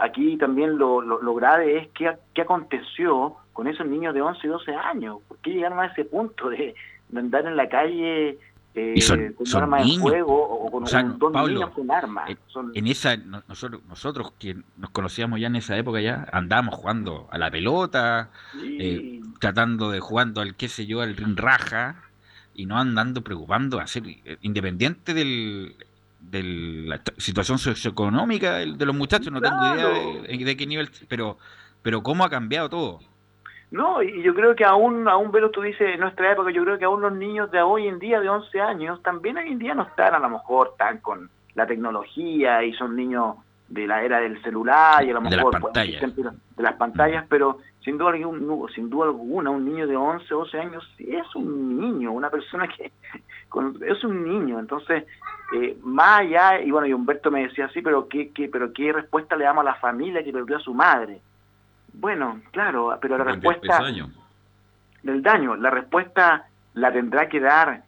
aquí 0.00 0.36
también 0.36 0.78
lo, 0.78 1.00
lo, 1.00 1.34
grave 1.34 1.78
es 1.78 1.88
qué, 1.88 2.16
qué 2.34 2.42
aconteció 2.42 3.36
con 3.52 3.66
esos 3.66 3.86
niños 3.86 4.14
de 4.14 4.20
11 4.20 4.46
y 4.46 4.50
12 4.50 4.74
años, 4.74 5.18
¿por 5.28 5.38
qué 5.38 5.50
llegaron 5.50 5.80
a 5.80 5.86
ese 5.86 6.04
punto 6.04 6.50
de, 6.50 6.74
andar 7.14 7.46
en 7.46 7.56
la 7.56 7.68
calle 7.68 8.38
eh, 8.74 9.32
con 9.34 9.62
armas 9.62 9.86
de 9.86 9.98
fuego 9.98 10.34
o 10.36 10.70
con 10.70 10.84
un 10.84 11.48
niños 11.48 11.70
con 11.70 11.90
armas. 11.90 12.30
En 12.74 12.86
esa, 12.86 13.16
nosotros, 13.16 13.80
nosotros 13.88 14.32
que 14.38 14.56
nos 14.76 14.90
conocíamos 14.90 15.40
ya 15.40 15.46
en 15.46 15.56
esa 15.56 15.76
época 15.78 16.00
ya, 16.00 16.28
andábamos 16.32 16.74
jugando 16.74 17.26
a 17.30 17.38
la 17.38 17.50
pelota, 17.50 18.30
eh, 18.62 19.20
tratando 19.40 19.90
de 19.90 20.00
jugando 20.00 20.42
al 20.42 20.56
qué 20.56 20.68
sé 20.68 20.84
yo, 20.84 21.00
al 21.00 21.16
raja, 21.36 22.02
y 22.54 22.66
no 22.66 22.78
andando 22.78 23.22
preocupando 23.22 23.80
a 23.80 23.86
ser 23.86 24.02
eh, 24.06 24.36
independiente 24.42 25.14
del 25.14 25.74
de 26.30 26.42
la 26.42 27.00
situación 27.18 27.58
socioeconómica 27.58 28.56
de 28.56 28.86
los 28.86 28.94
muchachos, 28.94 29.32
no 29.32 29.40
tengo 29.40 29.56
idea 29.74 29.88
de, 30.28 30.56
qué 30.56 30.66
nivel, 30.66 30.90
pero 31.08 31.38
pero 31.82 32.02
cómo 32.02 32.24
ha 32.24 32.30
cambiado 32.30 32.68
todo. 32.68 32.98
No, 33.70 34.02
y 34.02 34.22
yo 34.22 34.34
creo 34.34 34.56
que 34.56 34.64
aún, 34.64 35.08
aún 35.08 35.30
Velo, 35.30 35.50
tú 35.50 35.62
dices, 35.62 35.94
en 35.94 36.00
nuestra 36.00 36.32
época, 36.32 36.50
yo 36.50 36.64
creo 36.64 36.78
que 36.78 36.84
aún 36.84 37.00
los 37.00 37.12
niños 37.12 37.50
de 37.50 37.62
hoy 37.62 37.86
en 37.86 37.98
día, 37.98 38.20
de 38.20 38.28
11 38.28 38.60
años, 38.60 39.02
también 39.02 39.36
hoy 39.36 39.52
en 39.52 39.58
día 39.58 39.74
no 39.74 39.84
están 39.84 40.14
a 40.14 40.18
lo 40.18 40.28
mejor 40.28 40.74
tan 40.78 40.98
con 40.98 41.30
la 41.54 41.66
tecnología 41.66 42.62
y 42.64 42.72
son 42.74 42.96
niños 42.96 43.36
de 43.68 43.86
la 43.86 44.02
era 44.02 44.20
del 44.20 44.40
celular 44.42 45.04
y 45.04 45.10
a 45.10 45.14
lo 45.14 45.20
mejor 45.20 45.38
de 45.38 45.52
las 45.52 45.62
pantallas, 45.62 46.16
de 46.16 46.62
las 46.62 46.74
pantallas 46.74 47.26
pero 47.28 47.58
sin 47.84 47.98
duda, 47.98 48.12
sin 48.74 48.90
duda 48.90 49.06
alguna 49.06 49.50
un 49.50 49.64
niño 49.64 49.86
de 49.86 49.96
11, 49.96 50.26
12 50.28 50.60
años 50.60 50.94
es 50.98 51.34
un 51.34 51.80
niño, 51.80 52.12
una 52.12 52.30
persona 52.30 52.68
que 52.68 52.92
es 53.88 54.04
un 54.04 54.24
niño, 54.24 54.60
entonces 54.60 55.04
eh, 55.54 55.76
más 55.82 56.20
allá, 56.20 56.60
y 56.60 56.70
bueno, 56.70 56.86
y 56.86 56.92
Humberto 56.92 57.30
me 57.30 57.46
decía 57.46 57.66
así, 57.66 57.82
pero 57.82 58.08
¿qué, 58.08 58.30
qué, 58.30 58.48
pero 58.48 58.72
¿qué 58.72 58.92
respuesta 58.92 59.36
le 59.36 59.44
damos 59.44 59.62
a 59.62 59.70
la 59.70 59.74
familia 59.76 60.24
que 60.24 60.32
perdió 60.32 60.56
a 60.56 60.60
su 60.60 60.74
madre? 60.74 61.20
Bueno, 61.92 62.40
claro, 62.50 62.98
pero 63.00 63.16
la 63.16 63.24
respuesta 63.24 63.80
del 65.02 65.22
daño, 65.22 65.56
la 65.56 65.70
respuesta 65.70 66.46
la 66.74 66.92
tendrá 66.92 67.28
que 67.28 67.40
dar 67.40 67.82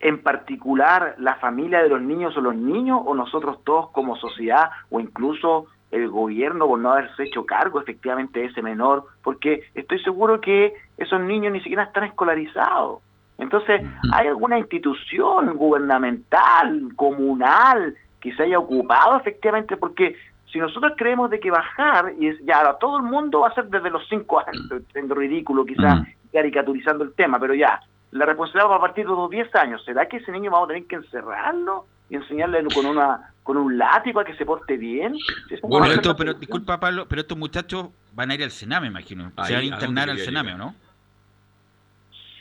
en 0.00 0.22
particular 0.22 1.14
la 1.18 1.36
familia 1.36 1.82
de 1.82 1.88
los 1.88 2.00
niños 2.00 2.36
o 2.36 2.40
los 2.40 2.54
niños 2.54 3.00
o 3.04 3.14
nosotros 3.14 3.64
todos 3.64 3.90
como 3.90 4.16
sociedad 4.16 4.70
o 4.90 5.00
incluso 5.00 5.66
el 5.90 6.08
gobierno 6.08 6.66
por 6.66 6.78
no 6.78 6.92
haberse 6.92 7.24
hecho 7.24 7.46
cargo 7.46 7.80
efectivamente 7.80 8.40
de 8.40 8.46
ese 8.46 8.60
menor, 8.60 9.06
porque 9.22 9.64
estoy 9.74 9.98
seguro 10.00 10.40
que 10.40 10.74
esos 10.98 11.20
niños 11.20 11.52
ni 11.52 11.60
siquiera 11.60 11.84
están 11.84 12.04
escolarizados. 12.04 13.00
Entonces, 13.38 13.82
¿hay 14.12 14.26
alguna 14.26 14.58
institución 14.58 15.56
gubernamental, 15.56 16.88
comunal, 16.96 17.94
que 18.20 18.34
se 18.34 18.42
haya 18.42 18.58
ocupado 18.58 19.16
efectivamente? 19.16 19.76
Porque 19.76 20.16
si 20.52 20.58
nosotros 20.58 20.92
creemos 20.96 21.30
de 21.30 21.38
que 21.38 21.50
bajar, 21.50 22.12
y 22.18 22.28
es, 22.28 22.38
ya 22.44 22.74
todo 22.80 22.98
el 22.98 23.04
mundo 23.04 23.40
va 23.40 23.48
a 23.48 23.54
ser 23.54 23.68
desde 23.68 23.90
los 23.90 24.06
cinco 24.08 24.40
años, 24.40 24.82
siendo 24.92 25.14
ridículo 25.14 25.64
quizás, 25.64 26.02
caricaturizando 26.32 27.04
el 27.04 27.14
tema, 27.14 27.38
pero 27.38 27.54
ya, 27.54 27.80
la 28.10 28.26
responsabilidad 28.26 28.70
va 28.70 28.76
a 28.76 28.80
partir 28.80 29.06
de 29.06 29.12
los 29.12 29.30
10 29.30 29.54
años. 29.54 29.82
¿Será 29.84 30.08
que 30.08 30.16
ese 30.18 30.32
niño 30.32 30.50
vamos 30.50 30.68
a 30.68 30.72
tener 30.72 30.86
que 30.86 30.96
encerrarlo 30.96 31.86
y 32.10 32.16
enseñarle 32.16 32.64
con 32.74 32.86
una 32.86 33.32
con 33.42 33.56
un 33.56 33.78
látigo 33.78 34.20
a 34.20 34.24
que 34.24 34.34
se 34.36 34.44
porte 34.44 34.76
bien? 34.76 35.16
bueno, 35.62 35.86
esto, 35.86 36.14
pero 36.14 36.34
disculpa 36.34 36.78
Pablo, 36.78 37.06
pero 37.08 37.22
estos 37.22 37.38
muchachos 37.38 37.88
van 38.12 38.30
a 38.30 38.34
ir 38.34 38.42
al 38.42 38.50
Sename, 38.50 38.88
imagino. 38.88 39.32
se 39.46 39.54
van 39.54 39.62
a 39.62 39.64
internar 39.64 40.10
al 40.10 40.18
Sename, 40.18 40.52
¿o 40.52 40.58
no? 40.58 40.74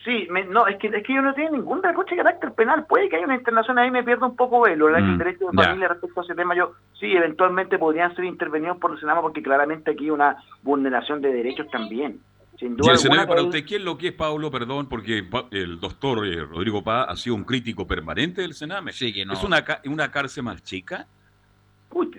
Sí, 0.08 0.26
no, 0.50 0.66
es 0.68 0.78
que, 0.78 0.88
es 0.88 1.04
que 1.04 1.14
yo 1.14 1.22
no 1.22 1.34
tengo 1.34 1.52
ningún 1.52 1.84
reproche 1.84 2.16
de 2.16 2.24
carácter 2.24 2.54
penal. 2.54 2.86
Puede 2.88 3.10
que 3.10 3.18
haya 3.18 3.26
una 3.26 3.36
internación 3.36 3.78
ahí 3.78 3.92
me 3.92 4.06
pierdo 4.06 4.26
un 4.26 4.38
poco 4.38 4.62
velo. 4.62 4.88
El 4.88 5.04
mm, 5.04 5.18
derecho 5.18 5.48
de 5.48 5.62
familia 5.62 5.90
respecto 5.90 6.22
a 6.22 6.24
ese 6.24 6.34
tema, 6.34 6.56
yo 6.56 6.76
sí, 6.98 7.12
eventualmente 7.12 7.78
podrían 7.78 8.16
ser 8.16 8.24
intervenidos 8.24 8.78
por 8.78 8.92
el 8.92 9.00
Senado 9.02 9.22
porque 9.22 9.44
claramente 9.44 9.92
aquí 9.92 10.06
hay 10.06 10.12
una 10.12 10.38
vulneración 10.64 11.20
de 11.22 11.34
derechos 11.34 11.70
también. 11.70 12.22
Sin 12.58 12.78
duda 12.78 12.94
el 12.94 13.28
para 13.28 13.42
usted, 13.42 13.66
¿qué 13.66 13.76
es 13.76 13.82
lo 13.82 13.98
que 13.98 14.08
es 14.08 14.14
Pablo? 14.14 14.50
Perdón, 14.50 14.88
porque 14.88 15.26
el 15.52 15.80
doctor 15.82 16.26
eh, 16.26 16.40
Rodrigo 16.40 16.82
Paz 16.82 17.08
ha 17.10 17.16
sido 17.18 17.36
un 17.36 17.44
crítico 17.44 17.86
permanente 17.86 18.42
del 18.42 18.54
Sename. 18.54 18.94
Sí, 18.94 19.12
que 19.12 19.26
no. 19.26 19.34
¿Es 19.34 19.44
una, 19.44 19.62
una 19.88 20.10
cárcel 20.10 20.44
más 20.44 20.64
chica? 20.64 21.06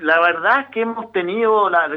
la 0.03 0.21
verdad 0.21 0.61
es 0.61 0.67
que 0.75 0.83
hemos 0.83 1.11
tenido 1.13 1.71
la, 1.71 1.89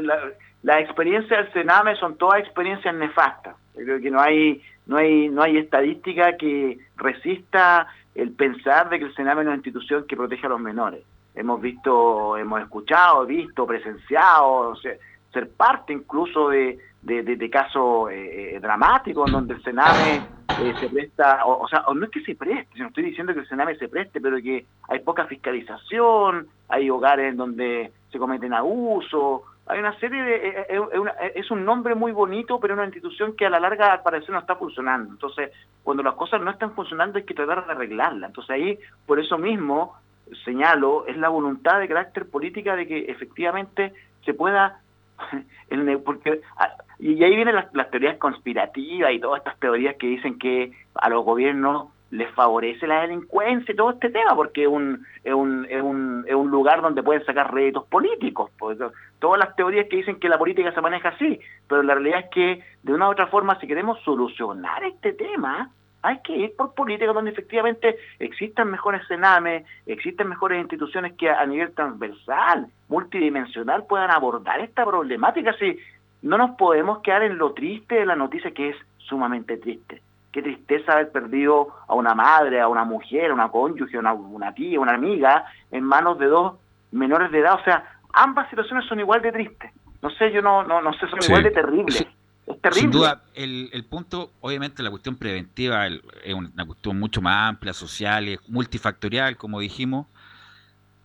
la, 0.62 0.80
experiencia 0.80 1.36
del 1.36 1.52
Sename, 1.52 1.96
son 1.96 2.16
todas 2.16 2.40
experiencias 2.40 2.94
nefastas. 2.94 3.56
creo 3.74 4.00
que 4.00 4.10
no 4.10 4.20
hay 4.20 4.62
no 4.86 4.96
hay, 4.96 5.28
no 5.28 5.42
hay 5.42 5.58
estadística 5.58 6.36
que 6.36 6.78
resista 6.96 7.86
el 8.14 8.32
pensar 8.32 8.88
de 8.90 8.98
que 8.98 9.06
el 9.06 9.14
Sename 9.14 9.42
es 9.42 9.46
una 9.46 9.56
institución 9.56 10.06
que 10.06 10.16
protege 10.16 10.46
a 10.46 10.50
los 10.50 10.60
menores. 10.60 11.04
Hemos 11.34 11.60
visto, 11.60 12.36
hemos 12.36 12.60
escuchado, 12.60 13.24
visto, 13.24 13.66
presenciado, 13.66 14.74
ser 14.76 15.50
parte 15.56 15.92
incluso 15.92 16.50
de, 16.50 16.78
de, 17.02 17.50
casos 17.50 18.10
eh, 18.10 18.56
eh, 18.56 18.60
dramáticos 18.60 19.30
donde 19.30 19.54
el 19.54 19.62
Sename 19.62 20.26
eh, 20.60 20.74
se 20.78 20.88
presta, 20.88 21.44
o, 21.46 21.66
sea, 21.68 21.84
no 21.94 22.04
es 22.04 22.10
que 22.10 22.20
se 22.20 22.34
preste, 22.34 22.78
no 22.78 22.88
estoy 22.88 23.04
diciendo 23.04 23.32
que 23.32 23.40
el 23.40 23.48
Sename 23.48 23.76
se 23.76 23.88
preste, 23.88 24.20
pero 24.20 24.36
que 24.36 24.66
hay 24.88 24.98
poca 25.00 25.26
fiscalización, 25.26 26.46
hay 26.68 26.90
hogares 26.90 27.30
en 27.30 27.36
donde 27.36 27.92
se 28.10 28.18
cometen 28.18 28.52
abusos, 28.52 29.40
hay 29.66 29.78
una 29.78 29.98
serie 29.98 30.22
de... 30.22 30.34
Eh, 30.34 30.66
eh, 30.68 30.80
eh, 31.20 31.32
es 31.36 31.50
un 31.50 31.64
nombre 31.64 31.94
muy 31.94 32.12
bonito, 32.12 32.58
pero 32.58 32.74
una 32.74 32.84
institución 32.84 33.36
que 33.36 33.46
a 33.46 33.50
la 33.50 33.60
larga 33.60 33.92
al 33.92 34.02
parecer 34.02 34.30
no 34.30 34.40
está 34.40 34.56
funcionando. 34.56 35.12
Entonces, 35.12 35.50
cuando 35.82 36.02
las 36.02 36.14
cosas 36.14 36.40
no 36.40 36.50
están 36.50 36.74
funcionando 36.74 37.18
hay 37.18 37.24
que 37.24 37.34
tratar 37.34 37.66
de 37.66 37.72
arreglarla. 37.72 38.26
Entonces 38.26 38.50
ahí, 38.50 38.78
por 39.06 39.20
eso 39.20 39.38
mismo, 39.38 39.96
señalo, 40.44 41.06
es 41.06 41.16
la 41.16 41.28
voluntad 41.28 41.78
de 41.78 41.88
carácter 41.88 42.28
política 42.28 42.76
de 42.76 42.86
que 42.86 42.98
efectivamente 43.10 43.92
se 44.24 44.34
pueda... 44.34 44.80
porque 46.04 46.40
ah, 46.56 46.76
y 46.98 47.22
ahí 47.22 47.34
vienen 47.34 47.54
las, 47.54 47.72
las 47.74 47.90
teorías 47.90 48.18
conspirativas 48.18 49.12
y 49.12 49.20
todas 49.20 49.38
estas 49.38 49.58
teorías 49.58 49.96
que 49.96 50.06
dicen 50.06 50.38
que 50.38 50.72
a 50.94 51.08
los 51.08 51.24
gobiernos 51.24 51.88
les 52.12 52.30
favorece 52.32 52.86
la 52.86 53.00
delincuencia 53.00 53.72
y 53.72 53.76
todo 53.76 53.90
este 53.90 54.10
tema, 54.10 54.36
porque 54.36 54.64
es 54.64 54.68
un, 54.68 55.04
es 55.24 55.32
un, 55.32 55.66
es 55.68 55.82
un, 55.82 56.24
es 56.28 56.34
un 56.34 56.50
lugar 56.50 56.82
donde 56.82 57.02
pueden 57.02 57.24
sacar 57.24 57.52
réditos 57.52 57.86
políticos. 57.86 58.50
Pues, 58.58 58.78
todas 59.18 59.38
las 59.38 59.56
teorías 59.56 59.86
que 59.88 59.96
dicen 59.96 60.20
que 60.20 60.28
la 60.28 60.38
política 60.38 60.72
se 60.72 60.82
maneja 60.82 61.08
así, 61.08 61.40
pero 61.66 61.82
la 61.82 61.94
realidad 61.94 62.20
es 62.20 62.30
que 62.30 62.62
de 62.82 62.92
una 62.92 63.08
u 63.08 63.12
otra 63.12 63.28
forma, 63.28 63.58
si 63.60 63.66
queremos 63.66 63.98
solucionar 64.02 64.84
este 64.84 65.14
tema, 65.14 65.70
hay 66.02 66.18
que 66.18 66.36
ir 66.36 66.54
por 66.54 66.74
políticas 66.74 67.14
donde 67.14 67.30
efectivamente 67.30 67.96
existan 68.18 68.70
mejores 68.70 69.00
cenames, 69.08 69.64
existen 69.86 70.28
mejores 70.28 70.60
instituciones 70.60 71.14
que 71.14 71.30
a 71.30 71.46
nivel 71.46 71.72
transversal, 71.72 72.66
multidimensional, 72.88 73.86
puedan 73.86 74.10
abordar 74.10 74.60
esta 74.60 74.84
problemática. 74.84 75.54
Si 75.54 75.78
no 76.20 76.36
nos 76.36 76.58
podemos 76.58 77.00
quedar 77.00 77.22
en 77.22 77.38
lo 77.38 77.54
triste 77.54 77.94
de 77.94 78.04
la 78.04 78.16
noticia, 78.16 78.50
que 78.50 78.68
es 78.70 78.76
sumamente 78.98 79.56
triste 79.56 80.02
qué 80.32 80.42
tristeza 80.42 80.92
haber 80.92 81.12
perdido 81.12 81.68
a 81.86 81.94
una 81.94 82.14
madre, 82.14 82.60
a 82.60 82.68
una 82.68 82.84
mujer, 82.84 83.30
a 83.30 83.34
una 83.34 83.50
cónyuge, 83.50 83.96
a 83.96 84.00
una, 84.00 84.12
una 84.14 84.54
tía, 84.54 84.80
una 84.80 84.94
amiga, 84.94 85.44
en 85.70 85.84
manos 85.84 86.18
de 86.18 86.26
dos 86.26 86.54
menores 86.90 87.30
de 87.30 87.40
edad. 87.40 87.54
O 87.60 87.64
sea, 87.64 87.84
ambas 88.12 88.48
situaciones 88.48 88.86
son 88.86 88.98
igual 89.00 89.22
de 89.22 89.32
tristes. 89.32 89.70
No 90.00 90.10
sé, 90.10 90.32
yo 90.32 90.42
no, 90.42 90.64
no, 90.64 90.80
no 90.80 90.92
sé, 90.94 91.06
son 91.08 91.18
igual 91.22 91.42
de 91.44 91.50
terribles. 91.50 92.06
Es 92.46 92.60
terrible. 92.60 92.80
Sin 92.80 92.90
duda, 92.90 93.22
el, 93.34 93.70
el 93.72 93.84
punto, 93.84 94.32
obviamente 94.40 94.82
la 94.82 94.90
cuestión 94.90 95.16
preventiva 95.16 95.86
es 95.86 96.34
una 96.34 96.66
cuestión 96.66 96.98
mucho 96.98 97.20
más 97.20 97.50
amplia, 97.50 97.72
social, 97.72 98.26
es 98.26 98.40
multifactorial, 98.48 99.36
como 99.36 99.60
dijimos, 99.60 100.06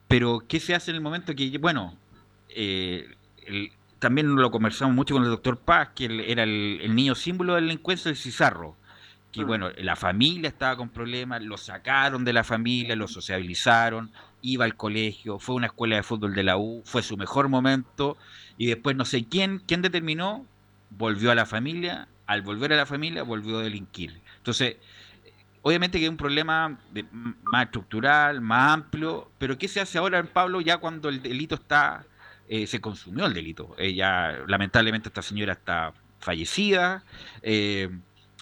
pero 0.07 0.41
¿qué 0.47 0.59
se 0.59 0.73
hace 0.73 0.91
en 0.91 0.95
el 0.95 1.01
momento 1.01 1.35
que, 1.35 1.57
bueno, 1.59 1.93
eh, 2.49 3.13
también 3.99 4.35
lo 4.35 4.49
conversamos 4.51 4.95
mucho 4.95 5.15
con 5.15 5.23
el 5.23 5.29
doctor 5.29 5.57
Paz, 5.57 5.89
que 5.95 6.05
era 6.31 6.43
el, 6.43 6.79
el, 6.81 6.95
niño 6.95 7.13
símbolo 7.13 7.55
de 7.55 7.61
la 7.61 7.67
delincuencia, 7.67 8.09
el 8.09 8.15
Cizarro, 8.15 8.75
que 9.31 9.43
mm. 9.43 9.47
bueno, 9.47 9.69
la 9.77 9.95
familia 9.95 10.49
estaba 10.49 10.75
con 10.75 10.89
problemas, 10.89 11.43
lo 11.43 11.57
sacaron 11.57 12.25
de 12.25 12.33
la 12.33 12.43
familia, 12.43 12.95
lo 12.95 13.07
sociabilizaron, 13.07 14.11
iba 14.41 14.65
al 14.65 14.75
colegio, 14.75 15.39
fue 15.39 15.53
a 15.53 15.57
una 15.57 15.67
escuela 15.67 15.95
de 15.95 16.03
fútbol 16.03 16.33
de 16.33 16.43
la 16.43 16.57
U, 16.57 16.81
fue 16.85 17.03
su 17.03 17.17
mejor 17.17 17.49
momento, 17.49 18.17
y 18.57 18.67
después 18.67 18.95
no 18.95 19.05
sé 19.05 19.25
quién, 19.25 19.61
quién 19.67 19.81
determinó, 19.81 20.45
volvió 20.89 21.31
a 21.31 21.35
la 21.35 21.45
familia, 21.45 22.07
al 22.25 22.41
volver 22.41 22.73
a 22.73 22.77
la 22.77 22.85
familia 22.85 23.23
volvió 23.23 23.59
a 23.59 23.63
delinquir. 23.63 24.19
Entonces, 24.37 24.77
obviamente 25.61 25.97
que 25.97 26.05
hay 26.05 26.09
un 26.09 26.17
problema 26.17 26.77
más 27.43 27.65
estructural, 27.65 28.41
más 28.41 28.73
amplio, 28.73 29.29
pero 29.37 29.57
¿qué 29.57 29.67
se 29.67 29.79
hace 29.81 29.97
ahora, 29.97 30.23
Pablo, 30.23 30.61
ya 30.61 30.77
cuando 30.77 31.09
el 31.09 31.21
delito 31.21 31.55
está 31.55 32.05
eh, 32.49 32.65
se 32.65 32.79
consumió 32.79 33.25
el 33.25 33.33
delito. 33.33 33.75
Ella, 33.77 34.45
lamentablemente, 34.47 35.09
esta 35.09 35.21
señora 35.21 35.53
está 35.53 35.93
fallecida. 36.19 37.03
Eh, 37.41 37.89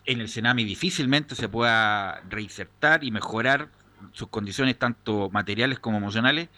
en 0.05 0.21
el 0.21 0.29
Senami 0.29 0.63
difícilmente 0.63 1.35
se 1.35 1.49
pueda 1.49 2.21
reinsertar 2.29 3.03
y 3.03 3.11
mejorar 3.11 3.69
sus 4.11 4.27
condiciones 4.27 4.77
tanto 4.77 5.29
materiales 5.31 5.79
como 5.79 5.97
emocionales. 5.97 6.49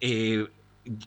Eh, 0.00 0.48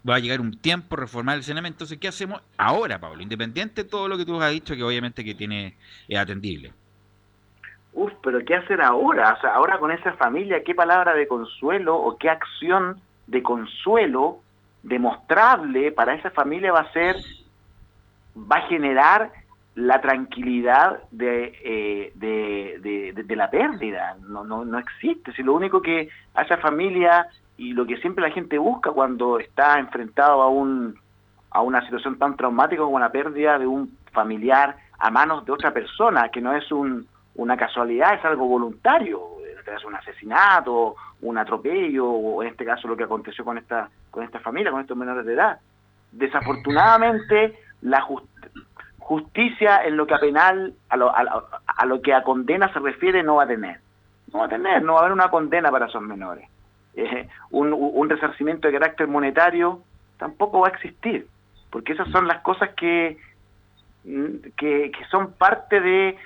va 0.07 0.15
a 0.15 0.19
llegar 0.19 0.39
un 0.39 0.57
tiempo 0.57 0.95
reformar 0.95 1.37
el 1.37 1.43
Senami. 1.43 1.67
Entonces, 1.67 1.97
¿qué 1.97 2.07
hacemos 2.07 2.41
ahora, 2.57 2.99
Pablo? 2.99 3.21
Independiente 3.21 3.83
de 3.83 3.89
todo 3.89 4.07
lo 4.07 4.17
que 4.17 4.25
tú 4.25 4.41
has 4.41 4.51
dicho, 4.51 4.75
que 4.75 4.83
obviamente 4.83 5.23
que 5.23 5.35
tiene 5.35 5.75
es 6.07 6.17
atendible. 6.17 6.73
Uf, 7.93 8.11
pero 8.23 8.43
¿qué 8.45 8.55
hacer 8.55 8.81
ahora? 8.81 9.33
O 9.37 9.41
sea, 9.41 9.53
ahora 9.55 9.77
con 9.77 9.91
esa 9.91 10.13
familia, 10.13 10.63
¿qué 10.63 10.73
palabra 10.73 11.13
de 11.13 11.27
consuelo 11.27 11.95
o 11.95 12.17
qué 12.17 12.29
acción 12.29 12.99
de 13.27 13.43
consuelo 13.43 14.39
demostrable 14.81 15.91
para 15.91 16.15
esa 16.15 16.31
familia 16.31 16.71
va 16.71 16.81
a 16.81 16.91
ser, 16.91 17.15
va 18.35 18.57
a 18.57 18.67
generar 18.67 19.31
la 19.75 20.01
tranquilidad 20.01 20.99
de, 21.11 21.53
eh, 21.63 22.11
de, 22.15 23.13
de, 23.13 23.35
la 23.35 23.49
pérdida. 23.49 24.15
No, 24.27 24.43
no, 24.43 24.63
no 24.63 24.77
existe. 24.77 25.33
Si 25.33 25.41
lo 25.41 25.53
único 25.53 25.81
que 25.81 26.09
a 26.35 26.43
esa 26.43 26.57
familia 26.57 27.27
y 27.57 27.73
lo 27.73 27.85
que 27.85 27.97
siempre 27.97 28.27
la 28.27 28.33
gente 28.33 28.57
busca 28.57 28.91
cuando 28.91 29.39
está 29.39 29.79
enfrentado 29.79 30.41
a, 30.41 30.49
un, 30.49 30.99
a 31.49 31.61
una 31.61 31.81
situación 31.81 32.17
tan 32.19 32.35
traumática 32.35 32.83
como 32.83 32.99
la 32.99 33.11
pérdida 33.11 33.57
de 33.57 33.65
un 33.65 33.97
familiar 34.11 34.75
a 34.99 35.09
manos 35.09 35.43
de 35.45 35.51
otra 35.51 35.73
persona, 35.73 36.29
que 36.29 36.39
no 36.39 36.53
es 36.55 36.71
un, 36.71 37.07
una 37.35 37.57
casualidad, 37.57 38.13
es 38.13 38.25
algo 38.25 38.45
voluntario, 38.45 39.21
es 39.75 39.83
un 39.83 39.95
asesinato, 39.95 40.95
un 41.21 41.37
atropello, 41.37 42.09
o 42.09 42.43
en 42.43 42.49
este 42.49 42.65
caso 42.65 42.87
lo 42.87 42.95
que 42.95 43.03
aconteció 43.03 43.43
con 43.43 43.57
esta, 43.57 43.89
con 44.11 44.23
esta 44.23 44.39
familia, 44.39 44.71
con 44.71 44.81
estos 44.81 44.97
menores 44.97 45.25
de 45.25 45.33
edad. 45.33 45.59
Desafortunadamente, 46.11 47.57
la 47.81 48.01
justicia 48.01 48.32
en 49.85 49.97
lo 49.97 50.07
que 50.07 50.13
a 50.13 50.19
penal, 50.19 50.73
a 50.89 50.97
lo, 50.97 51.13
a, 51.15 51.85
lo 51.85 52.01
que 52.01 52.13
a 52.13 52.23
condena 52.23 52.71
se 52.73 52.79
refiere, 52.79 53.23
no 53.23 53.35
va 53.35 53.43
a 53.43 53.47
tener. 53.47 53.79
No 54.31 54.39
va 54.39 54.45
a 54.45 54.49
tener, 54.49 54.81
no 54.81 54.93
va 54.93 54.99
a 54.99 55.01
haber 55.03 55.13
una 55.13 55.29
condena 55.29 55.71
para 55.71 55.87
esos 55.87 56.01
menores. 56.01 56.47
Eh, 56.95 57.27
un, 57.51 58.09
resarcimiento 58.09 58.67
de 58.67 58.73
carácter 58.73 59.07
monetario 59.07 59.81
tampoco 60.17 60.61
va 60.61 60.67
a 60.67 60.71
existir, 60.71 61.27
porque 61.71 61.93
esas 61.93 62.09
son 62.09 62.27
las 62.27 62.41
cosas 62.41 62.69
que, 62.75 63.17
que, 64.03 64.91
que 64.91 65.05
son 65.09 65.33
parte 65.33 65.79
de 65.81 66.17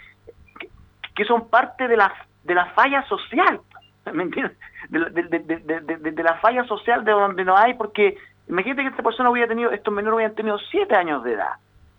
que 1.16 1.26
son 1.26 1.50
parte 1.50 1.88
de 1.88 1.98
la, 1.98 2.14
de 2.44 2.54
la 2.54 2.68
falla 2.68 3.04
social, 3.08 3.60
¿me 4.14 4.24
entiendes? 4.24 4.58
De, 4.90 5.00
de, 5.10 6.12
de, 6.12 6.24
la 6.24 6.36
falla 6.36 6.64
social 6.66 7.04
de 7.04 7.12
donde 7.12 7.44
no 7.44 7.58
hay, 7.58 7.74
porque 7.74 8.18
imagínate 8.48 8.84
que 8.84 8.90
esta 8.90 9.04
persona 9.04 9.30
hubiera 9.30 9.48
tenido, 9.48 9.72
estos 9.72 9.94
menores 9.94 10.16
hubieran 10.16 10.36
tenido 10.36 10.60
siete 10.70 10.96
años 10.96 11.24
de 11.24 11.34
edad, 11.34 11.56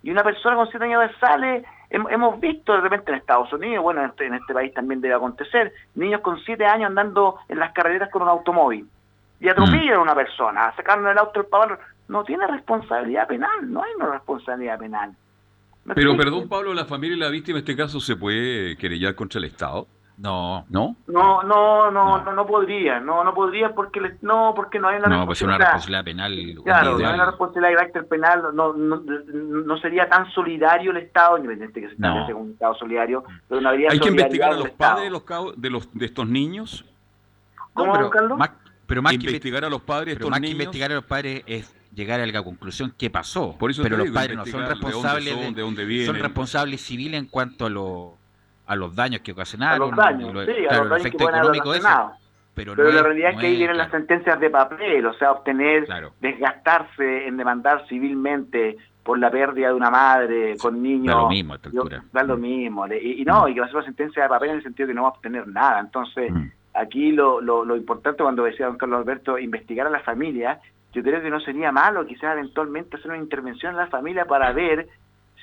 y 0.08 0.10
una 0.10 0.24
persona 0.24 0.56
con 0.56 0.70
siete 0.70 0.86
años 0.86 1.00
de 1.00 1.06
edad 1.06 1.14
sale, 1.20 1.64
hemos 1.90 2.40
visto 2.40 2.72
de 2.72 2.80
repente 2.80 3.12
en 3.12 3.18
Estados 3.18 3.52
Unidos, 3.52 3.82
bueno, 3.82 4.02
en 4.02 4.08
este, 4.08 4.24
en 4.24 4.34
este 4.36 4.54
país 4.54 4.72
también 4.72 5.02
debe 5.02 5.12
acontecer, 5.12 5.70
niños 5.96 6.22
con 6.22 6.40
siete 6.44 6.64
años 6.64 6.88
andando 6.88 7.36
en 7.46 7.58
las 7.58 7.74
carreteras 7.74 8.10
con 8.10 8.22
un 8.22 8.28
automóvil, 8.28 8.88
y 9.38 9.50
atropellan 9.50 9.96
a 9.96 10.00
una 10.00 10.14
persona, 10.14 10.74
sacaron 10.76 11.06
el 11.08 11.18
auto 11.18 11.40
del 11.40 11.50
pavor, 11.50 11.78
no 12.08 12.24
tiene 12.24 12.46
responsabilidad 12.46 13.28
penal, 13.28 13.70
no 13.70 13.82
hay 13.82 13.90
una 13.96 14.12
responsabilidad 14.12 14.78
penal. 14.78 15.14
Pero 15.94 16.16
perdón, 16.16 16.48
Pablo, 16.48 16.72
la 16.72 16.86
familia 16.86 17.14
y 17.14 17.20
la 17.20 17.28
víctima 17.28 17.58
en 17.58 17.64
este 17.64 17.76
caso 17.76 18.00
se 18.00 18.16
puede 18.16 18.78
querellar 18.78 19.14
contra 19.14 19.40
el 19.40 19.44
Estado. 19.44 19.86
No, 20.18 20.66
¿no? 20.68 20.96
No, 21.06 21.44
no, 21.44 21.92
no, 21.92 22.24
no, 22.24 22.32
no, 22.32 22.46
podría, 22.46 22.98
no, 22.98 23.22
no 23.22 23.32
podría 23.32 23.72
porque 23.72 24.00
no, 24.20 24.52
porque 24.54 24.80
no 24.80 24.88
hay 24.88 24.98
una 24.98 25.06
no, 25.06 25.26
pues 25.26 25.42
una 25.42 25.58
responsabilidad 25.58 26.04
penal. 26.04 26.58
Claro, 26.64 26.98
no 26.98 27.06
hay 27.06 27.14
una 27.14 27.26
responsabilidad 27.26 27.68
de 27.68 27.76
carácter 27.76 28.08
penal, 28.08 28.42
no, 28.52 28.72
no, 28.72 29.00
no 29.00 29.78
sería 29.78 30.08
tan 30.08 30.28
solidario 30.32 30.90
el 30.90 30.96
Estado, 30.96 31.36
independiente 31.36 31.80
que 31.80 31.86
se 31.86 31.94
establece 31.94 32.32
como 32.32 32.46
un 32.46 32.50
Estado 32.50 32.74
solidario, 32.74 33.22
pero 33.48 33.60
no 33.60 33.68
habría 33.68 33.90
Hay 33.92 34.00
que 34.00 34.08
investigar 34.08 34.52
a 34.54 34.56
los 34.56 34.70
padres 34.70 35.04
de 35.04 35.10
los, 35.10 35.22
de 35.56 35.70
los 35.70 35.94
de 35.94 36.06
estos 36.06 36.28
niños. 36.28 36.84
¿Cómo, 37.72 37.92
pero, 37.92 38.10
Carlos? 38.10 38.38
pero 38.88 39.02
más 39.02 39.16
que 39.16 39.26
investigar 39.26 39.64
a 39.64 39.70
los 39.70 39.82
padres 39.82 40.06
de 40.06 40.12
estos 40.14 40.30
más 40.30 40.40
niños. 40.40 40.56
que 40.56 40.62
investigar 40.64 40.90
a 40.90 40.94
los 40.96 41.04
padres 41.04 41.44
es 41.46 41.72
llegar 41.94 42.20
a 42.20 42.26
la 42.26 42.42
conclusión 42.42 42.92
qué 42.98 43.08
pasó. 43.08 43.56
pero 43.58 43.96
los 43.96 44.10
padres 44.10 44.36
no 44.36 44.46
son 44.46 44.66
responsables 44.66 45.54
de, 45.54 45.62
dónde 45.62 46.06
son, 46.06 46.16
responsables 46.16 46.80
civiles 46.80 47.20
en 47.20 47.26
cuanto 47.26 47.66
a, 47.66 47.70
lo, 47.70 48.17
a 48.68 48.76
los 48.76 48.94
daños 48.94 49.22
que 49.22 49.32
ocasionaron. 49.32 49.82
A 49.82 49.86
los 49.86 49.96
daños, 49.96 50.46
sí, 50.46 50.66
a 50.68 50.78
los 50.78 50.90
daños 50.90 51.10
que 51.10 51.16
económico 51.16 51.72
de 51.72 51.80
Pero, 52.54 52.74
pero 52.76 52.92
la 52.92 53.02
realidad 53.02 53.30
es 53.32 53.40
que 53.40 53.46
ahí 53.46 53.56
vienen 53.56 53.78
las 53.78 53.90
sentencias 53.90 54.38
de 54.38 54.50
papel, 54.50 55.06
o 55.06 55.14
sea, 55.14 55.32
obtener, 55.32 55.86
desgastarse 56.20 57.26
en 57.26 57.36
demandar 57.36 57.86
civilmente 57.88 58.76
por 59.02 59.18
la 59.18 59.30
pérdida 59.30 59.68
de 59.68 59.74
una 59.74 59.90
madre 59.90 60.56
con 60.58 60.82
niños. 60.82 61.14
Da 61.14 61.22
lo 61.22 61.28
mismo 61.28 61.54
a 61.54 61.56
esta 61.56 61.68
altura. 61.70 62.04
Da 62.12 62.22
lo 62.22 62.36
mismo. 62.36 62.86
Y, 62.88 63.24
no, 63.24 63.46
mm. 63.46 63.48
y 63.48 63.54
que 63.54 63.60
va 63.60 63.66
a 63.66 63.68
ser 63.70 63.76
una 63.76 63.86
sentencia 63.86 64.22
de 64.22 64.28
papel 64.28 64.50
en 64.50 64.56
el 64.56 64.62
sentido 64.62 64.86
de 64.86 64.92
que 64.92 64.96
no 64.96 65.02
va 65.02 65.08
a 65.08 65.12
obtener 65.12 65.48
nada. 65.48 65.80
Entonces, 65.80 66.30
mm. 66.30 66.50
aquí 66.74 67.12
lo, 67.12 67.40
lo, 67.40 67.64
lo 67.64 67.74
importante 67.74 68.22
cuando 68.22 68.44
decía 68.44 68.66
don 68.66 68.76
Carlos 68.76 69.00
Alberto, 69.00 69.38
investigar 69.38 69.86
a 69.86 69.90
la 69.90 70.00
familia 70.00 70.60
yo 70.92 71.02
creo 71.02 71.20
que 71.20 71.30
no 71.30 71.40
sería 71.40 71.70
malo 71.70 72.06
quizás 72.06 72.32
eventualmente 72.32 72.96
hacer 72.96 73.10
una 73.10 73.20
intervención 73.20 73.72
en 73.72 73.78
la 73.78 73.86
familia 73.88 74.24
para 74.24 74.52
ver 74.52 74.88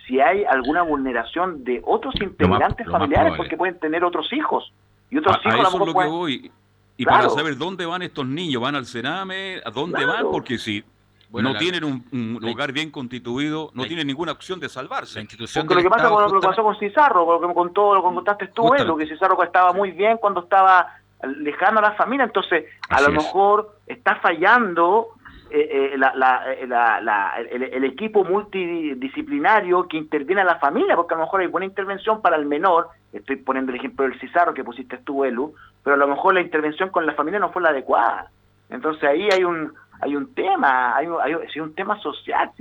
si 0.07 0.19
hay 0.19 0.43
alguna 0.45 0.83
vulneración 0.83 1.63
de 1.63 1.81
otros 1.85 2.13
integrantes 2.21 2.87
familiares 2.87 3.33
porque 3.37 3.57
pueden 3.57 3.79
tener 3.79 4.03
otros 4.03 4.31
hijos 4.33 4.71
y 5.09 5.17
otros 5.17 5.37
hijos 5.45 5.55
a 5.55 5.67
eso 5.67 5.67
es 5.67 5.87
lo 5.87 5.93
que 5.93 6.07
voy. 6.07 6.51
Y 6.97 7.05
para 7.05 7.29
saber 7.29 7.57
dónde 7.57 7.85
van 7.85 8.01
estos 8.01 8.25
niños 8.25 8.61
van 8.61 8.75
al 8.75 8.85
Sename 8.85 9.61
a 9.65 9.69
dónde 9.69 10.05
van 10.05 10.25
porque 10.31 10.57
si 10.57 10.83
no 11.31 11.57
tienen 11.57 11.83
un, 11.83 12.39
lugar 12.41 12.71
bien 12.71 12.91
constituido, 12.91 13.71
no 13.73 13.85
tienen 13.85 14.07
ninguna 14.07 14.31
opción 14.31 14.59
de 14.59 14.69
salvarse. 14.69 15.15
La 15.15 15.21
institución 15.21 15.67
lo 15.67 15.75
que 15.75 15.89
pasa 15.89 16.09
con 16.09 16.23
lo 16.23 16.39
que 16.39 16.47
pasó 16.47 16.63
con 16.63 16.77
Cizarro, 16.77 17.25
con 17.25 17.35
lo 17.35 17.41
que 17.41 17.47
me 17.47 17.53
contó, 17.53 17.93
lo 17.93 18.01
que 18.01 18.15
contaste 18.15 18.47
tú, 18.47 18.71
lo 18.85 18.95
que 18.95 19.07
Cizarro 19.07 19.41
estaba 19.43 19.73
muy 19.73 19.91
bien 19.91 20.17
cuando 20.17 20.41
estaba 20.41 20.87
lejano 21.23 21.79
a 21.79 21.81
la 21.81 21.91
familia, 21.93 22.25
entonces 22.25 22.65
a 22.89 23.01
lo 23.01 23.11
mejor 23.11 23.77
está 23.87 24.15
fallando 24.17 25.09
eh, 25.57 25.95
eh, 25.95 26.67
eh, 26.67 27.69
el, 27.71 27.83
equipo 27.85 28.25
multidisciplinario 28.25 29.87
que 29.87 29.95
interviene 29.95 30.41
a 30.41 30.43
la 30.45 30.59
familia, 30.59 30.97
porque 30.97 31.13
a 31.13 31.17
lo 31.17 31.23
mejor 31.23 31.39
hay 31.39 31.47
buena 31.47 31.65
intervención 31.65 32.21
para 32.21 32.35
el 32.35 32.45
menor, 32.45 32.89
estoy 33.13 33.37
poniendo 33.37 33.71
el 33.71 33.77
ejemplo 33.77 34.03
del 34.03 34.19
Cizarro 34.19 34.53
que 34.53 34.65
pusiste 34.65 34.97
tú, 34.97 35.23
Elu, 35.23 35.55
pero 35.81 35.93
a 35.93 35.97
lo 35.97 36.07
mejor 36.07 36.33
la 36.33 36.41
intervención 36.41 36.89
con 36.89 37.05
la 37.05 37.13
familia 37.13 37.39
no 37.39 37.53
fue 37.53 37.61
la 37.61 37.69
adecuada. 37.69 38.29
Entonces 38.69 39.05
ahí 39.05 39.29
hay 39.31 39.45
un 39.45 39.71
hay 40.01 40.13
un 40.17 40.33
tema, 40.33 40.93
hay, 40.97 41.07
hay, 41.23 41.59
un 41.61 41.73
tema 41.73 41.97
social, 42.01 42.51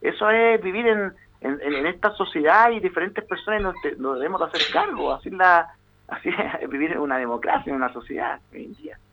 eso 0.00 0.30
es 0.30 0.62
vivir 0.62 0.86
en, 0.86 1.12
en, 1.40 1.86
esta 1.86 2.12
sociedad 2.12 2.70
y 2.70 2.78
diferentes 2.78 3.24
personas 3.24 3.74
nos, 3.98 4.14
debemos 4.14 4.40
hacer 4.42 4.62
cargo, 4.72 5.12
así 5.12 5.28
la 5.30 5.74
así 6.06 6.28
es 6.28 6.68
vivir 6.70 6.92
en 6.92 7.00
una 7.00 7.16
democracia, 7.16 7.70
en 7.70 7.76
una 7.76 7.92
sociedad 7.92 8.38
hoy 8.52 8.66
en. 8.66 9.03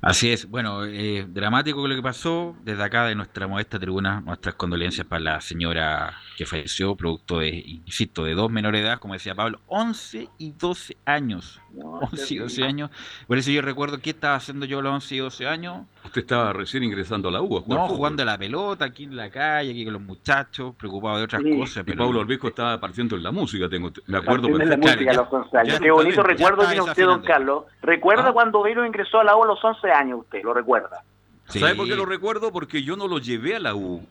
Así 0.00 0.32
es, 0.32 0.48
bueno, 0.48 0.84
eh, 0.84 1.26
dramático 1.28 1.86
lo 1.86 1.94
que 1.94 2.02
pasó. 2.02 2.56
Desde 2.62 2.82
acá, 2.82 3.06
de 3.06 3.14
nuestra 3.14 3.46
modesta 3.46 3.78
tribuna, 3.78 4.20
nuestras 4.20 4.54
condolencias 4.56 5.06
para 5.06 5.20
la 5.20 5.40
señora 5.40 6.18
que 6.36 6.46
falleció, 6.46 6.96
producto 6.96 7.38
de, 7.38 7.50
insisto, 7.50 8.24
de 8.24 8.34
dos 8.34 8.50
menores 8.50 8.80
de 8.80 8.88
edad, 8.88 8.98
como 8.98 9.14
decía 9.14 9.34
Pablo, 9.34 9.60
11 9.66 10.28
y 10.38 10.52
12 10.52 10.96
años. 11.04 11.60
11 11.74 12.34
y 12.34 12.38
12 12.38 12.64
años. 12.64 12.90
Por 13.26 13.38
eso 13.38 13.50
yo 13.50 13.62
recuerdo 13.62 13.98
qué 13.98 14.10
estaba 14.10 14.34
haciendo 14.34 14.66
yo 14.66 14.80
a 14.80 14.82
los 14.82 14.92
11 14.92 15.14
y 15.14 15.18
12 15.18 15.46
años. 15.46 15.86
Usted 16.04 16.22
estaba 16.22 16.52
recién 16.52 16.82
ingresando 16.82 17.28
a 17.28 17.32
la 17.32 17.40
U. 17.40 17.64
no, 17.66 17.88
jugando 17.88 18.22
a 18.22 18.26
la 18.26 18.36
pelota 18.36 18.86
aquí 18.86 19.04
en 19.04 19.16
la 19.16 19.30
calle, 19.30 19.70
aquí 19.70 19.84
con 19.84 19.94
los 19.94 20.02
muchachos, 20.02 20.74
preocupado 20.74 21.18
de 21.18 21.24
otras 21.24 21.42
cosas. 21.42 21.84
Pero... 21.84 21.94
Y 21.94 21.98
Pablo 22.06 22.20
Albisco 22.20 22.48
estaba 22.48 22.78
partiendo 22.80 23.16
en 23.16 23.22
la 23.22 23.30
música, 23.30 23.68
tengo, 23.68 23.90
me 24.06 24.18
acuerdo 24.18 24.48
perfectamente. 24.48 25.04
La 25.04 25.12
música 25.12 25.12
los 25.12 25.44
11 25.44 25.58
años. 25.58 25.80
Qué 25.80 25.90
bonito 25.90 26.22
recuerdo 26.22 26.64
tiene 26.66 26.82
usted, 26.82 27.04
don 27.04 27.22
Carlos. 27.22 27.64
¿Recuerda 27.82 28.28
ah. 28.28 28.32
cuando 28.32 28.62
Vero 28.62 28.84
ingresó 28.84 29.20
a 29.20 29.24
la 29.24 29.36
U 29.36 29.41
a 29.44 29.46
los 29.46 29.64
11 29.64 29.90
años 29.90 30.20
usted? 30.20 30.42
¿Lo 30.42 30.54
recuerda? 30.54 31.02
¿Sabe 31.46 31.74
por 31.74 31.86
qué 31.86 31.96
lo 31.96 32.06
recuerdo? 32.06 32.52
Porque 32.52 32.82
yo 32.82 32.96
no 32.96 33.08
lo 33.08 33.18
llevé 33.18 33.56
a 33.56 33.60
la 33.60 33.74
U. 33.74 34.06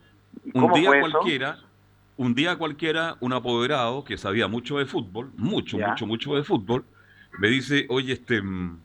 Un 0.54 0.74
día 0.74 0.90
cualquiera 1.00 1.58
un 2.22 2.36
día 2.36 2.56
cualquiera, 2.56 3.18
un 3.20 3.34
apoderado 3.34 4.04
que 4.04 4.16
sabía 4.16 4.48
mucho 4.48 4.78
de 4.78 4.86
fútbol, 4.86 5.32
mucho, 5.38 5.80
mucho, 5.80 6.06
mucho 6.06 6.36
de 6.36 6.44
fútbol, 6.44 6.86
me 7.40 7.48
dice, 7.48 7.88
oye, 7.90 8.14
este, 8.14 8.40
mm, 8.44 8.80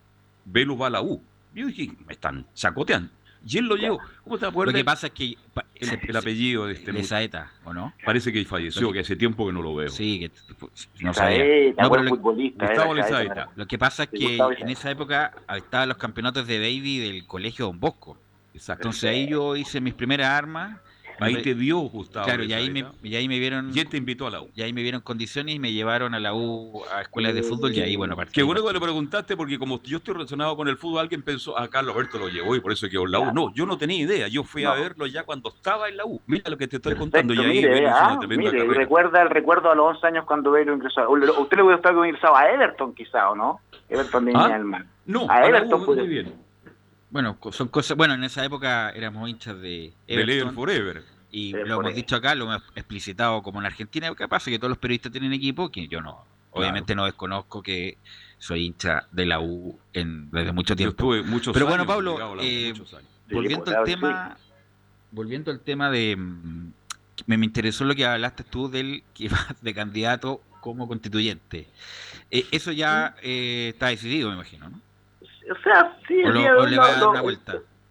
Velus 0.47 0.81
va 0.81 0.87
a 0.87 0.91
la 0.91 1.03
U. 1.03 1.23
yo 1.55 1.67
dije, 1.67 1.93
me 2.07 2.15
están 2.15 2.47
sacoteando. 2.55 3.11
Y 3.47 3.59
él 3.59 3.67
lo 3.67 3.77
llevó. 3.77 4.01
¿Cómo 4.25 4.39
te 4.39 4.47
acuerdas? 4.47 4.75
Lo 4.75 4.79
que 4.79 4.85
pasa 4.85 5.07
es 5.07 5.13
que 5.13 5.37
el, 5.77 6.17
apellido 6.17 6.67
de 6.67 6.75
este 6.75 6.93
Lesaeta, 6.93 7.53
¿o 7.65 7.73
no? 7.73 7.95
Parece 8.05 8.33
que 8.33 8.45
falleció, 8.45 8.91
que, 8.93 9.01
hace 9.01 9.15
tiempo 9.15 9.47
que 9.47 9.53
no 9.53 9.63
lo 9.63 9.75
veo. 9.75 9.89
Sí, 9.89 10.19
que 10.19 10.31
no 11.01 11.15
sabía. 11.15 11.73
No, 11.79 11.91
pero 11.91 12.09
futbolista, 12.09 13.49
Lo 13.55 13.67
que 13.67 13.79
pasa 13.79 14.05
es 14.05 14.09
que 14.11 14.39
en 14.59 14.69
esa 14.69 14.91
época 14.91 15.33
estaban 15.57 15.89
los 15.89 15.99
campeonatos 15.99 16.47
de 16.47 16.59
baby 16.59 16.99
del 16.99 17.27
colegio 17.27 17.67
Don 17.67 17.79
Bosco. 17.79 18.19
Exacto. 18.53 18.83
Entonces 18.83 19.11
ahí 19.11 19.29
yo 19.29 19.55
hice 19.55 19.81
mis 19.81 19.95
primeras 19.95 20.31
armas 20.31 20.79
Ahí 21.21 21.43
te 21.43 21.55
vio 21.55 21.79
Gustavo. 21.79 22.27
Claro, 22.27 22.45
y 22.45 22.53
ahí, 22.53 22.71
me, 22.71 22.87
y 23.03 23.17
ahí 23.17 23.29
me 23.29 23.39
vieron. 23.39 23.71
Y 23.75 23.81
él 23.81 23.89
te 23.89 23.97
invitó 23.97 24.27
a 24.27 24.31
la 24.31 24.43
U. 24.43 24.51
Y 24.55 24.63
ahí 24.63 24.73
me 24.73 24.83
vieron 24.83 25.01
condiciones 25.01 25.55
y 25.55 25.59
me 25.59 25.73
llevaron 25.73 26.15
a 26.15 26.21
la 26.21 26.35
U 26.35 26.83
a 26.93 27.03
escuelas 27.03 27.35
de 27.35 27.43
fútbol 27.43 27.73
y 27.73 27.81
ahí, 27.81 27.97
bueno, 27.97 28.17
partí. 28.17 28.33
Qué 28.33 28.43
bueno 28.43 28.65
que 28.65 28.73
lo 28.73 28.81
preguntaste 28.81 29.37
porque 29.37 29.59
como 29.59 29.83
yo 29.83 29.99
estoy 29.99 30.15
relacionado 30.15 30.57
con 30.57 30.69
el 30.69 30.77
fútbol, 30.77 31.01
alguien 31.01 31.23
pensó, 31.23 31.59
ah, 31.59 31.69
Carlos 31.69 31.95
Alberto 31.95 32.19
lo 32.19 32.29
llevó 32.29 32.55
y 32.57 32.61
por 32.61 32.73
eso 32.73 32.89
quedó 32.89 33.05
en 33.05 33.13
la 33.13 33.21
U. 33.21 33.33
No, 33.33 33.53
yo 33.55 33.67
no 33.67 33.79
tenía 33.79 33.99
idea. 33.99 34.29
Yo 34.29 34.45
fui 34.45 34.65
a 34.65 34.73
verlo 34.75 35.07
ya 35.07 35.25
cuando 35.25 35.51
estaba 35.51 35.89
en 35.89 35.97
la 35.97 36.05
U. 36.05 36.21
Mira 36.27 36.51
lo 36.51 36.57
que 36.57 36.69
te 36.69 36.77
estoy 36.77 36.95
contando. 36.95 37.35
y 37.35 37.39
ahí 37.39 37.63
mire, 37.63 37.89
ah, 37.89 38.19
mire, 38.29 38.65
recuerda 38.65 39.23
el 39.23 39.31
recuerdo 39.31 39.71
a 39.71 39.75
los 39.75 39.95
11 39.97 40.07
años 40.07 40.25
cuando 40.27 40.51
Velo 40.51 40.75
ingresó. 40.75 41.09
Usted 41.11 41.57
le 41.57 41.63
hubiera 41.63 41.77
estado 41.77 42.05
ingresado 42.05 42.37
a 42.37 42.51
Everton 42.51 42.95
quizá, 42.95 43.31
¿o 43.31 43.37
no? 43.37 43.61
Everton 43.89 44.25
de 44.25 44.33
¿Ah? 44.35 44.85
No, 45.07 45.27
a, 45.31 45.47
Everton. 45.47 45.85
Muy 45.87 46.09
bien. 46.09 46.46
Bueno, 47.17 47.39
son 47.51 47.69
cosas. 47.69 47.97
Bueno, 47.97 48.13
en 48.13 48.25
esa 48.25 48.45
época 48.45 48.91
éramos 48.91 49.27
hinchas 49.27 49.59
de 49.59 49.91
Everton. 50.07 50.53
Forever. 50.53 51.03
Y 51.31 51.53
lo 51.53 51.81
hemos 51.81 51.95
dicho 51.95 52.15
acá, 52.15 52.35
lo 52.35 52.45
hemos 52.45 52.63
explicitado 52.75 53.43
como 53.43 53.59
en 53.59 53.65
Argentina. 53.65 54.15
¿Qué 54.15 54.29
pasa? 54.29 54.51
Que 54.51 54.59
todos 54.59 54.69
los 54.69 54.77
periodistas 54.77 55.13
tienen 55.13 55.33
equipo, 55.33 55.71
que 55.71 55.89
yo 55.89 56.03
no. 56.03 56.27
Obviamente 56.51 56.95
no 56.95 57.07
desconozco 57.07 57.63
que 57.63 57.97
soy 58.37 58.67
hincha 58.67 59.07
de 59.13 59.25
la 59.25 59.41
U 59.41 59.79
en, 59.95 60.31
desde 60.31 60.53
mucho 60.53 60.77
tiempo. 60.77 61.11
Pero 61.55 61.67
bueno, 61.67 61.87
Pablo, 61.87 62.37
eh, 62.43 62.75
volviendo 63.31 63.79
al 63.79 63.85
tema, 63.87 64.37
volviendo 65.11 65.51
al 65.51 65.61
tema 65.61 65.91
de. 65.91 66.17
Mm, 66.17 66.73
me, 67.25 67.39
me, 67.39 67.47
interesó 67.47 67.87
lo 67.87 67.95
que 67.95 68.05
hablaste 68.05 68.45
tú 68.45 68.69
del 68.69 69.05
que 69.15 69.29
vas 69.31 69.55
de 69.63 69.73
candidato 69.73 70.43
como 70.61 70.87
constituyente. 70.87 71.67
Eh, 72.31 72.45
eso 72.51 72.73
ya 72.73 73.17
eh, 73.23 73.71
está 73.73 73.87
decidido, 73.87 74.29
me 74.29 74.35
imagino, 74.35 74.69
¿no? 74.69 74.83
O 75.51 75.55
sea, 75.63 75.97
sí, 76.07 76.21
el 76.21 76.33
día 76.33 76.53
de 76.53 76.59
hoy, 76.59 77.39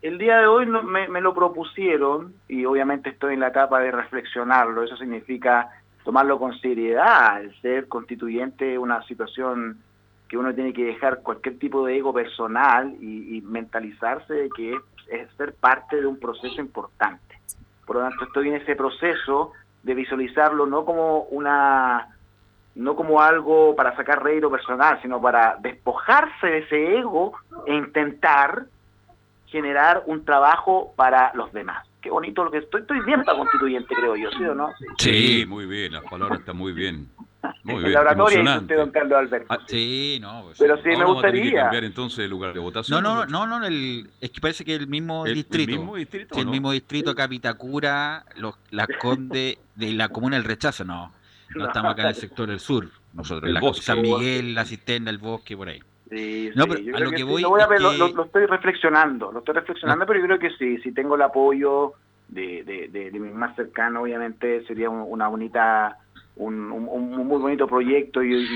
el 0.01 0.17
día 0.17 0.37
de 0.37 0.47
hoy 0.47 0.65
me, 0.65 1.21
lo 1.21 1.33
propusieron 1.33 2.33
y 2.47 2.65
obviamente 2.65 3.09
estoy 3.09 3.33
en 3.33 3.39
la 3.39 3.47
etapa 3.47 3.79
de 3.79 3.91
reflexionarlo. 3.91 4.83
Eso 4.83 4.97
significa 4.97 5.69
tomarlo 6.03 6.37
con 6.37 6.57
seriedad. 6.59 7.41
El 7.41 7.59
ser 7.61 7.87
constituyente 7.87 8.73
es 8.73 8.79
una 8.79 9.03
situación 9.07 9.79
que 10.27 10.37
uno 10.37 10.53
tiene 10.53 10.73
que 10.73 10.85
dejar 10.85 11.21
cualquier 11.21 11.57
tipo 11.59 11.85
de 11.85 11.97
ego 11.97 12.13
personal 12.13 12.95
y, 13.01 13.41
mentalizarse 13.41 14.33
de 14.33 14.49
que 14.49 14.73
es, 15.07 15.29
ser 15.37 15.53
parte 15.53 15.99
de 15.99 16.05
un 16.05 16.19
proceso 16.19 16.59
importante. 16.59 17.39
Por 17.85 17.97
lo 17.97 18.01
tanto, 18.03 18.25
estoy 18.25 18.49
en 18.49 18.55
ese 18.55 18.75
proceso 18.75 19.53
de 19.83 19.93
visualizarlo 19.93 20.65
no 20.65 20.83
como 20.83 21.21
una 21.31 22.14
no 22.75 22.95
como 22.95 23.21
algo 23.21 23.75
para 23.75 23.95
sacar 23.95 24.21
rédito 24.23 24.51
personal, 24.51 24.99
sino 25.01 25.21
para 25.21 25.57
despojarse 25.61 26.47
de 26.47 26.57
ese 26.59 26.97
ego 26.97 27.33
e 27.65 27.73
intentar 27.73 28.65
generar 29.47 30.03
un 30.05 30.25
trabajo 30.25 30.93
para 30.95 31.31
los 31.33 31.51
demás. 31.53 31.87
Qué 32.01 32.09
bonito 32.09 32.43
lo 32.43 32.51
que 32.51 32.59
estoy, 32.59 32.81
estoy 32.81 32.99
bien 33.01 33.23
para 33.23 33.37
constituyente, 33.37 33.95
creo 33.95 34.15
yo, 34.15 34.29
¿sí 34.31 34.43
o 34.43 34.53
no? 34.53 34.69
Sí, 34.97 35.45
muy 35.47 35.65
bien, 35.65 35.93
las 35.93 36.03
palabras 36.03 36.39
están 36.39 36.57
muy 36.57 36.73
bien. 36.73 37.07
Muy 37.63 37.83
bien, 37.83 37.93
la 37.93 38.23
usted, 38.23 38.77
don 38.77 38.91
Carlos 38.91 39.17
Alberto. 39.17 39.47
Ah, 39.49 39.59
sí, 39.67 40.17
no. 40.21 40.43
Pues, 40.45 40.57
Pero 40.57 40.77
sí 40.77 40.89
me 40.89 41.05
gustaría. 41.05 41.43
Que 41.43 41.55
cambiar 41.55 41.83
entonces 41.83 42.19
el 42.19 42.29
lugar 42.29 42.53
de 42.53 42.59
votación. 42.59 43.03
No, 43.03 43.25
no, 43.25 43.45
no, 43.45 43.59
no, 43.59 43.65
el, 43.65 44.09
es 44.19 44.31
que 44.31 44.41
parece 44.41 44.65
que 44.65 44.75
el 44.75 44.87
mismo 44.87 45.25
distrito. 45.25 45.71
El 45.71 45.77
mismo 45.77 45.95
distrito. 45.95 46.39
El 46.39 46.47
mismo 46.47 46.71
distrito, 46.71 47.15
Capitacura, 47.15 48.25
los, 48.35 48.55
las 48.71 48.87
Condes 48.99 49.57
de 49.75 49.93
la 49.93 50.09
comuna 50.09 50.37
del 50.37 50.45
rechazo, 50.45 50.83
no. 50.83 51.11
No, 51.55 51.67
estamos 51.67 51.93
acá 51.93 52.03
en 52.03 52.07
el 52.09 52.15
sector 52.15 52.47
del 52.49 52.59
sur, 52.59 52.87
nosotros. 53.13 53.51
La, 53.51 53.61
San 53.73 54.01
Miguel, 54.01 54.53
la 54.53 54.65
cisterna, 54.65 55.09
el 55.09 55.17
bosque, 55.17 55.55
por 55.55 55.69
ahí. 55.69 55.81
Sí, 56.09 56.51
no, 56.55 56.67
pero 56.67 56.95
a 56.95 56.99
lo 56.99 57.11
que, 57.11 57.23
voy, 57.23 57.41
lo, 57.41 57.57
lo, 57.57 58.23
estoy 58.23 58.45
reflexionando, 58.45 59.31
lo 59.31 59.39
estoy 59.39 59.55
reflexionando, 59.55 60.05
pero 60.05 60.19
yo 60.19 60.25
creo 60.25 60.39
que 60.39 60.51
sí, 60.51 60.77
si 60.83 60.91
tengo 60.91 61.15
el 61.15 61.21
apoyo 61.23 61.93
de, 62.27 62.63
de, 62.63 63.09
de, 63.09 63.19
mi 63.19 63.31
más 63.31 63.55
cercano, 63.55 64.03
obviamente 64.03 64.63
sería 64.65 64.89
una 64.89 65.27
bonita, 65.27 65.97
un, 66.35 66.71
un, 66.71 67.27
muy 67.27 67.39
bonito 67.39 67.67
proyecto 67.67 68.23
y, 68.23 68.47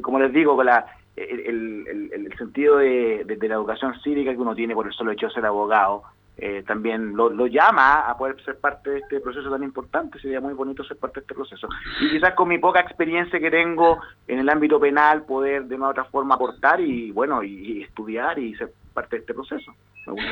como 0.00 0.18
les 0.18 0.32
digo, 0.32 0.56
con 0.56 0.66
la, 0.66 0.86
el, 1.14 1.40
el, 1.86 2.10
el, 2.12 2.36
sentido 2.36 2.78
de, 2.78 3.24
de, 3.24 3.48
la 3.48 3.54
educación 3.54 3.94
cívica 4.02 4.32
que 4.32 4.38
uno 4.38 4.56
tiene 4.56 4.74
por 4.74 4.86
el 4.86 4.92
solo 4.92 5.12
hecho 5.12 5.28
de 5.28 5.34
ser 5.34 5.46
abogado, 5.46 6.02
eh, 6.40 6.62
también 6.64 7.16
lo, 7.16 7.48
llama 7.48 8.08
a 8.08 8.16
poder 8.16 8.40
ser 8.44 8.58
parte 8.58 8.90
de 8.90 8.98
este 9.00 9.18
proceso 9.18 9.50
tan 9.50 9.64
importante, 9.64 10.20
sería 10.20 10.40
muy 10.40 10.54
bonito 10.54 10.84
ser 10.84 10.96
parte 10.96 11.18
de 11.18 11.24
este 11.24 11.34
proceso. 11.34 11.68
Y 12.00 12.10
quizás 12.10 12.34
con 12.34 12.48
mi 12.48 12.58
poca 12.58 12.78
experiencia 12.78 13.40
que 13.40 13.50
tengo 13.50 13.98
en 14.28 14.38
el 14.38 14.48
ámbito 14.48 14.78
penal, 14.78 15.24
poder 15.24 15.64
de 15.64 15.74
una 15.74 15.88
u 15.88 15.90
otra 15.90 16.04
forma 16.04 16.36
aportar 16.36 16.80
y 16.80 17.10
bueno, 17.10 17.42
y, 17.42 17.82
estudiar 17.82 18.38
y 18.38 18.54
ser 18.54 18.72
parte 18.94 19.16
de 19.16 19.20
este 19.20 19.34
proceso. 19.34 19.74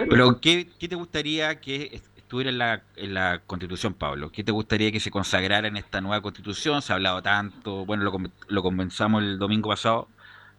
Pero 0.09 0.41
¿qué, 0.41 0.69
¿qué, 0.79 0.87
te 0.87 0.95
gustaría 0.95 1.61
que 1.61 2.01
estuviera 2.17 2.51
en 2.51 2.59
la, 2.59 2.83
en 2.95 3.13
la 3.13 3.41
constitución, 3.45 3.93
Pablo? 3.93 4.31
¿Qué 4.31 4.45
te 4.45 4.53
gustaría 4.53 4.93
que 4.93 5.01
se 5.01 5.11
consagrara 5.11 5.67
en 5.67 5.77
esta 5.77 6.01
nueva 6.01 6.23
constitución? 6.23 6.83
Se 6.83 6.93
ha 6.93 6.97
hablado 6.97 7.21
tanto, 7.21 7.85
bueno, 7.85 8.05
lo, 8.05 8.13
lo 8.47 8.63
comenzamos 8.63 9.25
el 9.25 9.41
domingo 9.41 9.71
pasado, 9.71 10.07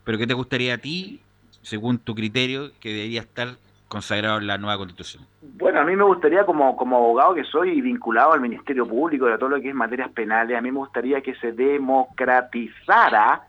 pero 0.04 0.18
¿qué 0.18 0.28
te 0.28 0.34
gustaría 0.34 0.74
a 0.74 0.78
ti, 0.78 1.22
según 1.62 2.00
tu 2.00 2.16
criterio, 2.16 2.72
que 2.82 2.89
debería 2.89 3.22
estar 3.22 3.56
consagrado 3.88 4.39
en 4.39 4.47
la 4.47 4.57
nueva 4.57 4.77
constitución? 4.77 5.25
Bueno, 5.41 5.79
a 5.79 5.83
mí 5.83 5.95
me 5.95 6.03
gustaría, 6.03 6.45
como, 6.45 6.75
como 6.75 6.97
abogado 6.97 7.35
que 7.35 7.43
soy 7.43 7.81
vinculado 7.81 8.33
al 8.33 8.41
Ministerio 8.41 8.88
Público 8.88 9.29
y 9.29 9.31
a 9.33 9.38
todo 9.38 9.49
lo 9.49 9.61
que 9.61 9.69
es 9.69 9.75
materias 9.75 10.11
penales, 10.11 10.57
a 10.57 10.61
mí 10.61 10.71
me 10.71 10.79
gustaría 10.79 11.21
que 11.21 11.35
se 11.35 11.51
democratizara 11.51 13.43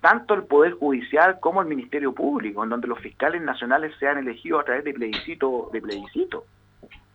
tanto 0.00 0.34
el 0.34 0.44
Poder 0.44 0.74
Judicial 0.74 1.40
como 1.40 1.60
el 1.60 1.68
Ministerio 1.68 2.12
Público, 2.12 2.62
en 2.62 2.70
donde 2.70 2.86
los 2.86 3.00
fiscales 3.00 3.42
nacionales 3.42 3.94
sean 3.98 4.18
elegidos 4.18 4.60
a 4.60 4.64
través 4.64 4.84
de 4.84 4.94
plebiscito, 4.94 5.70
de 5.72 5.80
plebiscito, 5.80 6.44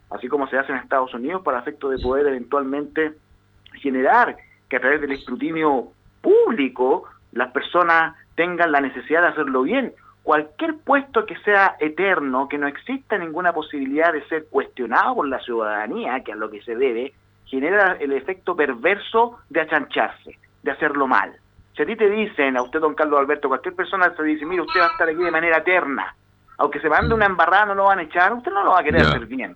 así 0.09 0.27
como 0.27 0.47
se 0.47 0.57
hace 0.57 0.71
en 0.71 0.79
Estados 0.79 1.13
Unidos 1.13 1.41
para 1.43 1.59
efecto 1.59 1.89
de 1.89 1.99
poder 1.99 2.27
eventualmente 2.27 3.13
generar 3.75 4.35
que 4.69 4.77
a 4.77 4.81
través 4.81 5.01
del 5.01 5.13
escrutinio 5.13 5.89
público 6.21 7.05
las 7.31 7.51
personas 7.51 8.15
tengan 8.35 8.71
la 8.71 8.81
necesidad 8.81 9.21
de 9.21 9.27
hacerlo 9.27 9.63
bien, 9.63 9.93
cualquier 10.23 10.77
puesto 10.77 11.25
que 11.25 11.37
sea 11.39 11.75
eterno, 11.79 12.47
que 12.47 12.57
no 12.57 12.67
exista 12.67 13.17
ninguna 13.17 13.53
posibilidad 13.53 14.13
de 14.13 14.25
ser 14.27 14.45
cuestionado 14.49 15.15
por 15.15 15.27
la 15.27 15.39
ciudadanía, 15.39 16.21
que 16.21 16.31
a 16.31 16.35
lo 16.35 16.49
que 16.49 16.61
se 16.61 16.75
debe, 16.75 17.13
genera 17.45 17.97
el 17.99 18.13
efecto 18.13 18.55
perverso 18.55 19.39
de 19.49 19.61
achancharse, 19.61 20.39
de 20.63 20.71
hacerlo 20.71 21.07
mal. 21.07 21.33
Si 21.75 21.83
a 21.83 21.85
ti 21.85 21.95
te 21.95 22.09
dicen, 22.09 22.55
a 22.55 22.61
usted, 22.61 22.79
don 22.79 22.95
Carlos 22.95 23.19
Alberto, 23.19 23.49
cualquier 23.49 23.75
persona 23.75 24.13
te 24.13 24.23
dice, 24.23 24.45
mire, 24.45 24.61
usted 24.61 24.79
va 24.79 24.87
a 24.87 24.91
estar 24.91 25.09
aquí 25.09 25.23
de 25.23 25.31
manera 25.31 25.57
eterna, 25.57 26.15
aunque 26.57 26.79
se 26.79 26.89
mande 26.89 27.13
una 27.13 27.25
embarrada, 27.25 27.65
no 27.65 27.75
lo 27.75 27.85
van 27.85 27.99
a 27.99 28.03
echar, 28.03 28.31
usted 28.33 28.51
no 28.51 28.63
lo 28.63 28.71
va 28.71 28.79
a 28.79 28.83
querer 28.83 29.01
hacer 29.01 29.25
bien. 29.25 29.55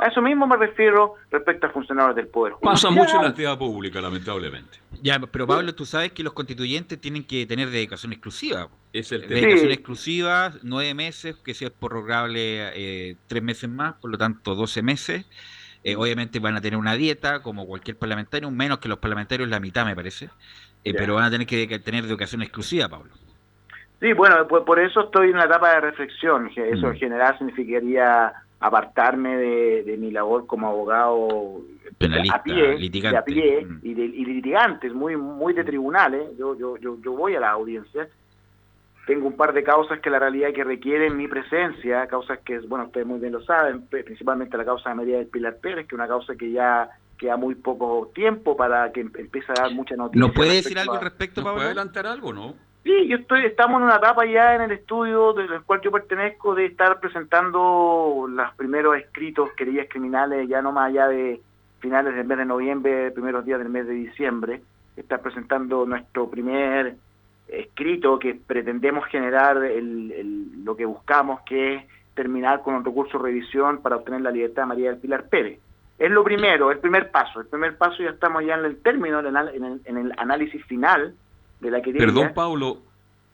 A 0.00 0.08
eso 0.08 0.20
mismo 0.20 0.46
me 0.46 0.56
refiero 0.56 1.14
respecto 1.30 1.66
a 1.66 1.70
funcionarios 1.70 2.16
del 2.16 2.26
Poder 2.26 2.54
Judicial. 2.54 2.72
Pasa 2.72 2.90
mucho 2.90 3.16
en 3.16 3.22
la 3.22 3.28
actividad 3.28 3.56
pública, 3.56 4.00
lamentablemente. 4.00 4.78
Ya, 5.02 5.20
pero 5.20 5.46
Pablo, 5.46 5.74
tú 5.74 5.84
sabes 5.86 6.12
que 6.12 6.22
los 6.22 6.32
constituyentes 6.32 7.00
tienen 7.00 7.24
que 7.24 7.46
tener 7.46 7.70
dedicación 7.70 8.12
exclusiva. 8.12 8.68
Es 8.92 9.12
el 9.12 9.22
tema. 9.22 9.34
Dedicación 9.34 9.70
exclusiva, 9.70 10.52
nueve 10.62 10.94
meses, 10.94 11.36
que 11.36 11.54
sea 11.54 11.70
prorrogable 11.70 12.70
eh, 12.74 13.16
tres 13.28 13.42
meses 13.42 13.70
más, 13.70 13.94
por 13.94 14.10
lo 14.10 14.18
tanto 14.18 14.54
doce 14.54 14.82
meses. 14.82 15.26
Eh, 15.84 15.96
obviamente 15.96 16.40
van 16.40 16.56
a 16.56 16.60
tener 16.60 16.78
una 16.78 16.94
dieta, 16.94 17.42
como 17.42 17.66
cualquier 17.66 17.96
parlamentario, 17.96 18.50
menos 18.50 18.78
que 18.78 18.88
los 18.88 18.98
parlamentarios, 18.98 19.48
la 19.48 19.60
mitad 19.60 19.84
me 19.84 19.94
parece. 19.94 20.30
Eh, 20.82 20.92
pero 20.94 21.14
van 21.14 21.24
a 21.24 21.30
tener 21.30 21.46
que 21.46 21.78
tener 21.78 22.04
educación 22.04 22.42
exclusiva, 22.42 22.88
Pablo. 22.88 23.12
Sí, 24.00 24.12
bueno, 24.12 24.46
pues 24.48 24.64
por 24.64 24.78
eso 24.78 25.02
estoy 25.04 25.30
en 25.30 25.38
la 25.38 25.44
etapa 25.44 25.74
de 25.74 25.80
reflexión. 25.80 26.50
Eso 26.54 26.88
en 26.88 26.92
mm. 26.92 26.98
general 26.98 27.38
significaría 27.38 28.32
apartarme 28.64 29.36
de, 29.36 29.96
mi 29.98 30.10
labor 30.10 30.46
como 30.46 30.68
abogado 30.68 31.60
Penalista, 31.98 32.36
a 32.36 32.42
pie, 32.42 32.78
litigante. 32.78 33.18
a 33.18 33.22
pie 33.22 33.62
mm. 33.62 33.80
y, 33.82 33.92
de, 33.94 34.04
y 34.06 34.24
litigantes, 34.24 34.92
muy, 34.94 35.16
muy 35.16 35.52
de 35.52 35.64
tribunales. 35.64 36.30
Yo, 36.38 36.56
yo, 36.56 36.78
yo, 36.78 36.96
yo 37.02 37.12
voy 37.12 37.36
a 37.36 37.40
la 37.40 37.50
audiencia. 37.50 38.08
Tengo 39.06 39.26
un 39.26 39.36
par 39.36 39.52
de 39.52 39.62
causas 39.62 40.00
que 40.00 40.08
la 40.08 40.18
realidad 40.18 40.54
que 40.54 40.64
requieren 40.64 41.14
mi 41.14 41.28
presencia, 41.28 42.06
causas 42.06 42.38
que, 42.38 42.58
bueno, 42.60 42.86
ustedes 42.86 43.06
muy 43.06 43.20
bien 43.20 43.34
lo 43.34 43.42
saben, 43.44 43.82
principalmente 43.82 44.56
la 44.56 44.64
causa 44.64 44.88
de 44.88 44.94
María 44.94 45.18
del 45.18 45.26
Pilar 45.26 45.58
Pérez, 45.58 45.86
que 45.86 45.94
es 45.94 45.98
una 45.98 46.08
causa 46.08 46.34
que 46.34 46.50
ya 46.50 46.88
queda 47.18 47.36
muy 47.36 47.54
poco 47.56 48.10
tiempo 48.14 48.56
para 48.56 48.90
que 48.92 49.00
empiece 49.00 49.52
a 49.52 49.64
dar 49.64 49.74
mucha 49.74 49.94
noticia. 49.94 50.26
¿No 50.26 50.32
puede 50.32 50.54
decir 50.54 50.78
algo 50.78 50.94
al 50.94 51.02
respecto, 51.02 51.42
Pablo? 51.42 51.56
¿Puede 51.56 51.66
adelantar 51.66 52.06
algo, 52.06 52.32
no? 52.32 52.54
Sí, 52.84 53.08
yo 53.08 53.16
estoy, 53.16 53.46
estamos 53.46 53.78
en 53.78 53.84
una 53.84 53.96
etapa 53.96 54.26
ya 54.26 54.54
en 54.56 54.60
el 54.60 54.72
estudio 54.72 55.32
del 55.32 55.62
cual 55.62 55.80
yo 55.80 55.90
pertenezco 55.90 56.54
de 56.54 56.66
estar 56.66 57.00
presentando 57.00 58.26
los 58.28 58.54
primeros 58.56 58.98
escritos, 58.98 59.52
querellas 59.56 59.86
criminales, 59.88 60.46
ya 60.46 60.60
no 60.60 60.70
más 60.70 60.90
allá 60.90 61.08
de 61.08 61.40
finales 61.80 62.14
del 62.14 62.26
mes 62.26 62.36
de 62.36 62.44
noviembre, 62.44 63.10
primeros 63.12 63.46
días 63.46 63.58
del 63.58 63.70
mes 63.70 63.86
de 63.86 63.94
diciembre, 63.94 64.60
estar 64.98 65.22
presentando 65.22 65.86
nuestro 65.86 66.28
primer 66.28 66.96
escrito 67.48 68.18
que 68.18 68.34
pretendemos 68.34 69.06
generar 69.06 69.56
lo 69.56 70.76
que 70.76 70.84
buscamos, 70.84 71.40
que 71.46 71.76
es 71.76 71.84
terminar 72.12 72.60
con 72.60 72.74
un 72.74 72.84
recurso 72.84 73.16
de 73.16 73.24
revisión 73.24 73.80
para 73.80 73.96
obtener 73.96 74.20
la 74.20 74.30
libertad 74.30 74.64
de 74.64 74.68
María 74.68 74.90
del 74.90 75.00
Pilar 75.00 75.26
Pérez. 75.30 75.58
Es 75.98 76.10
lo 76.10 76.22
primero, 76.22 76.70
el 76.70 76.80
primer 76.80 77.10
paso. 77.10 77.40
El 77.40 77.46
primer 77.46 77.78
paso 77.78 78.02
ya 78.02 78.10
estamos 78.10 78.44
ya 78.44 78.56
en 78.56 78.66
el 78.66 78.82
término, 78.82 79.20
el, 79.20 79.80
en 79.86 79.96
el 79.96 80.12
análisis 80.18 80.62
final 80.66 81.14
Perdón, 81.98 82.32
Pablo, 82.34 82.78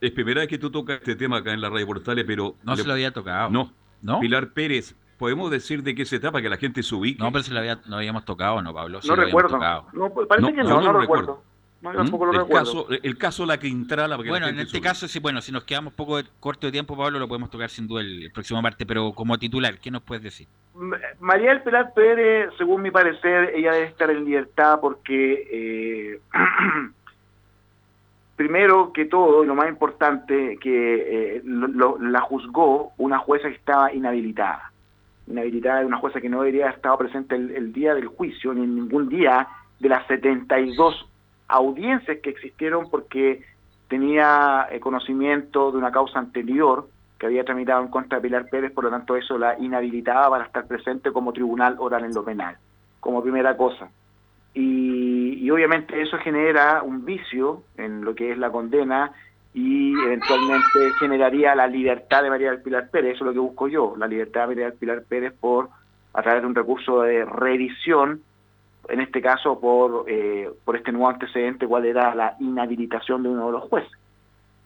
es 0.00 0.10
primera 0.12 0.40
vez 0.40 0.48
que 0.48 0.58
tú 0.58 0.70
tocas 0.70 0.98
este 0.98 1.16
tema 1.16 1.38
acá 1.38 1.52
en 1.52 1.60
la 1.60 1.68
radio 1.68 1.86
Portales, 1.86 2.24
pero... 2.26 2.56
No 2.62 2.76
se 2.76 2.84
lo 2.84 2.92
había 2.92 3.12
tocado. 3.12 3.50
No, 3.50 3.72
¿No? 4.02 4.20
Pilar 4.20 4.52
Pérez 4.52 4.94
podemos 5.20 5.50
decir 5.50 5.82
de 5.82 5.94
qué 5.94 6.06
se 6.06 6.18
trata 6.18 6.32
para 6.32 6.42
que 6.42 6.48
la 6.48 6.56
gente 6.56 6.82
se 6.82 6.94
ubique. 6.94 7.22
No, 7.22 7.30
pero 7.30 7.44
si 7.44 7.52
lo, 7.52 7.58
había, 7.58 7.78
habíamos 7.92 8.24
tocado, 8.24 8.62
¿no, 8.62 8.72
Pablo? 8.72 9.00
no 9.06 9.16
recuerdo. 9.16 9.58
No, 9.92 10.10
parece 10.26 10.54
que 10.54 10.62
no, 10.62 10.80
no, 10.80 10.92
lo 10.92 11.00
recuerdo. 11.00 11.42
No, 11.82 11.92
tampoco 11.92 12.26
lo 12.26 12.32
el 12.32 12.38
recuerdo. 12.38 12.86
Caso, 12.86 12.86
el 13.02 13.18
caso 13.18 13.46
La 13.46 13.58
Quintrala. 13.58 14.16
Bueno, 14.16 14.48
en 14.48 14.58
este 14.58 14.80
caso, 14.80 15.06
sí, 15.08 15.18
bueno, 15.18 15.42
si 15.42 15.52
nos 15.52 15.64
quedamos 15.64 15.92
poco 15.92 16.18
corto 16.38 16.66
de 16.66 16.72
tiempo, 16.72 16.96
Pablo, 16.96 17.18
lo 17.18 17.28
podemos 17.28 17.50
tocar 17.50 17.68
sin 17.68 17.86
duda 17.86 18.00
el, 18.00 18.30
próximo 18.32 18.62
martes, 18.62 18.86
pero 18.86 19.12
como 19.12 19.38
titular, 19.38 19.78
¿qué 19.78 19.90
nos 19.90 20.02
puedes 20.02 20.22
decir? 20.22 20.46
María 21.20 21.50
del 21.50 21.62
Pilar 21.62 21.92
Pérez, 21.94 22.50
según 22.56 22.80
mi 22.80 22.90
parecer, 22.90 23.52
ella 23.54 23.72
debe 23.72 23.86
estar 23.86 24.10
en 24.10 24.24
libertad 24.24 24.78
porque, 24.80 26.14
eh, 26.14 26.20
primero 28.41 28.91
que 28.95 29.05
todo, 29.05 29.45
lo 29.45 29.55
más 29.55 29.68
importante, 29.68 30.57
que 30.62 31.36
eh, 31.36 31.43
la 31.45 32.22
juzgó 32.22 32.93
una 32.97 33.18
jueza 33.18 33.49
que 33.49 33.57
estaba 33.57 33.93
inhabilitada. 33.93 34.72
Inhabilitada, 35.26 35.84
una 35.84 35.99
jueza 35.99 36.22
que 36.22 36.30
no 36.30 36.38
debería 36.38 36.64
haber 36.64 36.76
estado 36.76 36.97
presente 36.97 37.34
el, 37.34 37.51
el 37.51 37.70
día 37.70 37.95
del 37.95 38.07
juicio, 38.07 38.55
ni 38.55 38.64
en 38.64 38.76
ningún 38.76 39.11
día 39.11 39.47
de 39.78 39.91
las 39.91 40.07
72 40.07 41.07
audiencias 41.49 42.16
que 42.22 42.30
existieron 42.30 42.88
porque 42.88 43.45
tenía 43.88 44.68
eh, 44.70 44.80
conocimiento 44.80 45.70
de 45.70 45.76
una 45.76 45.93
causa 45.93 46.18
anterior 46.18 46.88
que 47.18 47.26
había 47.26 47.45
tramitado 47.45 47.82
en 47.82 47.88
contra 47.88 48.16
de 48.16 48.22
Pilar 48.22 48.49
Pérez, 48.49 48.72
por 48.72 48.84
lo 48.84 48.91
tanto 48.91 49.16
eso 49.16 49.36
la 49.36 49.59
inhabilitaba 49.59 50.30
para 50.30 50.45
estar 50.47 50.66
presente 50.66 51.12
como 51.12 51.34
tribunal 51.34 51.76
oral 51.78 52.07
en 52.07 52.14
lo 52.14 52.24
penal, 52.24 52.57
como 53.01 53.22
primera 53.22 53.55
cosa. 53.55 53.91
Y, 54.55 55.09
obviamente 55.49 56.03
eso 56.03 56.18
genera 56.18 56.82
un 56.82 57.05
vicio 57.05 57.62
en 57.78 58.05
lo 58.05 58.14
que 58.14 58.32
es 58.32 58.38
la 58.38 58.51
condena 58.51 59.12
y 59.55 59.93
eventualmente 60.05 60.91
generaría 60.99 61.55
la 61.55 61.66
libertad 61.66 62.22
de 62.22 62.30
María 62.30 62.51
del 62.51 62.62
Pilar 62.62 62.91
Pérez, 62.91 63.14
eso 63.14 63.24
es 63.24 63.28
lo 63.28 63.32
que 63.32 63.38
busco 63.38 63.68
yo, 63.68 63.95
la 63.97 64.07
libertad 64.07 64.43
de 64.43 64.47
María 64.49 64.64
del 64.66 64.78
Pilar 64.78 65.03
Pérez 65.09 65.32
por 65.41 65.70
a 66.12 66.22
través 66.22 66.43
de 66.43 66.49
un 66.49 66.55
recurso 66.55 67.03
de 67.03 67.24
revisión 67.24 68.22
en 68.88 69.01
este 69.01 69.22
caso 69.22 69.61
por, 69.61 70.05
eh, 70.09 70.51
por 70.64 70.76
este 70.76 70.93
nuevo 70.93 71.09
antecedente, 71.09 71.66
cuál 71.66 71.84
era 71.86 72.14
la 72.14 72.36
inhabilitación 72.41 73.22
de 73.22 73.28
uno 73.28 73.47
de 73.47 73.53
los 73.53 73.62
jueces. 73.68 73.93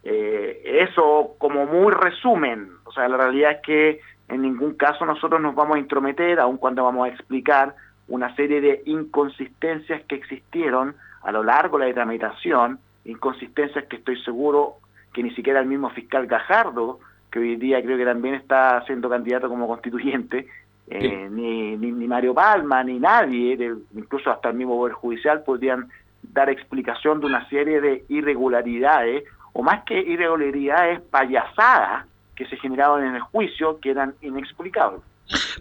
Eh, 0.02 0.80
eso 0.82 1.34
como 1.38 1.66
muy 1.66 1.92
resumen, 1.92 2.70
o 2.84 2.92
sea, 2.92 3.08
la 3.08 3.16
realidad 3.16 3.52
es 3.52 3.60
que 3.62 4.00
en 4.28 4.42
ningún 4.42 4.74
caso 4.74 5.04
nosotros 5.04 5.40
nos 5.40 5.54
vamos 5.54 5.76
a 5.76 5.78
intrometer, 5.78 6.40
aun 6.40 6.56
cuando 6.56 6.84
vamos 6.84 7.06
a 7.06 7.10
explicar 7.10 7.74
una 8.08 8.34
serie 8.36 8.60
de 8.60 8.82
inconsistencias 8.86 10.02
que 10.04 10.16
existieron 10.16 10.94
a 11.22 11.32
lo 11.32 11.42
largo 11.42 11.78
de 11.78 11.88
la 11.88 11.94
tramitación, 11.94 12.78
inconsistencias 13.04 13.86
que 13.86 13.96
estoy 13.96 14.20
seguro 14.22 14.74
que 15.12 15.22
ni 15.22 15.30
siquiera 15.34 15.60
el 15.60 15.66
mismo 15.66 15.90
fiscal 15.90 16.26
Gajardo, 16.26 17.00
que 17.30 17.38
hoy 17.38 17.56
día 17.56 17.82
creo 17.82 17.96
que 17.96 18.04
también 18.04 18.34
está 18.34 18.84
siendo 18.86 19.08
candidato 19.08 19.48
como 19.48 19.66
constituyente, 19.66 20.46
eh, 20.88 21.28
ni, 21.30 21.76
ni, 21.76 22.06
Mario 22.06 22.34
Palma, 22.34 22.84
ni 22.84 22.98
nadie, 22.98 23.72
incluso 23.94 24.30
hasta 24.30 24.50
el 24.50 24.56
mismo 24.56 24.76
Poder 24.76 24.94
Judicial, 24.94 25.42
podrían 25.42 25.88
dar 26.22 26.50
explicación 26.50 27.20
de 27.20 27.26
una 27.26 27.48
serie 27.48 27.80
de 27.80 28.04
irregularidades, 28.08 29.24
o 29.52 29.62
más 29.62 29.84
que 29.84 29.98
irregularidades, 29.98 31.00
payasadas 31.00 32.06
que 32.36 32.46
se 32.46 32.56
generaban 32.56 33.04
en 33.04 33.14
el 33.14 33.20
juicio 33.22 33.80
que 33.80 33.90
eran 33.90 34.14
inexplicables. 34.20 35.00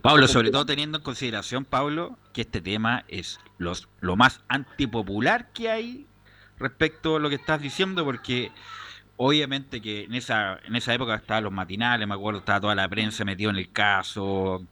Pablo, 0.01 0.28
sobre 0.28 0.51
todo 0.51 0.66
teniendo 0.66 0.97
en 0.97 1.03
consideración, 1.03 1.66
Pablo, 1.66 2.18
que 2.34 2.41
este 2.41 2.61
tema 2.61 3.05
es 3.07 3.39
los, 3.57 3.88
lo 4.01 4.16
más 4.16 4.41
antipopular 4.47 5.51
que 5.53 5.70
hay 5.70 6.07
respecto 6.59 7.16
a 7.16 7.20
lo 7.20 7.30
que 7.30 7.36
estás 7.36 7.61
diciendo, 7.61 8.03
porque 8.03 8.51
obviamente 9.18 9.82
que 9.82 10.03
en 10.03 10.16
esa 10.16 10.59
en 10.66 10.76
esa 10.76 10.93
época 10.93 11.16
estaban 11.16 11.43
los 11.43 11.53
matinales, 11.53 12.07
me 12.07 12.14
acuerdo, 12.14 12.39
estaba 12.39 12.61
toda 12.61 12.76
la 12.76 12.89
prensa 12.89 13.24
metida 13.24 13.49
en 13.49 13.57
el 13.57 13.72
caso, 13.72 14.66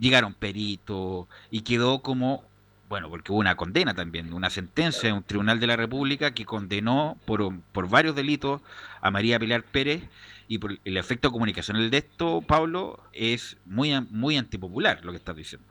llegaron 0.00 0.34
peritos 0.34 1.26
y 1.50 1.60
quedó 1.60 2.00
como, 2.00 2.44
bueno, 2.88 3.08
porque 3.08 3.32
hubo 3.32 3.40
una 3.40 3.56
condena 3.56 3.94
también, 3.94 4.32
una 4.32 4.50
sentencia 4.50 5.08
de 5.08 5.12
un 5.12 5.22
tribunal 5.22 5.60
de 5.60 5.66
la 5.66 5.76
República 5.76 6.32
que 6.32 6.44
condenó 6.44 7.18
por, 7.24 7.60
por 7.72 7.88
varios 7.88 8.16
delitos 8.16 8.62
a 9.00 9.10
María 9.10 9.38
Pilar 9.38 9.62
Pérez 9.62 10.02
y 10.48 10.58
por 10.58 10.72
el 10.84 10.96
efecto 10.96 11.30
comunicacional 11.30 11.90
de 11.90 11.98
esto, 11.98 12.40
Pablo, 12.40 12.98
es 13.12 13.58
muy, 13.66 13.92
muy 14.10 14.36
antipopular 14.36 15.04
lo 15.04 15.12
que 15.12 15.18
estás 15.18 15.36
diciendo. 15.36 15.68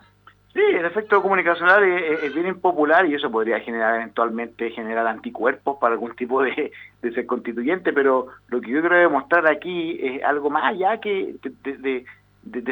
Sí, 0.53 0.63
el 0.63 0.85
efecto 0.85 1.21
comunicacional 1.21 1.83
es, 1.83 2.33
bien 2.33 2.47
impopular 2.47 3.05
y 3.05 3.13
eso 3.13 3.29
podría 3.29 3.59
generar 3.59 3.95
eventualmente 3.95 4.71
generar 4.71 5.05
anticuerpos 5.05 5.77
para 5.79 5.93
algún 5.93 6.15
tipo 6.15 6.41
de, 6.41 6.71
ser 7.01 7.25
constituyente, 7.25 7.93
pero 7.93 8.27
lo 8.47 8.61
que 8.61 8.71
yo 8.71 8.81
quiero 8.81 8.95
demostrar 8.97 9.47
aquí 9.47 9.99
es 10.01 10.23
algo 10.23 10.49
más 10.49 10.63
allá 10.63 10.99
que 10.99 11.35
de, 11.63 12.05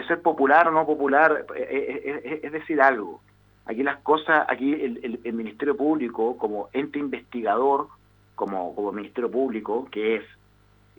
ser 0.08 0.22
popular 0.22 0.68
o 0.68 0.72
no 0.72 0.86
popular, 0.86 1.45
es, 1.56 2.51
decir 2.51 2.82
algo. 2.82 3.22
Aquí 3.66 3.84
las 3.84 3.97
cosas, 3.97 4.45
aquí 4.47 4.74
el, 4.74 5.34
Ministerio 5.34 5.78
Público 5.78 6.38
como 6.38 6.70
ente 6.74 6.97
investigador, 6.97 7.88
como, 8.34 8.74
como 8.76 8.91
Ministerio 8.93 9.30
Público, 9.30 9.88
que 9.91 10.16
es, 10.16 10.24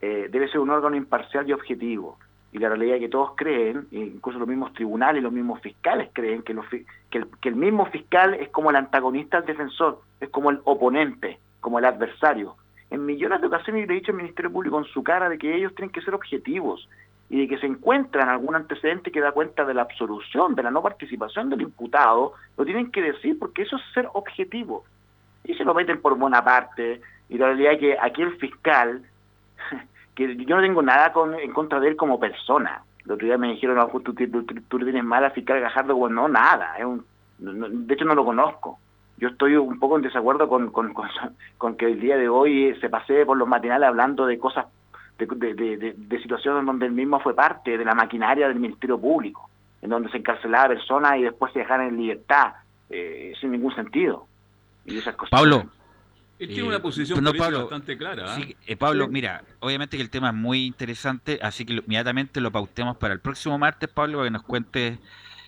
eh, 0.00 0.28
debe 0.30 0.48
ser 0.48 0.60
un 0.60 0.70
órgano 0.70 0.96
imparcial 0.96 1.48
y 1.48 1.52
objetivo 1.52 2.18
y 2.56 2.58
la 2.58 2.70
realidad 2.70 2.96
es 2.96 3.02
que 3.02 3.08
todos 3.10 3.32
creen, 3.36 3.86
incluso 3.90 4.38
los 4.38 4.48
mismos 4.48 4.72
tribunales, 4.72 5.22
los 5.22 5.32
mismos 5.32 5.60
fiscales 5.60 6.08
creen 6.14 6.42
que, 6.42 6.56
que, 7.10 7.48
el, 7.48 7.54
mismo 7.54 7.84
fiscal 7.86 8.32
es 8.32 8.48
como 8.48 8.70
el 8.70 8.76
antagonista 8.76 9.36
al 9.36 9.44
defensor, 9.44 10.00
es 10.20 10.30
como 10.30 10.50
el 10.50 10.60
oponente, 10.64 11.38
como 11.60 11.78
el 11.78 11.84
adversario. 11.84 12.56
En 12.88 13.04
millones 13.04 13.42
de 13.42 13.48
ocasiones 13.48 13.86
le 13.86 13.92
he 13.92 13.96
dicho 13.98 14.12
al 14.12 14.16
Ministerio 14.16 14.50
Público 14.50 14.78
en 14.78 14.86
su 14.86 15.02
cara 15.02 15.28
de 15.28 15.36
que 15.36 15.54
ellos 15.54 15.74
tienen 15.74 15.90
que 15.90 16.00
ser 16.00 16.14
objetivos 16.14 16.88
y 17.28 17.40
de 17.40 17.46
que 17.46 17.58
se 17.58 17.66
encuentran 17.66 18.30
algún 18.30 18.54
antecedente 18.54 19.12
que 19.12 19.20
da 19.20 19.32
cuenta 19.32 19.66
de 19.66 19.74
la 19.74 19.82
absolución, 19.82 20.54
de 20.54 20.62
la 20.62 20.70
no 20.70 20.82
participación 20.82 21.50
del 21.50 21.60
imputado, 21.60 22.32
lo 22.56 22.64
tienen 22.64 22.90
que 22.90 23.02
decir 23.02 23.38
porque 23.38 23.64
eso 23.64 23.76
es 23.76 23.82
ser 23.92 24.08
objetivo. 24.14 24.84
Y 25.44 25.52
se 25.56 25.64
lo 25.64 25.74
meten 25.74 26.00
por 26.00 26.16
buena 26.16 26.42
parte, 26.42 27.02
y 27.28 27.36
la 27.36 27.48
realidad 27.48 27.74
es 27.74 27.80
que 27.80 27.98
aquí 28.00 28.22
el 28.22 28.36
fiscal 28.38 29.02
que 30.14 30.36
yo 30.36 30.56
no 30.56 30.62
tengo 30.62 30.82
nada 30.82 31.12
en 31.40 31.52
contra 31.52 31.80
de 31.80 31.88
él 31.88 31.96
como 31.96 32.18
persona. 32.18 32.82
El 33.04 33.12
otro 33.12 33.26
día 33.26 33.38
me 33.38 33.52
dijeron, 33.52 33.76
no, 33.76 33.86
tú, 34.00 34.14
tú, 34.14 34.78
tienes 34.78 35.04
mal 35.04 35.30
fiscal 35.30 35.60
Gajardo, 35.60 35.94
bueno, 35.94 36.22
no, 36.22 36.28
nada, 36.28 36.74
de 37.38 37.94
hecho 37.94 38.04
no 38.04 38.14
lo 38.14 38.24
conozco. 38.24 38.78
Yo 39.18 39.28
estoy 39.28 39.56
un 39.56 39.78
poco 39.78 39.96
en 39.96 40.02
desacuerdo 40.02 40.48
con, 40.48 40.70
con, 40.70 40.92
con, 40.92 41.76
que 41.76 41.86
el 41.86 42.00
día 42.00 42.16
de 42.16 42.28
hoy 42.28 42.76
se 42.80 42.90
pase 42.90 43.24
por 43.24 43.36
los 43.36 43.48
matinales 43.48 43.88
hablando 43.88 44.26
de 44.26 44.38
cosas, 44.38 44.66
de, 45.18 45.54
de, 45.54 45.94
de, 45.96 46.22
situaciones 46.22 46.66
donde 46.66 46.86
él 46.86 46.92
mismo 46.92 47.20
fue 47.20 47.34
parte 47.34 47.78
de 47.78 47.84
la 47.84 47.94
maquinaria 47.94 48.48
del 48.48 48.60
Ministerio 48.60 48.98
Público, 48.98 49.48
en 49.80 49.90
donde 49.90 50.10
se 50.10 50.18
encarcelaba 50.18 50.64
a 50.64 50.68
personas 50.68 51.16
y 51.18 51.22
después 51.22 51.52
se 51.52 51.60
dejaron 51.60 51.86
en 51.86 51.96
libertad, 51.96 52.54
eh, 52.90 53.32
sin 53.40 53.52
ningún 53.52 53.74
sentido. 53.74 54.26
Y 54.84 54.98
esas 54.98 55.16
cosas. 55.16 55.30
Pablo, 55.30 55.64
él 56.38 56.48
tiene 56.48 56.64
una 56.64 56.76
eh, 56.76 56.80
posición 56.80 57.24
bastante 57.24 57.96
clara. 57.96 58.38
¿eh? 58.38 58.56
Eh, 58.66 58.76
Pablo, 58.76 59.08
mira, 59.08 59.42
obviamente 59.60 59.96
que 59.96 60.02
el 60.02 60.10
tema 60.10 60.28
es 60.28 60.34
muy 60.34 60.66
interesante, 60.66 61.38
así 61.42 61.64
que 61.64 61.74
inmediatamente 61.74 62.40
lo 62.40 62.52
pautemos 62.52 62.96
para 62.96 63.14
el 63.14 63.20
próximo 63.20 63.58
martes, 63.58 63.88
Pablo, 63.88 64.18
para 64.18 64.28
que 64.28 64.32
nos 64.32 64.42
cuente 64.42 64.98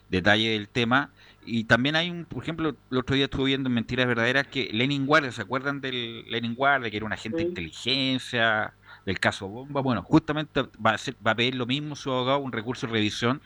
detalle 0.09 0.51
del 0.51 0.69
tema. 0.69 1.11
Y 1.45 1.65
también 1.65 1.97
hay 1.97 2.11
un, 2.11 2.25
por 2.25 2.43
ejemplo, 2.43 2.77
el 2.91 2.99
otro 2.99 3.17
día 3.17 3.27
estuve 3.27 3.47
viendo 3.47 3.69
en 3.69 3.75
Mentiras 3.75 4.07
Verdaderas 4.07 4.47
que 4.47 4.71
Lenin 4.73 5.07
Guardia, 5.07 5.33
¿se 5.33 5.43
acuerdan 5.43 5.81
del 5.81 6.25
Lenin 6.31 6.55
Guardia, 6.55 6.91
que 6.91 6.97
era 6.97 7.07
un 7.07 7.13
agente 7.13 7.39
de 7.39 7.45
inteligencia, 7.45 8.75
del 9.05 9.21
caso 9.21 9.49
Bomba? 9.49 9.81
Bueno, 9.81 10.03
justamente 10.03 10.63
va 10.85 10.93
a, 10.93 10.99
ser, 10.99 11.17
va 11.27 11.33
a 11.33 11.35
pedir 11.35 11.55
lo 11.55 11.67
mismo 11.67 11.97
su 11.97 12.11
abogado, 12.11 12.39
un 12.39 12.53
recurso 12.53 12.87
de 12.87 12.95
revisión 12.95 13.41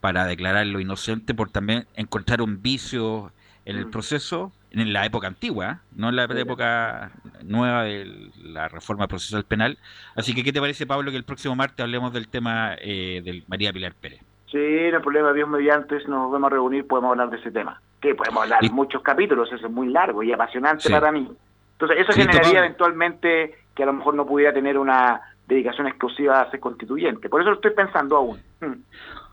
para 0.00 0.26
declararlo 0.26 0.80
inocente 0.80 1.34
por 1.34 1.50
también 1.50 1.86
encontrar 1.94 2.42
un 2.42 2.60
vicio 2.62 3.32
en 3.64 3.76
el 3.76 3.86
mm. 3.86 3.90
proceso 3.90 4.52
en 4.80 4.92
la 4.92 5.06
época 5.06 5.26
antigua, 5.28 5.80
no 5.94 6.08
en 6.08 6.16
la 6.16 6.24
época 6.24 7.12
nueva 7.42 7.84
de 7.84 8.30
la 8.42 8.68
reforma 8.68 9.06
procesal 9.06 9.44
penal. 9.44 9.78
Así 10.16 10.34
que, 10.34 10.42
¿qué 10.42 10.52
te 10.52 10.60
parece, 10.60 10.86
Pablo, 10.86 11.10
que 11.10 11.16
el 11.16 11.24
próximo 11.24 11.54
martes 11.54 11.80
hablemos 11.80 12.12
del 12.12 12.28
tema 12.28 12.74
eh, 12.80 13.22
de 13.24 13.42
María 13.46 13.72
Pilar 13.72 13.94
Pérez? 13.94 14.20
Sí, 14.50 14.58
no 14.90 14.96
hay 14.96 15.02
problema, 15.02 15.32
Dios 15.32 15.48
mediante, 15.48 15.96
nos 16.06 16.30
vamos 16.30 16.46
a 16.46 16.54
reunir, 16.54 16.86
podemos 16.86 17.10
hablar 17.10 17.30
de 17.30 17.38
ese 17.38 17.50
tema. 17.50 17.80
Que 18.00 18.14
podemos 18.14 18.42
hablar 18.42 18.60
de 18.60 18.70
muchos 18.70 19.02
capítulos, 19.02 19.50
eso 19.52 19.66
es 19.66 19.72
muy 19.72 19.88
largo 19.88 20.22
y 20.22 20.32
apasionante 20.32 20.90
para 20.90 21.10
mí. 21.10 21.28
Entonces, 21.72 21.98
eso 21.98 22.12
generaría 22.12 22.60
eventualmente 22.60 23.54
que 23.74 23.82
a 23.82 23.86
lo 23.86 23.94
mejor 23.94 24.14
no 24.14 24.26
pudiera 24.26 24.52
tener 24.52 24.78
una 24.78 25.20
dedicación 25.46 25.86
exclusiva 25.86 26.40
a 26.40 26.50
ser 26.50 26.60
constituyente. 26.60 27.28
Por 27.28 27.40
eso 27.40 27.50
lo 27.50 27.56
estoy 27.56 27.72
pensando 27.72 28.16
aún. 28.16 28.40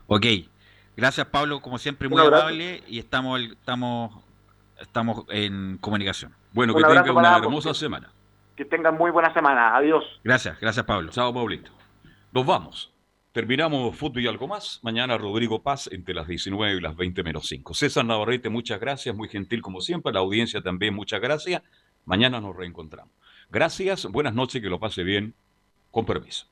Ok. 0.06 0.26
Gracias, 0.96 1.26
Pablo, 1.26 1.60
como 1.60 1.78
siempre, 1.78 2.08
muy 2.08 2.20
amable 2.20 2.82
y 2.86 2.98
estamos, 2.98 3.40
estamos 3.40 4.12
estamos 4.82 5.24
en 5.28 5.78
comunicación. 5.78 6.34
Bueno, 6.52 6.74
que 6.74 6.82
tengan 6.82 7.16
una 7.16 7.36
hermosa 7.38 7.72
semana. 7.72 8.10
Que 8.56 8.64
tengan 8.64 8.96
muy 8.96 9.10
buena 9.10 9.32
semana. 9.32 9.76
Adiós. 9.76 10.04
Gracias, 10.22 10.60
gracias 10.60 10.84
Pablo. 10.84 11.10
Chao, 11.10 11.32
Paulito. 11.32 11.70
Nos 12.32 12.44
vamos. 12.44 12.92
Terminamos 13.32 13.96
fútbol 13.96 14.22
y 14.22 14.26
algo 14.26 14.46
más. 14.46 14.78
Mañana 14.82 15.16
Rodrigo 15.16 15.62
Paz 15.62 15.88
entre 15.90 16.14
las 16.14 16.26
19 16.26 16.76
y 16.76 16.80
las 16.80 16.94
20 16.94 17.22
menos 17.22 17.48
5. 17.48 17.72
César 17.72 18.04
Navarrete, 18.04 18.50
muchas 18.50 18.78
gracias, 18.78 19.16
muy 19.16 19.28
gentil 19.28 19.62
como 19.62 19.80
siempre. 19.80 20.12
La 20.12 20.20
audiencia 20.20 20.60
también, 20.60 20.94
muchas 20.94 21.20
gracias. 21.20 21.62
Mañana 22.04 22.40
nos 22.40 22.54
reencontramos. 22.54 23.12
Gracias, 23.48 24.06
buenas 24.06 24.34
noches, 24.34 24.60
que 24.60 24.68
lo 24.68 24.78
pase 24.78 25.02
bien. 25.02 25.34
Con 25.90 26.04
permiso. 26.04 26.51